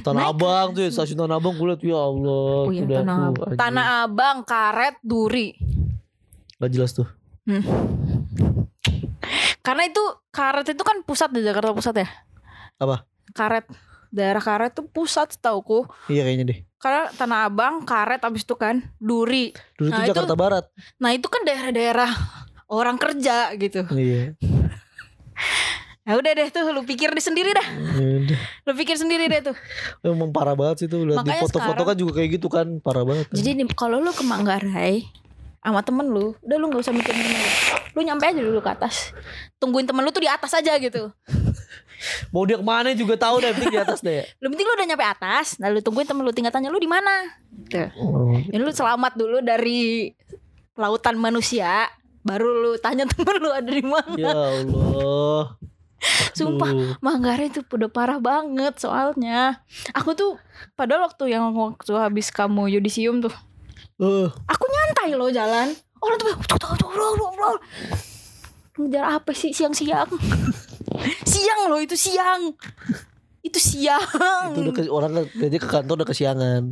Tanah 0.01 0.25
Naik 0.25 0.33
Abang 0.33 0.67
tuh 0.73 0.87
stasiun 0.87 1.19
Tanah 1.21 1.37
Abang 1.37 1.53
gue 1.53 1.67
liat 1.67 1.83
ya 1.83 1.99
Allah. 1.99 2.65
Oh 2.65 2.71
iya 2.71 2.83
Tanah 2.83 3.15
tuh, 3.17 3.27
Abang. 3.29 3.49
Tanah 3.55 3.85
Abang, 4.03 4.37
Karet, 4.43 4.97
Duri 5.01 5.53
Gak 6.57 6.71
jelas 6.71 6.91
tuh. 6.93 7.09
Hmm. 7.45 7.61
Karena 9.61 9.83
itu 9.85 10.01
Karet 10.31 10.67
itu 10.67 10.81
kan 10.81 11.03
pusat 11.03 11.29
di 11.31 11.41
Jakarta 11.41 11.71
Pusat 11.71 11.95
ya 11.99 12.09
Apa? 12.79 13.05
Karet 13.31 13.67
Daerah 14.11 14.38
Karet 14.38 14.73
tuh 14.73 14.85
pusat 14.85 15.31
setauku 15.31 15.87
Iya 16.07 16.23
kayaknya 16.23 16.44
deh. 16.46 16.59
Karena 16.77 17.07
Tanah 17.11 17.46
Abang, 17.46 17.83
Karet 17.83 18.20
abis 18.20 18.42
itu 18.42 18.55
kan 18.55 18.83
Duri 18.96 19.55
Dulu 19.75 19.88
Nah, 19.88 20.03
itu- 20.03 20.11
Jakarta 20.11 20.35
Barat. 20.35 20.64
Nah 20.96 21.11
itu 21.11 21.27
kan 21.27 21.42
daerah-daerah 21.42 22.11
orang 22.66 22.96
kerja 22.96 23.55
gitu 23.55 23.87
Iya. 23.88 24.35
Ya 26.01 26.16
udah 26.16 26.33
deh 26.33 26.49
tuh 26.49 26.66
lu 26.66 26.83
pikir 26.83 27.12
di 27.12 27.20
sendiri 27.20 27.53
dah 27.53 27.66
Udah. 27.94 28.40
Lu 28.66 28.73
pikir 28.75 28.96
sendiri 28.96 29.29
deh 29.29 29.40
tuh 29.44 29.57
Emang 30.03 30.31
parah 30.31 30.55
banget 30.55 30.83
sih 30.83 30.88
tuh 30.88 31.05
lihat 31.05 31.23
di 31.23 31.31
foto-foto 31.38 31.83
kan 31.85 31.94
juga 31.94 32.18
kayak 32.18 32.31
gitu 32.35 32.49
kan 32.49 32.66
parah 32.81 33.05
banget. 33.05 33.29
kan. 33.29 33.37
Jadi 33.37 33.51
nih 33.55 33.66
kalau 33.70 34.01
lu 34.01 34.11
ke 34.11 34.25
Manggarai 34.25 35.07
sama 35.61 35.85
temen 35.85 36.09
lu, 36.09 36.33
udah 36.40 36.57
lu 36.57 36.66
nggak 36.66 36.81
usah 36.81 36.90
mikirin 36.90 37.20
temen 37.20 37.37
lu. 37.37 37.51
Lu 37.92 38.01
nyampe 38.01 38.25
aja 38.25 38.40
dulu 38.40 38.59
ke 38.59 38.70
atas. 38.73 39.12
Tungguin 39.61 39.85
temen 39.85 40.01
lu 40.01 40.09
tuh 40.09 40.25
di 40.25 40.31
atas 40.33 40.57
aja 40.57 40.73
gitu. 40.81 41.12
Mau 42.31 42.45
dia 42.45 42.57
ke 42.57 42.65
mana 42.65 42.91
juga 42.93 43.15
tahu 43.15 43.39
deh 43.39 43.53
penting 43.53 43.71
di 43.71 43.81
atas 43.81 44.01
deh. 44.01 44.25
Lu 44.39 44.49
penting 44.49 44.65
lu 44.65 44.73
udah 44.73 44.87
nyampe 44.87 45.05
atas, 45.05 45.57
nah 45.57 45.69
lu 45.69 45.79
tungguin 45.79 46.05
temen 46.05 46.21
lu 46.21 46.33
tinggal 46.33 46.49
tanya 46.49 46.69
lu 46.69 46.77
di 46.77 46.87
mana. 46.87 47.37
Tuh. 47.67 47.89
Oh, 47.97 48.35
Ya 48.49 48.57
lu 48.57 48.69
selamat 48.69 49.15
dulu 49.15 49.41
dari 49.41 50.11
lautan 50.75 51.15
manusia, 51.15 51.87
baru 52.21 52.45
lu 52.47 52.71
tanya 52.77 53.05
temen 53.11 53.37
lu 53.37 53.51
ada 53.51 53.69
di 53.69 53.85
mana. 53.85 54.17
ya 54.17 54.33
Allah. 54.33 55.43
Sumpah, 56.33 56.73
Aduh. 56.73 56.97
Manggarai 56.99 57.53
tuh 57.53 57.61
udah 57.61 57.93
parah 57.93 58.17
banget 58.17 58.81
soalnya. 58.81 59.61
Aku 59.93 60.17
tuh 60.17 60.41
padahal 60.73 61.05
waktu 61.05 61.29
yang 61.29 61.53
waktu 61.53 61.93
habis 61.93 62.33
kamu 62.33 62.73
yudisium 62.73 63.21
tuh, 63.21 63.35
Eh, 64.01 64.29
aku 64.49 64.65
nyantai 64.65 65.13
loh 65.13 65.29
jalan. 65.29 65.69
Orang 66.01 66.17
tuh 66.17 66.33
ngejar 68.81 69.21
apa 69.21 69.37
sih 69.37 69.53
siang-siang? 69.53 70.09
siang 71.40 71.61
loh 71.72 71.81
itu 71.81 71.96
siang. 71.96 72.42
Itu 73.40 73.57
siang. 73.57 74.53
itu 74.53 74.61
udah 74.68 74.74
ke, 74.76 74.83
orang 74.92 75.11
dia 75.24 75.61
ke 75.61 75.68
kantor 75.68 76.05
udah 76.05 76.09
kesiangan. 76.12 76.62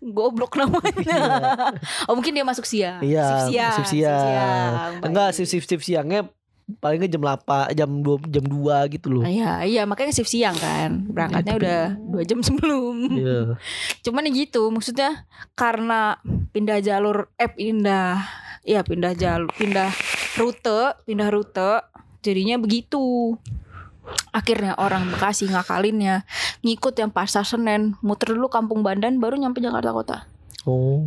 Goblok 0.00 0.56
namanya. 0.56 1.72
oh 2.08 2.16
mungkin 2.16 2.32
dia 2.32 2.44
masuk 2.44 2.64
siang. 2.64 3.04
Iya, 3.04 3.52
siang. 3.52 3.74
shift 3.76 3.90
siang. 3.92 4.72
Baik. 5.00 5.04
Enggak, 5.04 5.28
shift 5.36 5.50
shift 5.52 5.68
shift 5.68 5.84
siangnya 5.84 6.32
palingnya 6.82 7.14
jam 7.14 7.22
8, 7.22 7.78
jam 7.78 7.90
2 8.02 8.26
jam 8.26 8.44
2 8.44 8.94
gitu 8.98 9.06
loh. 9.12 9.22
Iya, 9.22 9.62
iya 9.62 9.82
makanya 9.86 10.10
shift 10.10 10.30
siang 10.30 10.56
kan. 10.58 11.06
Berangkatnya 11.06 11.54
udah 11.54 11.80
dua 11.94 12.22
jam 12.26 12.42
sebelum. 12.42 12.96
Iya. 13.14 13.40
Cuman 14.02 14.26
ya 14.26 14.30
gitu, 14.34 14.72
maksudnya 14.74 15.26
karena 15.54 16.18
pindah 16.50 16.82
jalur 16.82 17.30
eh 17.38 17.50
pindah 17.50 18.26
ya 18.66 18.82
pindah 18.82 19.14
jalur, 19.14 19.50
pindah 19.54 19.94
rute, 20.34 20.98
pindah 21.06 21.28
rute, 21.30 21.72
jadinya 22.26 22.58
begitu. 22.58 23.38
Akhirnya 24.30 24.76
orang 24.78 25.08
Bekasi 25.10 25.48
ngakalinnya 25.50 26.28
ngikut 26.62 26.94
yang 26.98 27.10
pasar 27.10 27.42
Senen, 27.42 27.98
muter 28.04 28.34
dulu 28.36 28.46
Kampung 28.52 28.84
Bandan 28.84 29.18
baru 29.18 29.40
nyampe 29.40 29.58
Jakarta 29.58 29.90
Kota. 29.90 30.16
Oh. 30.66 31.02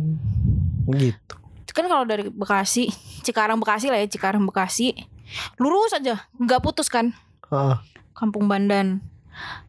Gitu. 0.96 1.34
Kan 1.70 1.86
kalau 1.86 2.04
dari 2.04 2.28
Bekasi, 2.28 2.90
Cikarang 3.24 3.56
Bekasi 3.62 3.88
lah 3.88 4.02
ya, 4.02 4.06
Cikarang 4.10 4.42
Bekasi, 4.44 4.92
lurus 5.56 5.94
aja, 5.94 6.26
nggak 6.36 6.60
putus 6.60 6.90
kan 6.90 7.14
Ah, 7.50 7.82
Kampung 8.14 8.46
Bandan. 8.46 9.02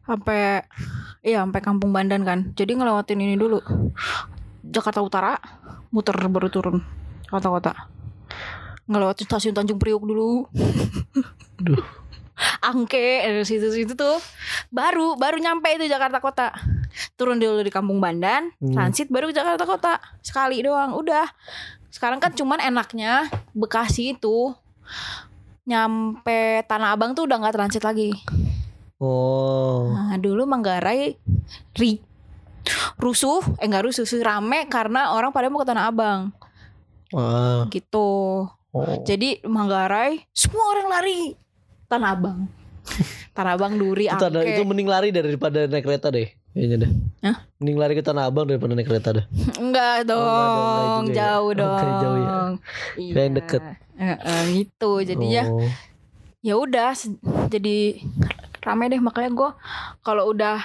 Sampai 0.06 0.62
iya 1.26 1.42
sampai 1.42 1.58
Kampung 1.58 1.90
Bandan 1.90 2.22
kan. 2.22 2.54
Jadi 2.54 2.78
ngelewatin 2.78 3.18
ini 3.18 3.34
dulu. 3.34 3.58
Jakarta 4.62 5.02
Utara, 5.02 5.34
muter 5.90 6.14
baru 6.14 6.46
turun 6.46 6.78
Jakarta 7.26 7.48
Kota. 7.50 7.72
Ngelewatin 8.86 9.26
stasiun 9.26 9.54
Tanjung 9.54 9.82
Priok 9.82 10.06
dulu. 10.06 10.46
Duh. 11.58 12.01
Angke 12.62 13.20
dari 13.20 13.42
situ-situ 13.42 13.92
tuh 13.92 14.22
baru 14.70 15.18
baru 15.18 15.36
nyampe 15.36 15.66
itu 15.74 15.90
Jakarta 15.90 16.22
Kota. 16.22 16.54
Turun 17.18 17.36
dulu 17.36 17.60
di 17.60 17.72
Kampung 17.72 17.98
Bandan, 17.98 18.54
Hmm. 18.56 18.72
transit 18.72 19.10
baru 19.10 19.28
ke 19.28 19.34
Jakarta 19.34 19.64
Kota. 19.66 19.92
Sekali 20.22 20.62
doang, 20.62 20.94
udah. 20.94 21.26
Sekarang 21.90 22.22
kan 22.22 22.32
cuman 22.32 22.56
enaknya 22.58 23.28
Bekasi 23.52 24.14
itu 24.14 24.54
nyampe 25.62 26.66
Tanah 26.66 26.94
Abang 26.94 27.14
tuh 27.14 27.26
udah 27.26 27.38
nggak 27.38 27.54
transit 27.54 27.82
lagi. 27.82 28.10
Oh. 28.98 29.90
Nah, 29.90 30.14
dulu 30.18 30.46
Manggarai 30.46 31.18
ri 31.74 31.98
rusuh, 32.94 33.42
eh 33.58 33.66
enggak 33.66 33.90
rusuh, 33.90 34.06
sih, 34.06 34.22
rame 34.22 34.70
karena 34.70 35.10
orang 35.10 35.34
pada 35.34 35.50
mau 35.50 35.58
ke 35.58 35.66
Tanah 35.66 35.90
Abang 35.90 36.30
Ah. 37.10 37.66
gitu. 37.68 38.46
Oh. 38.72 38.96
Jadi 39.04 39.42
Manggarai 39.44 40.22
semua 40.32 40.64
orang 40.70 40.86
lari 40.88 41.34
Tanah 41.92 42.08
Abang. 42.10 42.48
Tanah 43.30 43.52
Abang 43.52 43.76
Duri 43.76 44.08
Itu, 44.08 44.24
ada, 44.24 44.40
itu 44.40 44.62
mending 44.62 44.88
lari 44.88 45.08
daripada 45.08 45.64
naik 45.64 45.84
kereta 45.84 46.08
deh. 46.08 46.32
Kayaknya 46.52 46.76
deh. 46.78 46.90
Hah? 47.22 47.36
Mending 47.56 47.76
lari 47.76 47.92
ke 47.92 48.02
Tanah 48.02 48.26
Abang 48.26 48.44
daripada 48.44 48.72
naik 48.72 48.84
kereta 48.86 49.12
deh. 49.12 49.24
Enggak 49.56 50.04
dong, 50.04 50.18
enggak 50.18 50.48
dong, 50.48 50.72
enggak 50.74 50.96
juga 50.98 51.12
ya. 51.12 51.16
jauh 51.20 51.44
Oh, 51.44 51.52
dong. 51.54 51.76
kayak 51.78 51.96
jauh 51.98 52.16
ya. 52.16 52.28
Iya. 52.96 53.12
Yang 53.14 53.32
deket. 53.36 53.62
Eh, 53.94 54.16
eh, 54.18 54.42
gitu. 54.54 54.90
Jadinya 55.02 55.42
Oh. 55.46 55.68
ya 56.40 56.54
udah 56.56 56.88
se- 56.92 57.20
jadi 57.46 58.02
rame 58.58 58.84
deh 58.88 58.98
makanya 58.98 59.30
gue 59.30 59.50
kalau 60.00 60.26
udah 60.28 60.58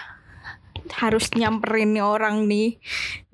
harus 0.96 1.28
nyamperin 1.36 1.92
nih 1.96 2.06
orang 2.06 2.48
nih. 2.48 2.80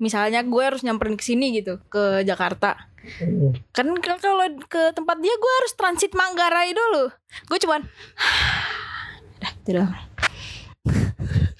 Misalnya 0.02 0.42
gue 0.42 0.62
harus 0.62 0.82
nyamperin 0.82 1.14
ke 1.14 1.24
sini 1.24 1.54
gitu 1.54 1.78
ke 1.86 2.26
Jakarta. 2.26 2.90
Kan 3.76 3.92
kan 4.00 4.16
kalau 4.18 4.48
ke 4.66 4.92
tempat 4.96 5.16
dia 5.20 5.34
gue 5.36 5.52
harus 5.62 5.72
transit 5.76 6.12
Manggarai 6.16 6.72
dulu. 6.72 7.12
Gue 7.50 7.58
cuman 7.60 7.84
Dah, 9.42 9.52
itu 9.60 9.70
doang. 9.76 9.92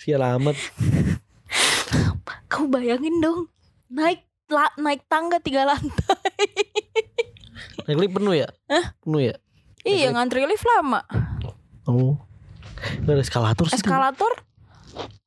Sial 0.00 0.22
amat. 0.40 0.56
Kau 2.52 2.70
bayangin 2.70 3.18
dong 3.20 3.52
naik 3.90 4.24
la- 4.48 4.76
naik 4.80 5.04
tangga 5.06 5.38
tiga 5.38 5.68
lantai. 5.68 6.48
Naik 7.84 7.98
lift 8.00 8.14
penuh 8.16 8.34
ya? 8.34 8.48
Penuh 9.04 9.20
ya? 9.20 9.36
iya 9.84 10.08
ngantri 10.08 10.48
lift 10.48 10.64
lama. 10.64 11.04
Oh. 11.84 12.16
Gak 13.04 13.12
ada 13.16 13.20
eskalator 13.20 13.68
sih. 13.68 13.76
Eskalator 13.76 14.32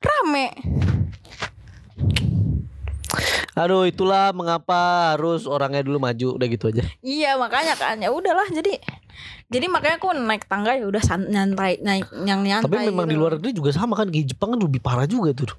rame. 0.02 0.48
Aduh 3.58 3.90
itulah 3.90 4.30
mengapa 4.38 5.14
harus 5.18 5.50
orangnya 5.50 5.82
dulu 5.82 5.98
maju 5.98 6.38
udah 6.38 6.48
gitu 6.48 6.70
aja. 6.70 6.86
Iya 7.02 7.42
makanya 7.42 7.74
kan 7.74 7.98
ya 7.98 8.14
udahlah 8.14 8.46
jadi 8.54 8.78
jadi 9.50 9.66
makanya 9.66 9.98
aku 9.98 10.14
naik 10.14 10.46
tangga 10.46 10.78
ya 10.78 10.86
udah 10.86 11.02
nyantai 11.26 11.82
naik 11.82 12.06
yang 12.28 12.46
nyantai. 12.46 12.70
Tapi 12.70 12.94
memang 12.94 13.10
gitu. 13.10 13.14
di 13.14 13.18
luar 13.18 13.32
negeri 13.42 13.52
juga 13.58 13.72
sama 13.74 13.98
kan 13.98 14.14
kayak 14.14 14.36
Jepang 14.36 14.54
kan 14.54 14.60
lebih 14.62 14.78
parah 14.78 15.10
juga 15.10 15.34
tuh. 15.34 15.50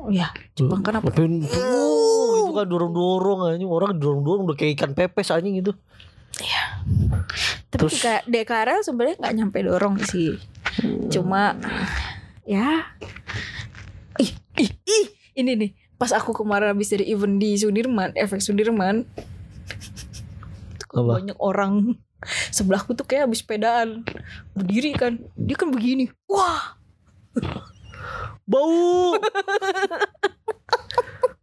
Oh 0.00 0.08
iya 0.08 0.32
Jepang 0.56 0.80
kenapa? 0.80 1.12
Ngapain 1.12 1.44
oh, 1.44 2.32
itu 2.48 2.52
kan 2.56 2.64
dorong-dorong 2.64 3.38
anjing 3.52 3.68
orang 3.68 3.92
dorong-dorong 4.00 4.48
udah 4.48 4.56
kayak 4.56 4.80
ikan 4.80 4.96
pepes 4.96 5.28
anjing 5.28 5.60
gitu. 5.60 5.76
Tapi 7.68 7.92
Terus- 7.92 8.00
kayak 8.00 8.24
DKRL 8.24 8.80
sebenarnya 8.80 9.16
nggak 9.20 9.34
nyampe 9.36 9.58
dorong 9.60 10.00
sih. 10.00 10.40
Cuma 11.12 11.58
ya 12.48 12.88
ih, 14.16 14.32
ih, 14.56 14.72
ih, 14.72 15.06
ini 15.36 15.52
nih 15.52 15.70
pas 16.00 16.16
aku 16.16 16.32
kemarin 16.32 16.72
habis 16.72 16.88
dari 16.88 17.10
event 17.10 17.36
di 17.36 17.58
Sudirman, 17.58 18.14
efek 18.14 18.40
Sudirman. 18.40 19.04
Apa? 20.88 21.20
banyak 21.20 21.36
orang 21.36 22.00
sebelahku 22.50 22.96
tuh 22.96 23.04
kayak 23.04 23.28
habis 23.28 23.44
sepedaan 23.44 24.02
berdiri 24.56 24.96
kan 24.96 25.20
dia 25.36 25.54
kan 25.54 25.68
begini 25.70 26.08
wah 26.26 26.74
Bau. 28.48 29.20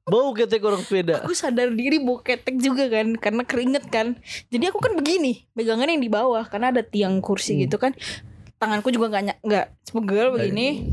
Bau 0.06 0.34
ketek 0.34 0.62
orang 0.66 0.82
sepeda. 0.82 1.22
aku 1.22 1.34
sadar 1.38 1.70
diri 1.74 2.02
bawa 2.02 2.22
ketek 2.22 2.58
juga 2.62 2.90
kan 2.90 3.14
karena 3.18 3.46
keringet 3.46 3.86
kan 3.90 4.18
jadi 4.50 4.74
aku 4.74 4.82
kan 4.82 4.98
begini 4.98 5.46
pegangan 5.54 5.90
yang 5.90 6.02
di 6.02 6.10
bawah 6.10 6.46
karena 6.50 6.74
ada 6.74 6.82
tiang 6.82 7.22
kursi 7.22 7.58
Hmm. 7.58 7.62
gitu 7.70 7.78
kan 7.78 7.94
tanganku 8.56 8.90
juga 8.90 9.12
nggak 9.14 9.40
nggak 9.42 9.66
sepegel 9.82 10.32
begini 10.32 10.88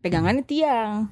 pegangannya 0.00 0.42
tiang 0.42 1.08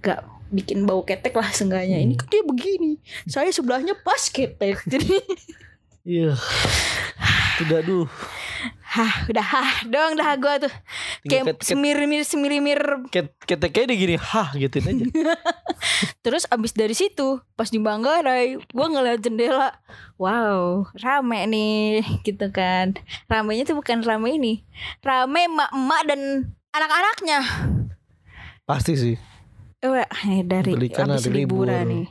nggak 0.00 0.20
bikin 0.48 0.82
bau 0.82 1.02
ketek 1.02 1.32
lah 1.32 1.48
seenggaknya 1.48 1.98
ini 1.98 2.14
Hmm. 2.14 2.20
kan 2.20 2.28
dia 2.28 2.42
begini 2.42 2.96
saya 3.24 3.48
sebelahnya 3.48 3.92
pas 3.94 4.22
ketek 4.26 4.80
jadi 4.92 5.20
Iya. 6.02 6.32
Tidak 7.58 7.80
duh. 7.84 8.08
Hah 8.88 9.28
udah 9.28 9.44
hah 9.44 9.72
dong 9.84 10.16
dah 10.16 10.32
gua 10.34 10.56
tuh 10.58 10.72
kayak 11.22 11.60
semirimir 11.60 12.80
ket- 13.08 13.36
keteknya 13.44 13.92
dia 13.92 13.96
gini, 13.98 14.14
hah 14.16 14.48
gituin 14.52 14.84
aja. 14.86 15.04
Terus 16.24 16.44
abis 16.46 16.72
dari 16.72 16.92
situ 16.92 17.40
pas 17.52 17.68
di 17.68 17.76
Manggarai 17.76 18.56
gue 18.58 18.86
ngeliat 18.86 19.20
jendela 19.20 19.76
Wow 20.16 20.88
rame 20.94 21.46
nih 21.46 22.00
gitu 22.22 22.48
kan 22.48 22.96
Ramenya 23.26 23.64
tuh 23.64 23.76
bukan 23.76 24.00
rame 24.00 24.32
ini 24.32 24.64
Rame 25.00 25.46
emak-emak 25.46 26.02
dan 26.04 26.20
anak-anaknya 26.70 27.40
Pasti 28.64 28.92
sih. 28.94 29.16
Eh, 29.78 29.94
eh, 29.94 30.42
dari 30.42 30.74
Belikan 30.74 31.06
abis 31.06 31.30
liburan 31.30 31.86
libur. 31.86 31.92
nih 31.94 32.06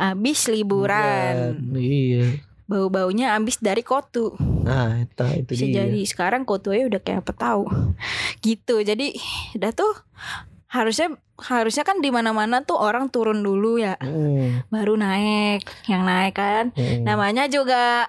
Abis 0.00 0.40
liburan 0.48 1.36
Iya. 1.72 2.24
Bau-baunya 2.72 3.36
abis 3.36 3.60
dari 3.60 3.84
kotu. 3.84 4.32
Nah, 4.64 5.04
itu 5.04 5.24
itu 5.44 5.50
Bisa 5.52 5.64
dia. 5.68 5.84
jadi. 5.84 6.00
Sekarang 6.08 6.48
kotunya 6.48 6.88
udah 6.88 7.00
kayak 7.04 7.28
apa 7.28 7.32
tahu 7.36 7.68
Gitu. 8.40 8.80
Jadi 8.80 9.12
udah 9.60 9.70
tuh 9.76 9.92
harusnya 10.72 11.12
harusnya 11.36 11.84
kan 11.84 12.00
di 12.00 12.08
mana-mana 12.08 12.64
tuh 12.64 12.80
orang 12.80 13.12
turun 13.12 13.44
dulu 13.44 13.76
ya. 13.76 14.00
Hmm, 14.00 14.64
baru 14.72 14.96
naik. 14.96 15.68
Yang 15.84 16.02
naik 16.08 16.34
kan. 16.34 16.64
Hmm. 16.72 17.04
namanya 17.04 17.44
juga 17.52 18.08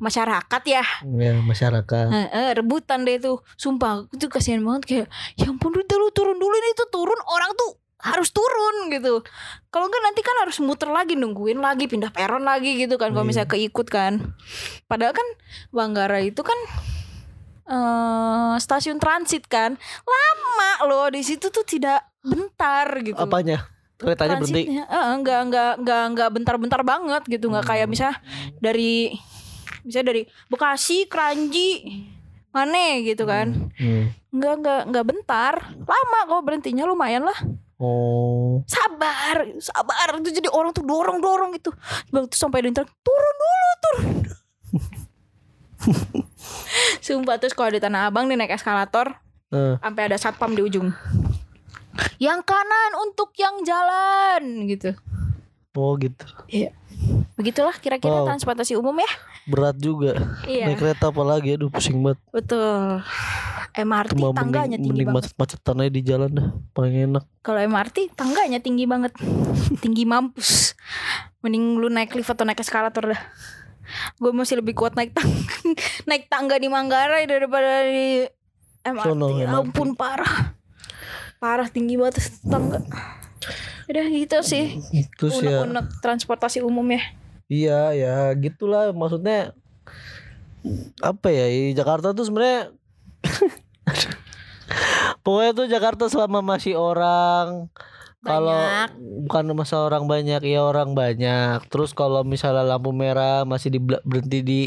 masyarakat 0.00 0.62
ya. 0.64 0.84
Ya, 1.04 1.34
masyarakat. 1.44 2.06
Heeh, 2.08 2.48
rebutan 2.56 3.04
deh 3.04 3.20
tuh. 3.20 3.44
Sumpah 3.60 4.08
tuh 4.16 4.32
kasihan 4.32 4.64
banget. 4.64 4.82
Kayak 4.88 5.06
ya 5.36 5.52
ampun 5.52 5.76
udah 5.76 5.96
lu 6.00 6.08
turun 6.16 6.40
dulu. 6.40 6.54
Ini 6.56 6.72
tuh 6.72 6.88
turun 6.88 7.20
orang 7.28 7.52
tuh 7.52 7.76
harus 8.00 8.28
turun 8.30 8.88
gitu 8.88 9.20
kalau 9.68 9.86
enggak 9.86 10.02
nanti 10.02 10.20
kan 10.20 10.36
harus 10.40 10.56
muter 10.58 10.88
lagi 10.88 11.14
nungguin 11.14 11.56
lagi 11.56 11.84
pindah 11.84 12.08
peron 12.08 12.42
lagi 12.42 12.76
gitu 12.76 12.96
kan 12.96 13.10
kalau 13.10 13.22
Iya. 13.22 13.30
misalnya 13.30 13.50
keikut 13.50 13.86
kan 13.86 14.36
padahal 14.86 15.12
kan 15.12 15.28
Banggara 15.68 16.18
itu 16.20 16.40
kan 16.40 16.56
eh 17.66 18.52
stasiun 18.56 18.98
transit 18.98 19.46
kan 19.46 19.78
lama 20.02 20.72
loh 20.84 21.06
di 21.08 21.20
situ 21.20 21.48
tuh 21.48 21.62
tidak 21.62 22.02
bentar 22.20 22.98
gitu 22.98 23.16
Apanya? 23.16 23.62
Keretanya 23.94 24.36
berhenti. 24.36 24.64
transitnya 24.64 24.84
eh, 24.86 25.06
enggak 25.14 25.40
enggak 25.44 25.70
enggak 25.78 26.02
enggak 26.08 26.28
bentar-bentar 26.30 26.80
banget 26.82 27.22
gitu 27.28 27.46
enggak 27.46 27.66
kayak 27.66 27.84
Hmm. 27.84 27.92
misalnya 27.92 28.16
dari 28.58 29.12
misalnya 29.80 30.08
dari 30.08 30.22
Bekasi 30.48 31.04
Keranji 31.06 31.68
mana 32.50 32.98
gitu 33.00 33.24
kan 33.24 33.70
Hmm. 33.78 34.10
enggak 34.30 34.54
enggak 34.60 34.80
enggak 34.90 35.06
bentar 35.06 35.54
lama 35.78 36.18
kok 36.26 36.42
berhentinya 36.44 36.84
lumayan 36.86 37.24
lah 37.26 37.38
Oh. 37.80 38.60
sabar 38.68 39.48
sabar 39.56 40.20
itu 40.20 40.36
jadi 40.36 40.52
orang 40.52 40.76
tuh 40.76 40.84
dorong 40.84 41.16
dorong 41.16 41.56
gitu 41.56 41.72
bang 42.12 42.28
tuh 42.28 42.36
sampai 42.36 42.68
di 42.68 42.76
turun 42.76 43.34
dulu 43.40 43.70
turun 43.80 44.04
Sumpah 47.00 47.40
terus 47.40 47.56
kalau 47.56 47.72
di 47.72 47.80
Tanah 47.80 48.12
Abang 48.12 48.28
nih 48.28 48.36
naik 48.36 48.52
eskalator 48.52 49.16
Eh, 49.50 49.74
sampai 49.82 50.06
ada 50.06 50.14
satpam 50.14 50.54
di 50.54 50.62
ujung. 50.62 50.94
Yang 52.22 52.40
kanan 52.46 52.92
untuk 53.02 53.34
yang 53.34 53.66
jalan 53.66 54.70
gitu. 54.70 54.94
oh 55.74 55.98
gitu. 55.98 56.22
Iya. 56.46 56.70
Begitulah 57.40 57.72
kira-kira 57.74 58.12
Wow. 58.14 58.28
transportasi 58.28 58.76
umum 58.76 58.92
ya. 58.94 59.10
Berat 59.46 59.76
juga. 59.76 60.12
Iya. 60.44 60.68
Naik 60.68 60.78
kereta 60.78 61.08
apalagi 61.08 61.56
aduh 61.56 61.68
pusing 61.68 61.96
banget. 61.98 62.20
Betul. 62.28 63.00
MRT 63.72 64.12
Cuma 64.12 64.34
tangganya 64.34 64.74
mending, 64.74 64.82
tinggi 64.82 64.90
mending 64.92 65.08
banget. 65.08 65.24
macet-macetan 65.30 65.76
aja 65.78 65.90
di 65.90 66.02
jalan 66.02 66.30
dah. 66.30 66.48
Paling 66.70 66.94
enak. 67.08 67.24
Kalau 67.40 67.60
MRT 67.62 67.96
tangganya 68.12 68.58
tinggi 68.58 68.84
banget. 68.84 69.12
tinggi 69.78 70.04
mampus. 70.04 70.76
Mending 71.40 71.78
lu 71.78 71.88
naik 71.88 72.12
lift 72.12 72.28
atau 72.28 72.44
naik 72.44 72.58
eskalator 72.58 73.08
dah. 73.08 73.20
Gue 74.16 74.30
masih 74.30 74.60
lebih 74.60 74.76
kuat 74.76 74.94
naik 74.94 75.10
tangga, 75.10 75.34
naik 76.08 76.28
tangga 76.28 76.54
di 76.54 76.68
Manggarai 76.68 77.24
daripada 77.24 77.82
di 77.82 78.22
MRT. 78.82 79.06
Sono, 79.08 79.34
Ya 79.34 79.48
MRT. 79.48 79.56
ampun 79.56 79.88
parah. 79.94 80.54
Parah 81.38 81.66
tinggi 81.66 81.96
banget 81.96 82.20
tangga. 82.44 82.84
Udah 83.86 84.04
gitu 84.06 84.38
sih. 84.42 84.78
Terus 85.16 85.40
ya 85.40 85.64
Unek-unek 85.64 85.86
transportasi 85.98 86.60
umum 86.60 86.84
ya. 86.86 87.02
Iya 87.50 87.98
ya 87.98 88.14
gitulah. 88.38 88.94
Maksudnya 88.94 89.58
apa 91.02 91.28
ya 91.34 91.50
Jakarta 91.74 92.14
tuh 92.14 92.28
sebenarnya 92.28 92.70
pokoknya 95.24 95.52
tuh 95.56 95.66
Jakarta 95.66 96.04
selama 96.06 96.44
masih 96.44 96.78
orang 96.78 97.72
kalau 98.20 98.60
bukan 99.24 99.56
masa 99.56 99.80
orang 99.80 100.06
banyak 100.06 100.44
ya 100.46 100.62
orang 100.62 100.94
banyak. 100.94 101.66
Terus 101.72 101.96
kalau 101.96 102.22
misalnya 102.22 102.62
lampu 102.62 102.94
merah 102.94 103.42
masih 103.42 103.74
di 103.74 103.80
berhenti 103.82 104.38
di 104.44 104.60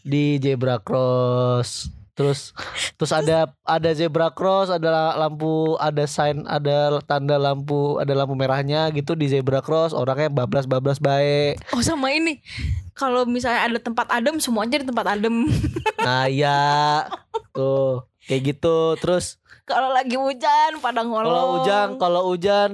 di 0.00 0.40
zebra 0.40 0.80
cross 0.80 1.99
terus 2.20 2.52
terus 3.00 3.16
ada 3.16 3.48
ada 3.64 3.90
zebra 3.96 4.28
cross 4.28 4.68
ada 4.68 5.16
lampu 5.16 5.80
ada 5.80 6.04
sign 6.04 6.44
ada 6.44 7.00
tanda 7.00 7.40
lampu 7.40 7.96
ada 7.96 8.12
lampu 8.12 8.36
merahnya 8.36 8.92
gitu 8.92 9.16
di 9.16 9.24
zebra 9.24 9.64
cross 9.64 9.96
orangnya 9.96 10.28
bablas 10.28 10.68
bablas 10.68 11.00
baik 11.00 11.56
Oh 11.72 11.80
sama 11.80 12.12
ini. 12.12 12.44
Kalau 12.92 13.24
misalnya 13.24 13.72
ada 13.72 13.78
tempat 13.80 14.12
adem 14.12 14.36
semuanya 14.36 14.84
di 14.84 14.86
tempat 14.86 15.16
adem. 15.16 15.48
Nah 16.04 16.28
iya 16.28 17.04
Tuh 17.52 18.04
Kayak 18.24 18.56
gitu 18.56 18.96
Terus 18.96 19.36
Kalau 19.64 19.92
lagi 19.92 20.16
hujan 20.16 20.80
pada 20.80 21.04
ngolong. 21.04 21.24
kalau 21.24 21.44
hujan 21.56 21.88
Kalau 21.96 22.22
hujan 22.28 22.70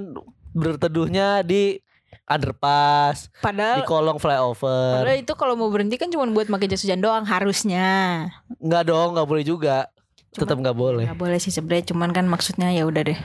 Berteduhnya 0.55 1.43
di 1.43 1.79
Underpass 2.27 3.31
Di 3.31 3.39
Padahal 3.39 3.87
kolong 3.87 4.19
flyover. 4.19 5.03
Padahal 5.03 5.23
itu 5.23 5.33
kalau 5.39 5.55
mau 5.55 5.71
berhenti 5.71 5.95
kan 5.95 6.11
cuma 6.11 6.27
buat 6.27 6.51
pakai 6.51 6.67
jas 6.67 6.83
hujan 6.83 6.99
doang 6.99 7.23
harusnya. 7.23 8.27
Enggak 8.59 8.91
dong 8.91 9.15
nggak 9.15 9.29
boleh 9.31 9.45
juga. 9.47 9.87
Tetap 10.35 10.59
nggak 10.59 10.77
boleh. 10.77 11.07
Gak 11.07 11.17
boleh 11.17 11.39
sih 11.41 11.55
sebenarnya 11.55 11.95
cuman 11.95 12.11
kan 12.13 12.27
maksudnya 12.27 12.69
ya 12.75 12.85
udah 12.85 13.03
deh. 13.07 13.19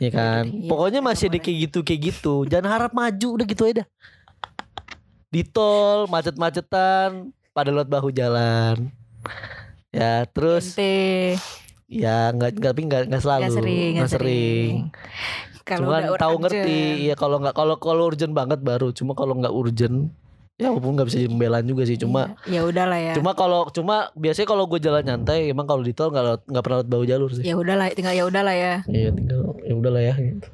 Ya 0.00 0.10
kan? 0.10 0.48
Iya, 0.48 0.66
Pokoknya 0.66 1.00
masih 1.04 1.30
ada 1.30 1.38
kayak 1.38 1.58
gitu 1.70 1.78
Kayak 1.86 2.00
gitu. 2.10 2.34
Jangan 2.50 2.68
harap 2.74 2.90
maju 2.90 3.28
Udah 3.38 3.46
gitu 3.46 3.62
aja 3.68 3.84
dah. 3.84 3.88
Di 5.30 5.46
tol 5.46 6.10
Macet-macetan 6.10 7.30
Pada 7.54 7.68
lewat 7.70 7.86
bahu 7.86 8.10
jalan. 8.10 8.90
Ya 9.92 10.24
terus 10.24 10.72
Ente. 10.72 11.36
Ya 11.92 12.32
nggak 12.32 12.56
nggak 12.56 12.72
tapi 12.72 12.82
nggak 12.88 13.02
nggak 13.12 13.22
selalu. 13.22 13.44
Gak 13.44 13.56
sering, 13.60 13.90
nggak 14.00 14.08
gak 14.08 14.12
sering. 14.16 14.72
Kalau 15.62 15.86
Cuman 15.88 16.02
tahu 16.14 16.34
urgent. 16.36 16.42
ngerti. 16.44 16.78
Ya 17.06 17.14
kalau 17.14 17.36
nggak 17.38 17.54
kalau 17.54 17.74
kalau 17.78 18.02
urgent 18.06 18.32
banget 18.32 18.60
baru. 18.60 18.90
Cuma 18.90 19.14
kalau 19.14 19.34
nggak 19.34 19.50
urgent 19.50 20.10
ya 20.60 20.68
walaupun 20.68 20.94
nggak 20.94 21.08
bisa 21.08 21.16
jadi 21.18 21.30
pembelaan 21.32 21.64
juga 21.64 21.82
sih. 21.82 21.96
Cuma 21.96 22.36
Iya, 22.46 22.60
ya 22.60 22.68
udahlah 22.68 22.98
ya. 23.00 23.12
cuma 23.16 23.32
kalau 23.32 23.66
cuma 23.72 24.12
biasanya 24.14 24.46
kalau 24.46 24.64
gue 24.66 24.78
jalan 24.78 25.02
nyantai 25.02 25.50
emang 25.50 25.66
kalau 25.66 25.82
di 25.82 25.90
tol 25.90 26.12
nggak 26.12 26.46
nggak 26.46 26.62
pernah 26.62 26.76
lewat 26.78 26.88
bawah 26.92 27.06
jalur 27.08 27.30
sih. 27.32 27.42
ya 27.42 27.54
udahlah, 27.56 27.90
tinggal 27.90 28.14
ya 28.14 28.24
udahlah 28.28 28.54
ya. 28.54 28.74
Iya 28.86 29.10
tinggal 29.10 29.40
ya 29.58 29.74
udahlah 29.74 30.02
ya 30.04 30.14
gitu. 30.14 30.46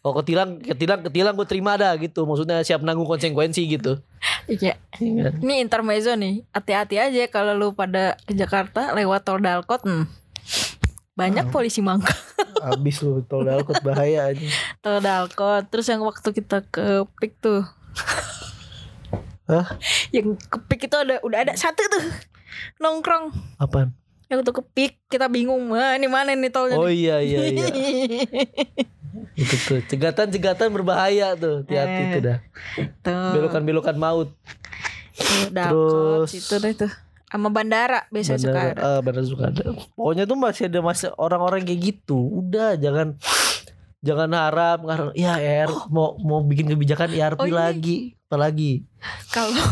Kalau 0.00 0.14
ketilang 0.22 0.50
ketilang 0.62 1.00
ketilang 1.02 1.34
gue 1.34 1.44
terima 1.44 1.74
dah 1.74 1.92
gitu. 1.98 2.22
Maksudnya 2.24 2.62
siap 2.62 2.80
nanggung 2.80 3.04
konsekuensi 3.04 3.66
gitu. 3.66 3.98
Iya. 4.46 4.78
Iya 4.96 5.20
kan? 5.28 5.32
Ini 5.42 5.54
intermezzo 5.60 6.14
nih. 6.14 6.46
Hati-hati 6.54 6.96
aja 6.96 7.22
kalau 7.28 7.52
lu 7.52 7.68
pada 7.74 8.14
ke 8.24 8.32
Jakarta 8.32 8.94
lewat 8.94 9.26
tol 9.26 9.42
Dalkot. 9.42 9.82
Hmm. 9.84 10.06
Banyak 11.16 11.48
polisi 11.48 11.80
mangka 11.80 12.12
Abis 12.68 13.00
lu 13.00 13.20
tol 13.22 13.42
dalkot 13.42 13.80
bahaya 13.80 14.28
aja. 14.28 14.46
tol 14.78 15.00
Dalkot. 15.00 15.64
Terus 15.66 15.86
yang 15.86 16.02
waktu 16.02 16.28
kita 16.30 16.60
ke 16.62 17.04
Pik 17.16 17.38
tuh. 17.38 17.62
Hah? 19.46 19.78
Yang 20.10 20.34
ke 20.44 20.58
Pik 20.60 20.80
itu 20.84 20.96
ada 20.96 21.22
udah 21.22 21.38
ada 21.40 21.52
satu 21.54 21.78
tuh 21.86 22.04
nongkrong. 22.76 23.30
Apaan? 23.56 23.94
Yang 24.26 24.36
waktu 24.42 24.52
ke 24.52 24.62
Pik 24.66 24.94
kita 25.06 25.30
bingung, 25.30 25.70
wah 25.70 25.94
ini 25.94 26.10
mana 26.10 26.34
nih 26.34 26.50
tolnya? 26.50 26.74
Oh 26.74 26.84
nih?" 26.84 26.98
iya 26.98 27.16
iya 27.22 27.38
iya. 27.46 27.66
itu 29.40 29.54
tuh 29.62 29.80
cegatan-cegatan 29.86 30.68
berbahaya 30.68 31.32
tuh. 31.32 31.62
Hati-hati 31.62 32.02
Eh. 32.02 32.08
tuh 32.10 32.20
dah. 32.24 32.38
Belokan-belokan 33.32 33.94
maut. 33.94 34.34
Tuh, 35.14 35.48
Dalkot 35.48 36.26
Terus- 36.26 36.34
itu 36.34 36.54
deh 36.58 36.74
tuh. 36.74 36.92
Sama 37.26 37.50
bandara 37.50 38.06
biasanya 38.08 38.38
suka 38.38 38.54
Bandara, 38.54 38.72
ada. 38.72 38.82
ah, 38.88 39.00
bandara 39.02 39.26
suka 39.26 39.44
ada. 39.50 39.64
Pokoknya 39.92 40.24
tuh 40.24 40.38
masih 40.38 40.64
ada 40.66 40.80
masih 40.80 41.08
orang-orang 41.16 41.60
kayak 41.62 41.80
gitu. 41.82 42.18
Udah 42.18 42.78
jangan 42.78 43.18
jangan 43.98 44.30
harap 44.30 44.78
ngarep 44.80 45.10
ya 45.14 45.34
er 45.36 45.66
mau 45.90 46.14
mau 46.16 46.38
bikin 46.40 46.70
kebijakan 46.70 47.10
IRP 47.10 47.40
Oh, 47.40 47.48
iya. 47.50 47.56
lagi 47.66 47.96
apalagi 48.26 48.86
Kalau 49.30 49.66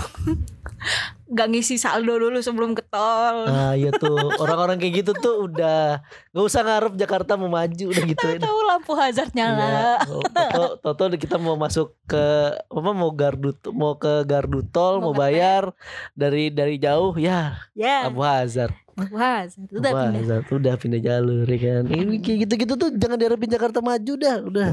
nggak 1.34 1.48
ngisi 1.50 1.74
saldo 1.82 2.14
dulu 2.14 2.38
sebelum 2.38 2.78
ke 2.78 2.86
tol. 2.86 3.50
nah 3.50 3.74
iya 3.74 3.90
tuh 3.90 4.14
orang-orang 4.38 4.78
kayak 4.78 5.02
gitu 5.02 5.12
tuh 5.18 5.50
udah 5.50 5.98
nggak 6.30 6.44
usah 6.46 6.62
ngarep 6.62 6.94
Jakarta 6.94 7.34
mau 7.34 7.50
maju 7.50 7.86
udah 7.90 8.04
gitu 8.06 8.24
ya 8.24 8.38
Tahu 8.38 8.60
lampu 8.70 8.92
hazard 8.94 9.34
nyala. 9.34 9.98
Iya. 10.06 10.46
Toto, 10.54 10.94
Toto 10.94 11.04
kita 11.18 11.36
mau 11.42 11.58
masuk 11.58 11.90
ke 12.06 12.54
apa 12.54 12.90
mau 12.94 13.10
gardu 13.10 13.50
mau 13.74 13.98
ke 13.98 14.22
gardu 14.22 14.62
tol 14.70 15.02
Mau 15.02 15.10
mau, 15.10 15.26
bayar 15.26 15.74
dari 16.14 16.54
dari 16.54 16.78
jauh 16.78 17.18
ya 17.18 17.58
Ya, 17.74 18.06
lampu 18.06 18.22
hazard 18.22 18.83
hazard. 18.94 19.68
Udah 19.74 19.90
pindah. 19.90 20.20
hazard 20.22 20.46
udah 20.50 20.74
pindah 20.78 21.00
jalur 21.02 21.46
ya 21.46 21.58
kan 21.58 21.82
ini 21.90 22.22
kayak 22.22 22.38
gitu-gitu 22.46 22.72
tuh 22.78 22.88
jangan 22.94 23.16
diharapin 23.18 23.50
Jakarta 23.50 23.78
maju 23.82 24.12
dah 24.14 24.36
udah 24.46 24.68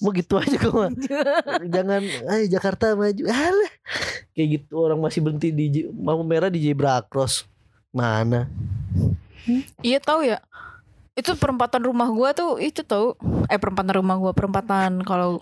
mau 0.00 0.10
gitu 0.14 0.34
aja 0.38 0.56
kok 0.56 0.72
mah. 0.74 0.90
jangan 1.74 2.02
ayo 2.04 2.44
Jakarta 2.46 2.94
maju 2.94 3.22
alah 3.26 3.72
kayak 4.32 4.48
gitu 4.62 4.74
orang 4.78 4.98
masih 5.02 5.20
berhenti 5.24 5.50
di 5.50 5.66
lampu 5.90 6.22
merah 6.22 6.50
di 6.50 6.62
zebra 6.62 7.02
cross 7.02 7.44
mana 7.90 8.46
Iya 9.82 10.02
tahu 10.02 10.26
ya. 10.26 10.42
Itu 11.16 11.32
perempatan 11.38 11.86
rumah 11.86 12.10
gua 12.10 12.34
tuh 12.36 12.58
itu 12.60 12.82
tahu. 12.82 13.14
Eh 13.48 13.56
perempatan 13.56 13.94
rumah 14.02 14.18
gua 14.18 14.32
perempatan 14.34 15.00
kalau 15.06 15.40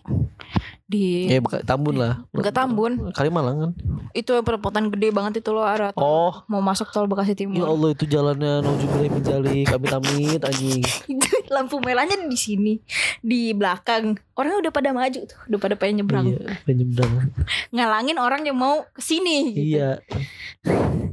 di 0.95 1.27
ya 1.27 1.43
bukan 1.43 1.67
Tambun 1.67 1.99
lah. 1.99 2.23
Bukan 2.31 2.53
Tambun. 2.55 2.93
Kalimalang 3.11 3.57
kan? 3.59 3.71
Itu 4.15 4.39
perempatan 4.47 4.95
gede 4.95 5.11
banget 5.11 5.43
itu 5.43 5.51
loh 5.51 5.67
arah 5.67 5.91
oh. 5.99 6.47
Mau 6.47 6.63
masuk 6.63 6.95
tol 6.95 7.11
Bekasi 7.11 7.35
Ya 7.35 7.43
Timur. 7.43 7.67
Allah 7.67 7.91
itu 7.91 8.07
jalannya 8.07 8.63
Nuju 8.63 8.87
min 9.11 9.23
jalik 9.27 9.67
Amit-amit 9.75 10.41
anjing 10.47 10.87
lampu 11.47 11.79
merahnya 11.79 12.17
di 12.21 12.37
sini, 12.37 12.73
di 13.21 13.53
belakang. 13.53 14.17
Orangnya 14.35 14.67
udah 14.67 14.73
pada 14.75 14.91
maju 14.91 15.21
tuh, 15.23 15.39
udah 15.47 15.59
pada 15.59 15.75
pengen 15.79 16.03
nyebrang. 16.03 16.27
Iya 16.27 16.59
penyebrang 16.67 17.31
Ngalangin 17.71 18.19
orang 18.19 18.43
yang 18.43 18.59
mau 18.59 18.83
ke 18.91 18.99
sini 18.99 19.55
gitu. 19.55 19.79
Iya 19.79 20.03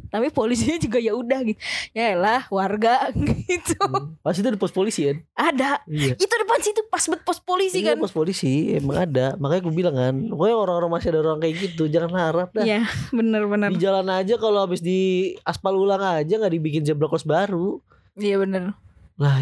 Tapi 0.09 0.27
polisinya 0.27 0.75
juga 0.75 0.97
ya 0.97 1.13
udah 1.13 1.39
gitu. 1.45 1.59
Ya 1.93 2.17
elah 2.17 2.49
warga 2.49 3.13
gitu. 3.45 3.77
Pas 4.19 4.33
itu 4.33 4.43
di 4.43 4.57
pos 4.57 4.73
polisi 4.73 5.05
kan 5.05 5.17
Ada. 5.37 5.85
Iya 5.85 6.17
Itu 6.17 6.33
depan 6.33 6.59
situ 6.59 6.81
pas 6.89 7.03
bet 7.05 7.21
pos 7.21 7.37
polisi 7.37 7.79
Iya 7.79 7.93
kan. 7.93 7.97
pos 8.01 8.11
polisi 8.11 8.73
Emang 8.73 9.05
ada 9.05 9.37
Makanya 9.37 9.61
gue 9.63 9.73
bilang 9.73 9.95
kan 9.95 10.13
Pokoknya 10.27 10.55
orang-orang 10.57 10.91
masih 10.91 11.07
ada 11.13 11.19
orang 11.21 11.39
kayak 11.39 11.55
gitu 11.61 11.87
Jangan 11.87 12.11
harap 12.17 12.49
dah 12.51 12.65
Iya, 12.65 12.89
bener-bener. 13.13 13.69
Di 13.69 13.79
jalan 13.79 14.09
aja 14.09 14.35
kalau 14.35 14.65
habis 14.65 14.81
di 14.81 14.99
aspal 15.45 15.77
ulang 15.77 16.01
aja 16.01 16.33
nggak 16.35 16.51
dibikin 16.51 16.81
zebra 16.81 17.05
cross 17.05 17.23
baru 17.23 17.77
Iya 18.17 18.41
bener. 18.41 18.73
Lah 19.21 19.37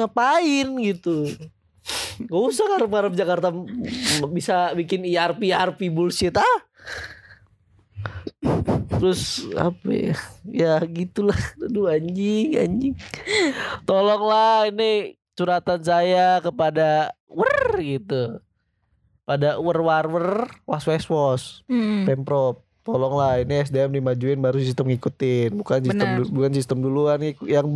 ngapain 0.00 0.68
gitu? 0.80 1.28
Gak 2.24 2.42
usah 2.48 2.64
ngarep-ngarep 2.64 3.12
Jakarta 3.12 3.52
bisa 4.32 4.72
bikin 4.72 5.04
IRP 5.04 5.52
IRP 5.52 5.92
bullshit 5.92 6.32
ah. 6.40 6.58
Terus 8.96 9.44
apa 9.52 9.88
ya? 9.92 10.16
Ya 10.48 10.74
gitulah. 10.88 11.36
Aduh 11.60 11.92
anjing 11.92 12.56
anjing. 12.56 12.94
Tolonglah 13.84 14.72
ini 14.72 15.20
curhatan 15.36 15.84
saya 15.84 16.40
kepada 16.40 17.12
Wer 17.28 17.80
gitu. 17.80 18.40
Pada 19.28 19.56
wer 19.60 19.80
war 19.80 20.06
wer 20.08 20.30
Was 20.64 20.84
was 20.88 21.06
was 21.08 21.42
Hmm. 21.68 22.08
Pemprov 22.08 22.64
tolonglah 22.84 23.38
ini 23.38 23.62
SDM 23.62 23.90
dimajuin 23.92 24.36
baru 24.36 24.58
sistem 24.58 24.86
ngikutin 24.88 25.54
bukan 25.54 25.78
sistem 25.80 26.08
du- 26.16 26.30
bukan 26.30 26.50
sistem 26.50 26.78
duluan 26.78 27.16
yang 27.40 27.66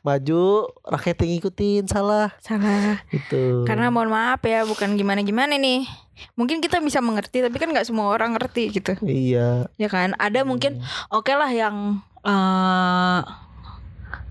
maju 0.00 0.42
rakyat 0.82 1.16
yang 1.18 1.30
ngikutin 1.34 1.82
salah 1.86 2.28
Salah. 2.38 3.00
itu 3.08 3.64
Karena 3.64 3.88
mohon 3.88 4.08
maaf 4.08 4.40
ya, 4.42 4.62
bukan 4.62 4.94
gimana-gimana 4.94 5.54
nih. 5.54 5.88
Mungkin 6.34 6.60
kita 6.60 6.76
bisa 6.78 7.00
mengerti, 7.00 7.40
tapi 7.40 7.56
kan 7.56 7.68
nggak 7.68 7.84
semua 7.84 8.08
orang 8.08 8.32
ngerti 8.32 8.68
gitu. 8.70 8.92
iya 9.02 9.64
Ya 9.74 9.88
kan? 9.88 10.12
Ada 10.14 10.44
mungkin 10.44 10.76
oke 11.08 11.32
lah 11.32 11.48
yang 11.48 11.76
eh 12.20 13.20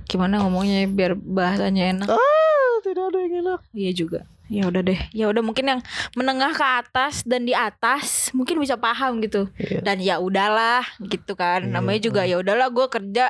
gimana 0.05 0.37
ngomongnya 0.39 0.85
biar 0.85 1.13
bahasanya 1.15 1.83
enak. 1.91 2.07
ah 2.07 2.73
tidak 2.79 3.03
ada 3.07 3.17
yang 3.19 3.33
enak 3.43 3.59
Iya 3.71 3.91
juga. 3.95 4.19
Ya 4.49 4.65
udah 4.65 4.81
deh. 4.81 4.97
Ya 5.13 5.29
udah 5.29 5.45
mungkin 5.45 5.65
yang 5.69 5.79
menengah 6.17 6.51
ke 6.51 6.65
atas 6.65 7.21
dan 7.21 7.45
di 7.45 7.53
atas 7.53 8.33
mungkin 8.33 8.57
bisa 8.57 8.75
paham 8.75 9.21
gitu. 9.21 9.45
Iya. 9.55 9.79
Dan 9.79 10.01
ya 10.01 10.17
udahlah 10.17 10.81
gitu 10.99 11.37
kan. 11.37 11.63
Iya. 11.63 11.71
Namanya 11.71 11.99
juga 12.01 12.25
ya 12.25 12.41
udahlah 12.41 12.67
gue 12.67 12.87
kerja 12.89 13.29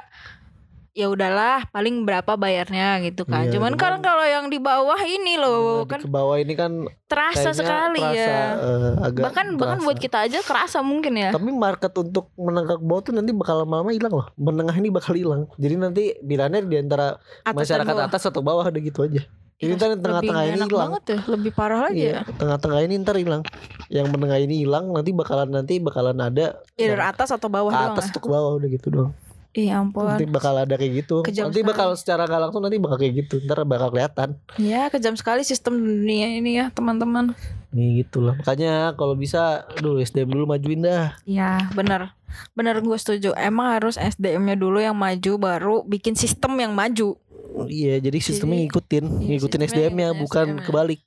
ya 0.90 1.08
udahlah 1.08 1.70
paling 1.70 2.04
berapa 2.04 2.36
bayarnya 2.36 3.00
gitu 3.06 3.24
kan. 3.24 3.48
Iya, 3.48 3.56
cuman 3.56 3.78
kan 3.78 4.02
kalau 4.02 4.26
yang 4.26 4.52
di 4.52 4.60
bawah 4.60 4.98
ini 5.00 5.38
loh 5.38 5.86
Nah, 5.86 5.96
kan 5.96 6.00
ke 6.04 6.10
bawah 6.10 6.36
ini 6.36 6.58
kan 6.58 6.72
terasa 7.08 7.56
sekali 7.56 8.02
terasa, 8.04 8.20
ya. 8.20 8.44
eh, 8.58 8.94
agak 9.08 9.24
Bahkan 9.32 9.46
bahkan 9.56 9.78
terasa. 9.80 9.86
buat 9.86 9.98
kita 10.02 10.18
aja 10.28 10.40
kerasa 10.44 10.78
mungkin 10.84 11.14
ya. 11.16 11.30
tapi 11.32 11.56
market 11.56 11.94
untuk 11.96 12.34
menengah 12.36 12.76
ke 12.76 12.84
bawah 12.84 13.02
tuh 13.06 13.14
nanti 13.16 13.32
bakal 13.32 13.64
lama-lama 13.64 13.96
hilang 13.96 14.12
loh 14.12 14.28
menengah 14.36 14.76
ini 14.76 14.90
bakal 14.92 15.14
hilang 15.16 15.48
jadi 15.56 15.76
nanti 15.78 16.20
bilangnya 16.20 16.66
di 16.66 16.76
antara 16.76 17.16
Atas 17.48 17.56
masyarakat 17.56 17.96
atas 18.04 18.24
atau 18.28 18.42
bawah 18.44 18.66
udah 18.68 18.82
gitu 18.84 19.06
aja 19.06 19.24
Iya, 19.60 19.66
jadi 19.66 19.76
ntar 19.76 19.90
yang 19.90 20.02
tengah-tengah 20.02 20.44
ini 20.46 20.56
hilang 20.56 20.72
banget 20.72 21.04
ya, 21.04 21.20
lebih 21.28 21.52
parah 21.52 21.80
lagi 21.84 22.00
Iya, 22.00 22.12
ya. 22.16 22.22
tengah-tengah 22.32 22.80
ini 22.80 22.94
ntar 23.04 23.16
hilang. 23.20 23.44
Yang 23.92 24.08
menengah 24.08 24.40
ini 24.40 24.56
hilang, 24.64 24.86
nanti 24.88 25.12
bakalan 25.12 25.50
nanti 25.52 25.74
bakalan 25.78 26.16
ada 26.16 26.64
Ya 26.74 26.86
dari 26.88 27.04
atas 27.04 27.28
atau 27.30 27.52
bawah 27.52 27.68
ke 27.68 27.76
doang. 27.76 27.92
atas 27.92 28.06
ya? 28.08 28.14
tuh 28.16 28.22
ke 28.24 28.30
bawah 28.32 28.52
udah 28.56 28.70
gitu 28.72 28.88
doang. 28.88 29.12
Iya 29.50 29.82
ampun. 29.82 30.06
Nanti 30.06 30.30
bakal 30.30 30.56
ada 30.56 30.78
kayak 30.78 31.04
gitu. 31.04 31.26
Kejam 31.26 31.50
nanti 31.50 31.60
sekali. 31.60 31.72
bakal 31.74 31.88
secara 31.98 32.24
nggak 32.24 32.42
langsung 32.48 32.62
nanti 32.62 32.78
bakal 32.78 32.96
kayak 32.96 33.14
gitu. 33.18 33.36
Ntar 33.44 33.66
bakal 33.66 33.90
kelihatan. 33.90 34.30
Ya 34.56 34.88
kejam 34.88 35.18
sekali 35.18 35.42
sistem 35.42 35.76
dunia 35.76 36.30
ini 36.30 36.56
ya 36.56 36.70
teman-teman. 36.70 37.34
Nih 37.74 38.06
gitu 38.06 38.22
lah. 38.22 38.38
Makanya 38.38 38.94
kalau 38.94 39.18
bisa, 39.18 39.66
aduh 39.74 39.98
SDM 39.98 40.30
dulu 40.30 40.46
majuin 40.48 40.80
dah. 40.80 41.18
Ya 41.26 41.66
benar. 41.74 42.14
Benar 42.54 42.78
gue 42.80 42.94
setuju. 42.96 43.34
Emang 43.34 43.74
harus 43.74 43.98
SDM-nya 43.98 44.54
dulu 44.54 44.78
yang 44.78 44.94
maju 44.94 45.32
baru 45.36 45.76
bikin 45.82 46.14
sistem 46.14 46.54
yang 46.56 46.72
maju. 46.72 47.18
Iya, 47.66 47.96
jadi 48.00 48.18
sistemnya 48.20 48.56
Jadi, 48.56 48.66
ngikutin, 48.66 49.06
iya, 49.06 49.28
ngikutin 49.32 49.62
SDM-nya 49.66 50.08
bukan 50.16 50.48
SDM-nya. 50.50 50.64
kebalik. 50.64 51.02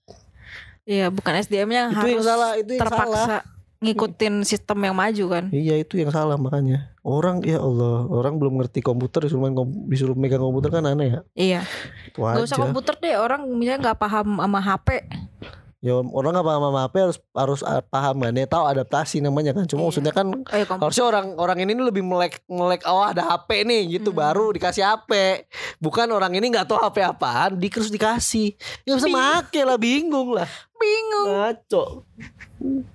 Iya, 0.83 1.07
bukan 1.09 1.33
SDM-nya 1.37 1.79
yang 1.81 1.91
Itu 1.91 1.99
harus 1.99 2.13
yang 2.13 2.25
salah, 2.25 2.51
itu 2.55 2.71
yang 2.71 2.83
terpaksa 2.83 3.15
salah. 3.17 3.43
ngikutin 3.79 4.35
sistem 4.43 4.79
yang 4.81 4.95
maju 4.95 5.25
kan. 5.29 5.45
Iya 5.49 5.75
itu 5.77 5.95
yang 5.97 6.11
salah 6.11 6.35
makanya. 6.37 6.91
Orang 7.01 7.43
ya 7.43 7.59
Allah, 7.59 8.07
orang 8.07 8.37
belum 8.37 8.55
ngerti 8.57 8.79
komputer 8.79 9.23
disuruh 9.23 9.43
main 9.43 9.55
disuruh 9.87 10.15
megang 10.15 10.39
komputer 10.39 10.71
kan 10.71 10.85
aneh 10.85 11.09
ya. 11.09 11.21
Iya. 11.35 11.61
Itu 12.07 12.23
Gak 12.23 12.43
usah 12.43 12.57
aja. 12.57 12.63
komputer 12.63 12.95
deh. 12.97 13.15
Orang 13.17 13.47
misalnya 13.53 13.91
nggak 13.91 13.99
paham 13.99 14.39
sama 14.39 14.59
HP. 14.61 14.89
Ya 15.83 15.99
orang 15.99 16.31
nggak 16.31 16.47
paham 16.47 16.63
sama 16.63 16.81
HP 16.87 16.95
harus 16.97 17.19
harus 17.35 17.61
ah, 17.63 17.83
paham 17.83 18.23
kan. 18.23 18.31
Ya 18.31 18.47
tahu 18.47 18.65
adaptasi 18.65 19.19
namanya 19.19 19.51
kan. 19.51 19.67
Cuma 19.67 19.83
Iya. 19.83 19.87
maksudnya 19.91 20.13
kan 20.15 20.27
Oh 20.31 20.55
ya 20.55 20.63
komputer. 20.63 20.79
harusnya 20.79 21.05
orang 21.05 21.27
orang 21.35 21.59
ini 21.59 21.75
lebih 21.75 22.01
melek 22.01 22.39
melek 22.47 22.87
oh 22.87 23.03
ada 23.03 23.27
HP 23.27 23.67
nih 23.67 23.83
gitu 23.93 24.09
Hmm. 24.09 24.23
baru 24.23 24.55
dikasih 24.55 24.79
HP. 24.81 25.43
Bukan 25.77 26.07
orang 26.09 26.31
ini 26.33 26.47
nggak 26.49 26.65
tahu 26.65 26.79
HP 26.79 27.03
apaan, 27.03 27.59
di 27.59 27.67
terus 27.67 27.91
dikasih. 27.91 28.55
Ya 28.85 28.95
bisa 28.95 29.11
make 29.11 29.59
lah 29.61 29.75
bingung 29.75 30.31
lah. 30.31 30.47
Bingung. 30.73 31.27
Ngaco. 31.29 31.83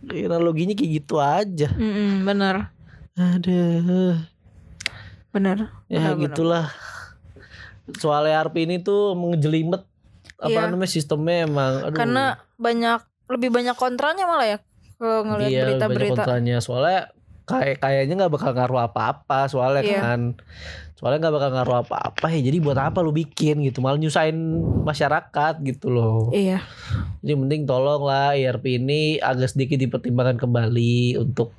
Analoginya 0.07 0.71
kayak 0.71 0.91
gitu 0.97 1.19
aja. 1.19 1.67
Mm-mm, 1.69 2.23
bener. 2.23 2.71
Aduh. 3.13 4.15
Bener. 5.29 5.57
Ya 5.85 5.99
Bener, 5.99 6.15
bener. 6.15 6.23
gitulah. 6.23 6.65
Soal 7.95 8.25
ERP 8.25 8.63
ini 8.63 8.79
tuh 8.79 9.11
mengejelimet 9.11 9.83
apa 10.37 10.47
Iya. 10.49 10.69
namanya 10.69 10.87
sistemnya 10.87 11.43
emang 11.43 11.73
aduh. 11.83 11.91
Karena 11.93 12.25
banyak 12.57 12.99
lebih 13.27 13.49
banyak 13.49 13.73
kontranya 13.73 14.25
malah 14.25 14.47
ya 14.47 14.57
kalau 14.97 15.21
ngelihat 15.23 15.49
Iya, 15.49 15.63
berita-berita. 15.67 16.13
kontranya 16.17 16.57
soalnya 16.57 17.13
kayak 17.45 17.79
kayaknya 17.79 18.13
nggak 18.17 18.33
bakal 18.33 18.51
ngaruh 18.51 18.81
apa-apa 18.83 19.47
soalnya 19.47 19.81
Iya. 19.81 19.99
kan 19.99 20.19
soalnya 20.93 21.21
nggak 21.21 21.35
bakal 21.37 21.49
ngaruh 21.53 21.77
apa-apa 21.79 22.25
ya 22.27 22.41
jadi 22.41 22.57
buat 22.57 22.75
apa 22.75 22.99
lu 22.99 23.13
bikin 23.13 23.61
gitu 23.61 23.79
malah 23.79 23.95
nyusahin 23.95 24.35
masyarakat 24.81 25.61
gitu 25.61 25.87
loh 25.87 26.33
Iya. 26.33 26.59
jadi 27.21 27.33
mending 27.35 27.63
tolong 27.63 28.01
lah 28.01 28.33
IRP 28.33 28.77
ini 28.77 29.01
agak 29.17 29.47
sedikit 29.47 29.77
dipertimbangkan 29.77 30.35
kembali 30.37 31.21
untuk 31.21 31.53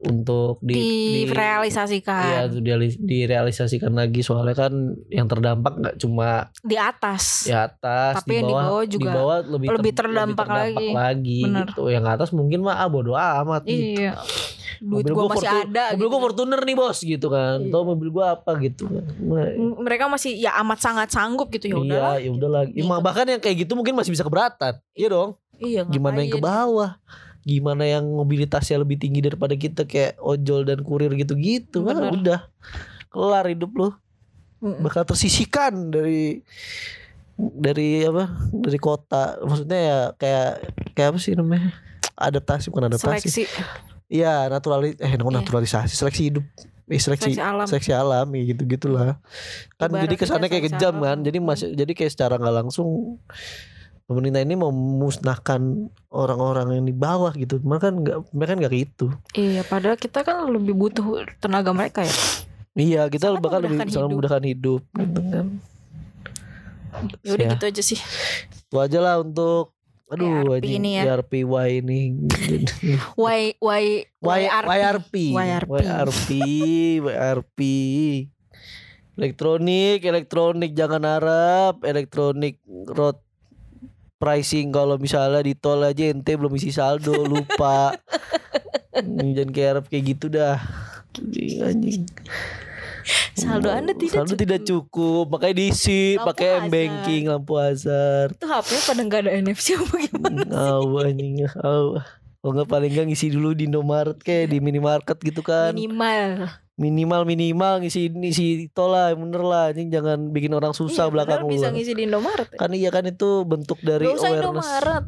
untuk 0.00 0.56
di, 0.60 0.72
di- 0.72 1.24
Direalisasikan 1.26 2.24
Iya, 2.24 2.40
tuh 2.48 2.60
dialis- 2.60 2.96
direalisasikan 2.96 3.92
lagi 3.92 4.20
soalnya 4.20 4.56
kan 4.58 4.72
yang 5.06 5.26
terdampak 5.26 5.76
nggak 5.76 5.96
cuma 5.96 6.48
di 6.58 6.74
atas. 6.74 7.44
di 7.44 7.52
atas, 7.52 8.18
Tapi 8.18 8.32
yang 8.34 8.48
di 8.48 8.54
bawah 8.54 8.84
juga 8.84 9.00
di 9.02 9.08
bawah 9.10 9.36
lebih, 9.42 9.66
lebih 9.70 9.92
ter- 9.92 9.98
terdampak 10.02 10.48
lagi. 10.48 10.88
lagi 10.90 11.40
Bener. 11.44 11.68
gitu. 11.68 11.82
Yang 11.86 12.04
atas 12.10 12.28
mungkin 12.30 12.60
mah 12.60 12.76
ah 12.76 12.88
bodo 12.88 13.12
amat. 13.12 13.62
gitu. 13.62 14.00
Iya. 14.00 14.16
Duit 14.80 15.04
Mobil 15.04 15.12
gua 15.12 15.20
gua 15.20 15.30
masih 15.30 15.44
Fortu- 15.44 15.60
ada 15.66 15.84
Mobil 15.84 15.98
gitu. 15.98 16.08
gua 16.08 16.20
Fortuner 16.22 16.60
nih 16.62 16.72
bos 16.74 16.98
gitu 16.98 17.26
kan. 17.28 17.56
Iya. 17.60 17.68
Tahu 17.68 17.82
mobil 17.86 18.08
gua 18.08 18.24
apa 18.32 18.50
gitu 18.58 18.84
kan. 18.86 19.04
Mereka 19.76 20.04
masih 20.06 20.32
ya 20.34 20.56
amat 20.58 20.78
sangat 20.80 21.08
sanggup 21.10 21.52
gitu 21.52 21.68
ya 21.68 21.76
iya, 21.76 21.84
ya 22.18 22.30
udahlah. 22.32 22.64
Ya, 22.64 22.80
Gitu. 22.80 22.88
bahkan 22.98 23.28
yang 23.28 23.38
kayak 23.38 23.56
gitu 23.60 23.72
mungkin 23.74 23.92
masih 23.92 24.08
bisa 24.08 24.24
keberatan. 24.24 24.80
Iya 24.90 25.08
dong. 25.10 25.30
Iya, 25.60 25.84
Gimana 25.84 26.24
yang 26.24 26.32
ke 26.32 26.40
bawah? 26.40 26.96
Gimana 27.40 27.84
yang 27.84 28.04
mobilitasnya 28.04 28.76
lebih 28.78 28.96
tinggi 28.96 29.20
daripada 29.20 29.54
kita 29.54 29.84
kayak 29.84 30.20
ojol 30.20 30.64
dan 30.64 30.80
kurir 30.80 31.08
gitu-gitu 31.14 31.82
kan 31.82 31.96
Bener. 31.96 32.12
udah. 32.12 32.40
Kelar 33.08 33.46
hidup 33.48 33.72
lu. 33.74 33.90
Mm-mm. 34.60 34.84
bakal 34.84 35.08
tersisihkan 35.08 35.88
dari 35.88 36.44
dari 37.38 38.04
apa? 38.04 38.28
Dari 38.52 38.76
kota. 38.76 39.40
Maksudnya 39.40 39.78
ya 39.80 39.98
kayak 40.14 40.50
kayak 40.92 41.08
apa 41.14 41.18
sih 41.18 41.32
namanya? 41.32 41.72
Adaptasi 42.12 42.68
bukan 42.68 42.92
adaptasi. 42.92 43.24
Seleksi, 43.24 43.42
iya 44.12 44.44
naturalis 44.52 45.00
eh 45.00 45.08
Iya. 45.08 45.24
naturalisasi. 45.24 45.96
Seleksi 45.96 46.22
hidup. 46.28 46.44
Eh, 46.90 46.98
seleksi 46.98 47.32
seleksi 47.32 47.40
alam. 47.40 47.66
seleksi 47.70 47.92
alam 47.94 48.26
ya 48.34 48.42
gitu 48.50 48.66
gitulah 48.66 49.14
kan 49.78 49.88
Ibaratnya 49.88 50.10
jadi 50.10 50.14
kesannya 50.18 50.48
kayak 50.50 50.64
kejam 50.74 50.94
alam. 50.98 51.06
kan. 51.06 51.18
Jadi 51.22 51.38
masih 51.38 51.66
jadi 51.72 51.92
kayak 51.94 52.12
secara 52.12 52.34
nggak 52.36 52.56
langsung 52.60 53.16
pemerintah 54.10 54.42
ini 54.42 54.54
mau 54.54 54.68
memusnahkan 54.68 55.62
orang-orang 56.08 56.74
yang 56.74 56.84
di 56.84 56.92
bawah 56.92 57.30
gitu 57.32 57.62
mereka 57.62 57.88
kan 57.88 57.94
nggak 57.96 58.18
mereka 58.28 58.50
kan 58.50 58.58
nggak 58.58 58.74
gitu 58.76 59.06
Iya, 59.32 59.62
padahal 59.62 59.94
kita 59.94 60.20
kan 60.20 60.42
lebih 60.44 60.74
butuh 60.74 61.06
tenaga 61.38 61.70
mereka 61.70 62.02
ya. 62.02 62.14
iya 62.72 63.02
kita 63.06 63.30
Sangat 63.30 63.38
bakal 63.40 63.58
lebih 63.62 63.78
sangat 63.78 63.94
hidup. 63.94 64.10
memudahkan 64.10 64.44
hidup 64.44 64.82
gitu 64.90 65.20
kan 65.24 65.46
Ya 67.22 67.30
udah 67.30 67.46
Ya. 67.46 67.50
gitu 67.54 67.64
aja 67.64 67.82
sih. 67.84 68.00
itu 68.50 68.76
aja 68.76 68.98
lah 68.98 69.14
untuk 69.18 69.78
aduh 70.06 70.42
YRP 70.42 70.58
anjing, 70.58 70.74
ini 70.76 70.90
ya. 70.92 71.02
Ini 71.70 72.00
Y 73.30 73.40
Y 73.54 73.84
Y, 74.02 74.40
YRP. 74.42 74.66
YRP 74.66 75.14
YRP. 75.30 75.70
YRP 75.70 76.28
YRP 77.00 77.58
elektronik 79.14 80.00
elektronik 80.02 80.72
jangan 80.72 81.02
harap 81.04 81.84
elektronik 81.84 82.58
road 82.88 83.20
pricing 84.20 84.68
kalau 84.68 85.00
misalnya 85.00 85.40
di 85.40 85.56
tol 85.56 85.80
aja 85.80 86.12
ente 86.12 86.36
belum 86.36 86.52
isi 86.54 86.70
saldo 86.70 87.24
lupa 87.24 87.96
Hmm, 88.90 89.32
jangan 89.32 89.50
kayak 89.54 89.86
kayak 89.86 90.04
gitu 90.12 90.26
dah 90.28 90.58
Anjing, 91.16 91.62
anjing 91.62 92.02
Saldo 93.32 93.72
Anda 93.72 93.96
tidak 93.96 94.12
saldo 94.12 94.34
cukup. 94.34 94.42
tidak 94.44 94.60
cukup 94.66 95.24
makanya 95.32 95.54
diisi 95.56 96.00
pakai 96.20 96.50
hazard. 96.60 96.70
banking 96.70 97.22
lampu 97.26 97.54
hazard 97.56 98.36
Itu 98.36 98.46
HP-nya 98.46 98.82
pada 98.84 99.00
nggak 99.00 99.20
ada 99.24 99.32
NFC 99.40 99.66
apa 99.78 99.94
gimana? 99.96 100.40
Aw 100.52 100.84
anjing 101.00 101.34
aw. 101.48 101.86
Kalau 102.40 102.52
nggak 102.52 102.68
paling 102.68 102.90
nggak 102.92 103.06
ngisi 103.08 103.26
dulu 103.32 103.52
di 103.52 103.68
Indomaret 103.68 104.18
kayak 104.20 104.52
di 104.52 104.58
minimarket 104.60 105.18
gitu 105.22 105.40
kan. 105.40 105.72
Minimal. 105.72 106.50
Minimal 106.80 107.28
minimal 107.28 107.84
ngisi 107.84 108.08
ngisi 108.08 108.72
tol 108.72 108.96
lah 108.96 109.12
bener 109.12 109.44
lah 109.44 109.68
anjing 109.68 109.92
jangan 109.92 110.32
bikin 110.32 110.48
orang 110.56 110.72
susah 110.72 111.06
Iya, 111.06 111.12
belakang 111.12 111.44
lu. 111.44 111.52
bisa 111.52 111.68
ngisi 111.68 111.92
di 111.92 112.08
Indomaret. 112.08 112.48
Ya. 112.48 112.56
Kan 112.56 112.70
iya 112.72 112.88
kan 112.88 113.04
itu 113.04 113.44
bentuk 113.44 113.76
dari 113.84 114.08
Gak 114.08 114.16
usah 114.16 114.32
awareness. 114.32 114.64
Indomaret. 114.64 115.04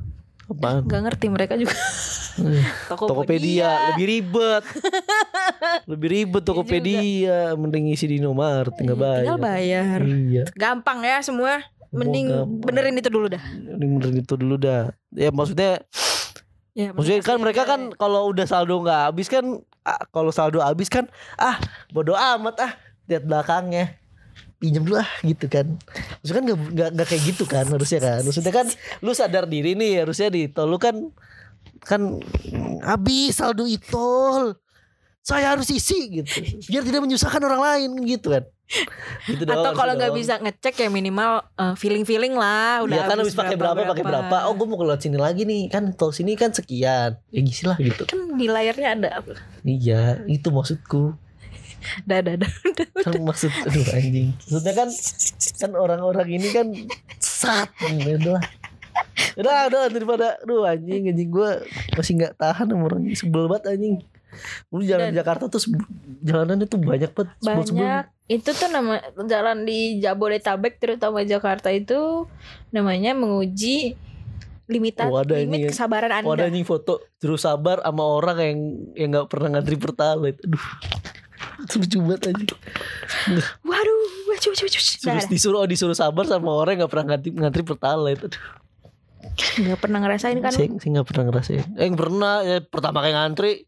Apaan? 0.53 0.83
Gak 0.85 1.01
ngerti 1.09 1.27
mereka 1.33 1.55
juga. 1.57 1.73
Tokopedia 3.01 3.97
lebih 3.97 4.05
ribet. 4.05 4.65
lebih 5.91 6.09
ribet 6.13 6.43
Tokopedia 6.45 7.57
mending 7.57 7.89
ngisi 7.89 8.05
di 8.05 8.21
Indomaret 8.21 8.77
nggak 8.77 8.99
bayar. 8.99 9.23
Tinggal 9.25 9.41
bayar. 9.41 9.99
Iya. 10.05 10.45
Gampang 10.53 11.01
ya 11.01 11.25
semua. 11.25 11.65
Mending 11.89 12.29
gampang. 12.29 12.69
benerin 12.69 12.97
itu 13.01 13.09
dulu 13.09 13.33
dah. 13.33 13.41
Mending 13.41 13.91
benerin 13.97 14.19
itu 14.21 14.35
dulu 14.37 14.57
dah. 14.61 14.93
Ya 15.13 15.33
maksudnya 15.33 15.81
Ya, 16.73 16.89
Maksudnya 16.97 17.21
kan 17.21 17.37
mereka 17.37 17.69
ya. 17.69 17.77
kan 17.77 17.81
kalau 18.01 18.33
udah 18.33 18.49
saldo 18.49 18.81
nggak 18.81 19.13
habis 19.13 19.29
kan 19.29 19.45
ah, 19.85 20.01
kalau 20.09 20.33
saldo 20.33 20.65
habis 20.65 20.89
kan 20.89 21.05
ah 21.37 21.61
bodoh 21.93 22.17
amat 22.17 22.57
ah 22.65 22.73
lihat 23.09 23.29
belakangnya. 23.29 24.01
Pinjam 24.57 24.87
dulu 24.87 24.97
ah 25.03 25.11
gitu 25.21 25.51
kan. 25.53 25.69
Maksudnya 26.23 26.39
kan 26.39 26.45
nggak 26.49 26.91
nggak 26.97 27.09
kayak 27.13 27.23
gitu 27.29 27.45
kan 27.45 27.67
harusnya 27.69 28.01
kan. 28.01 28.21
Maksudnya 28.25 28.53
kan 28.55 28.67
lu 29.05 29.13
sadar 29.13 29.45
diri 29.45 29.77
nih 29.77 30.07
harusnya 30.07 30.33
di 30.33 30.49
tol 30.49 30.73
lu 30.73 30.81
kan 30.81 30.97
kan 31.83 32.23
habis 32.81 33.37
saldo 33.37 33.67
itol 33.67 34.55
saya 35.23 35.55
harus 35.55 35.71
isi 35.71 36.23
gitu 36.23 36.31
biar 36.67 36.83
tidak 36.83 37.01
menyusahkan 37.07 37.39
orang 37.43 37.63
lain 37.63 37.89
kan 37.95 38.05
gitu 38.11 38.29
kan 38.35 38.45
gitu 39.29 39.43
Atau 39.45 39.53
harusnya 39.53 39.77
kalau 39.77 39.93
nggak 40.01 40.13
bisa 40.17 40.35
ngecek 40.41 40.75
ya 40.81 40.89
minimal 40.89 41.45
feeling 41.77 42.09
feeling 42.09 42.33
lah. 42.33 42.81
Udah 42.81 43.05
Iya 43.05 43.11
kan 43.11 43.17
habis 43.21 43.37
pakai 43.37 43.57
berapa 43.61 43.85
pakai 43.85 44.05
berapa 44.05 44.37
oh 44.49 44.55
gue 44.57 44.67
mau 44.67 44.81
keluar 44.81 44.97
sini 44.97 45.21
lagi 45.21 45.45
nih 45.45 45.69
kan 45.69 45.93
tol 45.93 46.09
sini 46.09 46.35
kan 46.41 46.57
sekian 46.57 47.21
ya 47.21 47.41
gisi 47.45 47.69
lah 47.69 47.77
gitu 47.77 48.09
kan 48.09 48.33
di 48.33 48.49
layarnya 48.49 48.89
ada 48.97 49.09
apa? 49.21 49.37
Iya, 49.61 50.25
itu 50.25 50.49
maksudku. 50.49 51.13
Dah, 52.09 52.23
dah, 52.23 52.39
dah. 52.39 52.53
Kan 53.05 53.21
maksud 53.27 53.53
aduh 53.53 53.87
anjing. 53.93 54.33
Maksudnya 54.49 54.75
kan 54.75 54.89
kan 55.61 55.71
orang-orang 55.77 56.29
ini 56.33 56.49
kan 56.49 56.67
sat 57.21 57.69
ya 57.85 58.17
udah. 58.25 58.41
Udah, 59.37 59.69
udah 59.69 59.83
daripada 59.93 60.27
aduh 60.41 60.65
anjing 60.65 61.13
anjing 61.13 61.29
gua 61.29 61.61
masih 61.93 62.25
nggak 62.25 62.41
tahan 62.41 62.73
sama 62.73 62.83
orang 62.89 63.05
sebel 63.13 63.53
banget 63.53 63.77
anjing. 63.77 63.97
Lu 64.71 64.81
jalan 64.81 65.09
di 65.09 65.15
Dan- 65.15 65.19
Jakarta 65.21 65.45
tuh 65.47 65.61
jalanannya 66.21 66.67
tuh 66.67 66.79
banyak 66.79 67.11
banget 67.11 67.29
banyak 67.41 68.05
itu 68.27 68.49
tuh 68.49 68.69
nama 68.69 68.97
jalan 69.19 69.69
di 69.69 70.01
Jabodetabek 70.01 70.79
terutama 70.79 71.21
Jakarta 71.21 71.69
itu 71.69 72.25
namanya 72.71 73.13
menguji 73.13 73.93
limitan 74.67 75.11
Oh, 75.11 75.21
ada 75.21 75.37
ini 75.37 75.45
limit 75.45 75.59
ya. 75.59 75.69
kesabaran 75.75 76.11
anda 76.11 76.25
Oh, 76.25 76.33
ada 76.33 76.49
anjing 76.49 76.65
foto 76.65 77.05
terus 77.19 77.45
sabar 77.45 77.83
sama 77.83 78.01
orang 78.03 78.37
yang 78.41 78.59
yang 78.95 79.09
nggak 79.13 79.29
pernah 79.29 79.59
ngantri 79.59 79.77
pertalite. 79.77 80.41
Aduh. 80.41 80.65
Lucu 81.63 81.99
banget 82.01 82.33
anjing. 82.33 82.49
waduh 83.61 83.97
waduh 84.27 84.49
waduh 84.49 84.65
waduh 84.65 84.81
Suruh, 84.81 85.27
disuruh 85.29 85.59
oh, 85.61 85.69
disuruh 85.69 85.95
sabar 85.95 86.25
sama 86.25 86.51
orang 86.51 86.79
yang 86.79 86.87
nggak 86.87 86.93
pernah 86.95 87.07
ngantri 87.13 87.31
ngantri 87.35 87.63
pertalite. 87.63 88.23
Aduh. 88.25 88.43
nggak 89.33 89.79
pernah 89.79 89.99
ngerasain 90.03 90.39
kan 90.41 90.51
Saya, 90.51 90.69
saya 90.77 90.91
gak 90.99 91.09
pernah 91.09 91.25
ngerasain 91.31 91.65
Eh 91.79 91.89
pernah 91.95 92.43
ya 92.43 92.59
Pertama 92.61 93.01
kayak 93.01 93.17
ngantri 93.17 93.65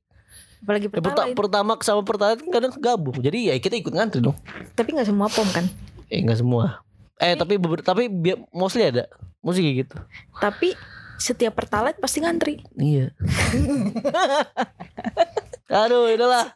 apalagi 0.64 0.88
ya, 0.88 0.90
perta- 0.90 1.28
pertalite 1.28 1.36
Pertama 1.36 1.72
sama 1.78 2.02
pertama 2.02 2.32
kan 2.34 2.48
kadang 2.48 2.72
gabung. 2.74 3.16
Jadi 3.20 3.52
ya 3.52 3.54
kita 3.60 3.76
ikut 3.76 3.92
ngantri 3.92 4.18
dong. 4.18 4.34
Tapi 4.72 4.96
nggak 4.96 5.06
semua 5.06 5.28
pom 5.28 5.46
kan? 5.52 5.68
Eh 6.08 6.20
gak 6.20 6.40
semua. 6.40 6.84
Eh 7.16 7.36
tapi 7.36 7.60
beber- 7.60 7.84
tapi 7.84 8.08
bi- 8.08 8.40
mostly 8.50 8.88
ada. 8.88 9.06
Mostly 9.38 9.62
kayak 9.62 9.76
gitu. 9.84 9.96
Tapi 10.40 10.72
setiap 11.14 11.52
pertalite 11.52 12.00
pasti 12.00 12.18
ngantri. 12.18 12.64
Iya. 12.74 13.12
Aduh 15.84 16.10
udahlah. 16.10 16.50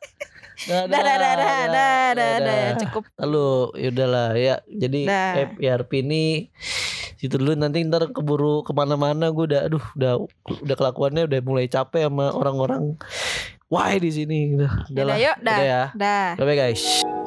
Dah, 0.66 0.84
dah 0.84 1.00
dah 1.00 1.14
dah 1.14 1.34
dah 1.38 1.60
dah 1.70 2.06
dah 2.16 2.32
dah 2.42 2.62
cukup. 2.82 3.04
Lalu 3.16 3.48
yaudahlah 3.78 4.28
ya. 4.34 4.56
Jadi. 4.66 5.06
FYRP 5.54 6.02
ini 6.02 6.50
Situ 7.18 7.34
dulu. 7.34 7.54
Nanti 7.54 7.82
ntar 7.82 8.10
keburu 8.10 8.62
ke 8.62 8.70
mana-mana 8.70 9.30
gue 9.30 9.50
udah 9.50 9.66
aduh 9.66 9.82
udah 9.94 10.12
udah 10.62 10.76
kelakuannya 10.78 11.26
udah 11.26 11.38
mulai 11.42 11.66
capek 11.66 12.06
sama 12.06 12.30
orang-orang 12.30 12.94
why 13.68 13.96
di 14.00 14.10
sini? 14.10 14.56
Udah 14.56 14.72
Udah, 14.88 14.92
udahlah. 14.92 15.16
yuk, 15.20 15.36
dah. 15.44 15.56
udah 15.56 15.64
ya. 15.64 15.82
Dah. 15.94 16.28
Bye 16.36 16.44
bye 16.44 16.56
guys 16.56 17.17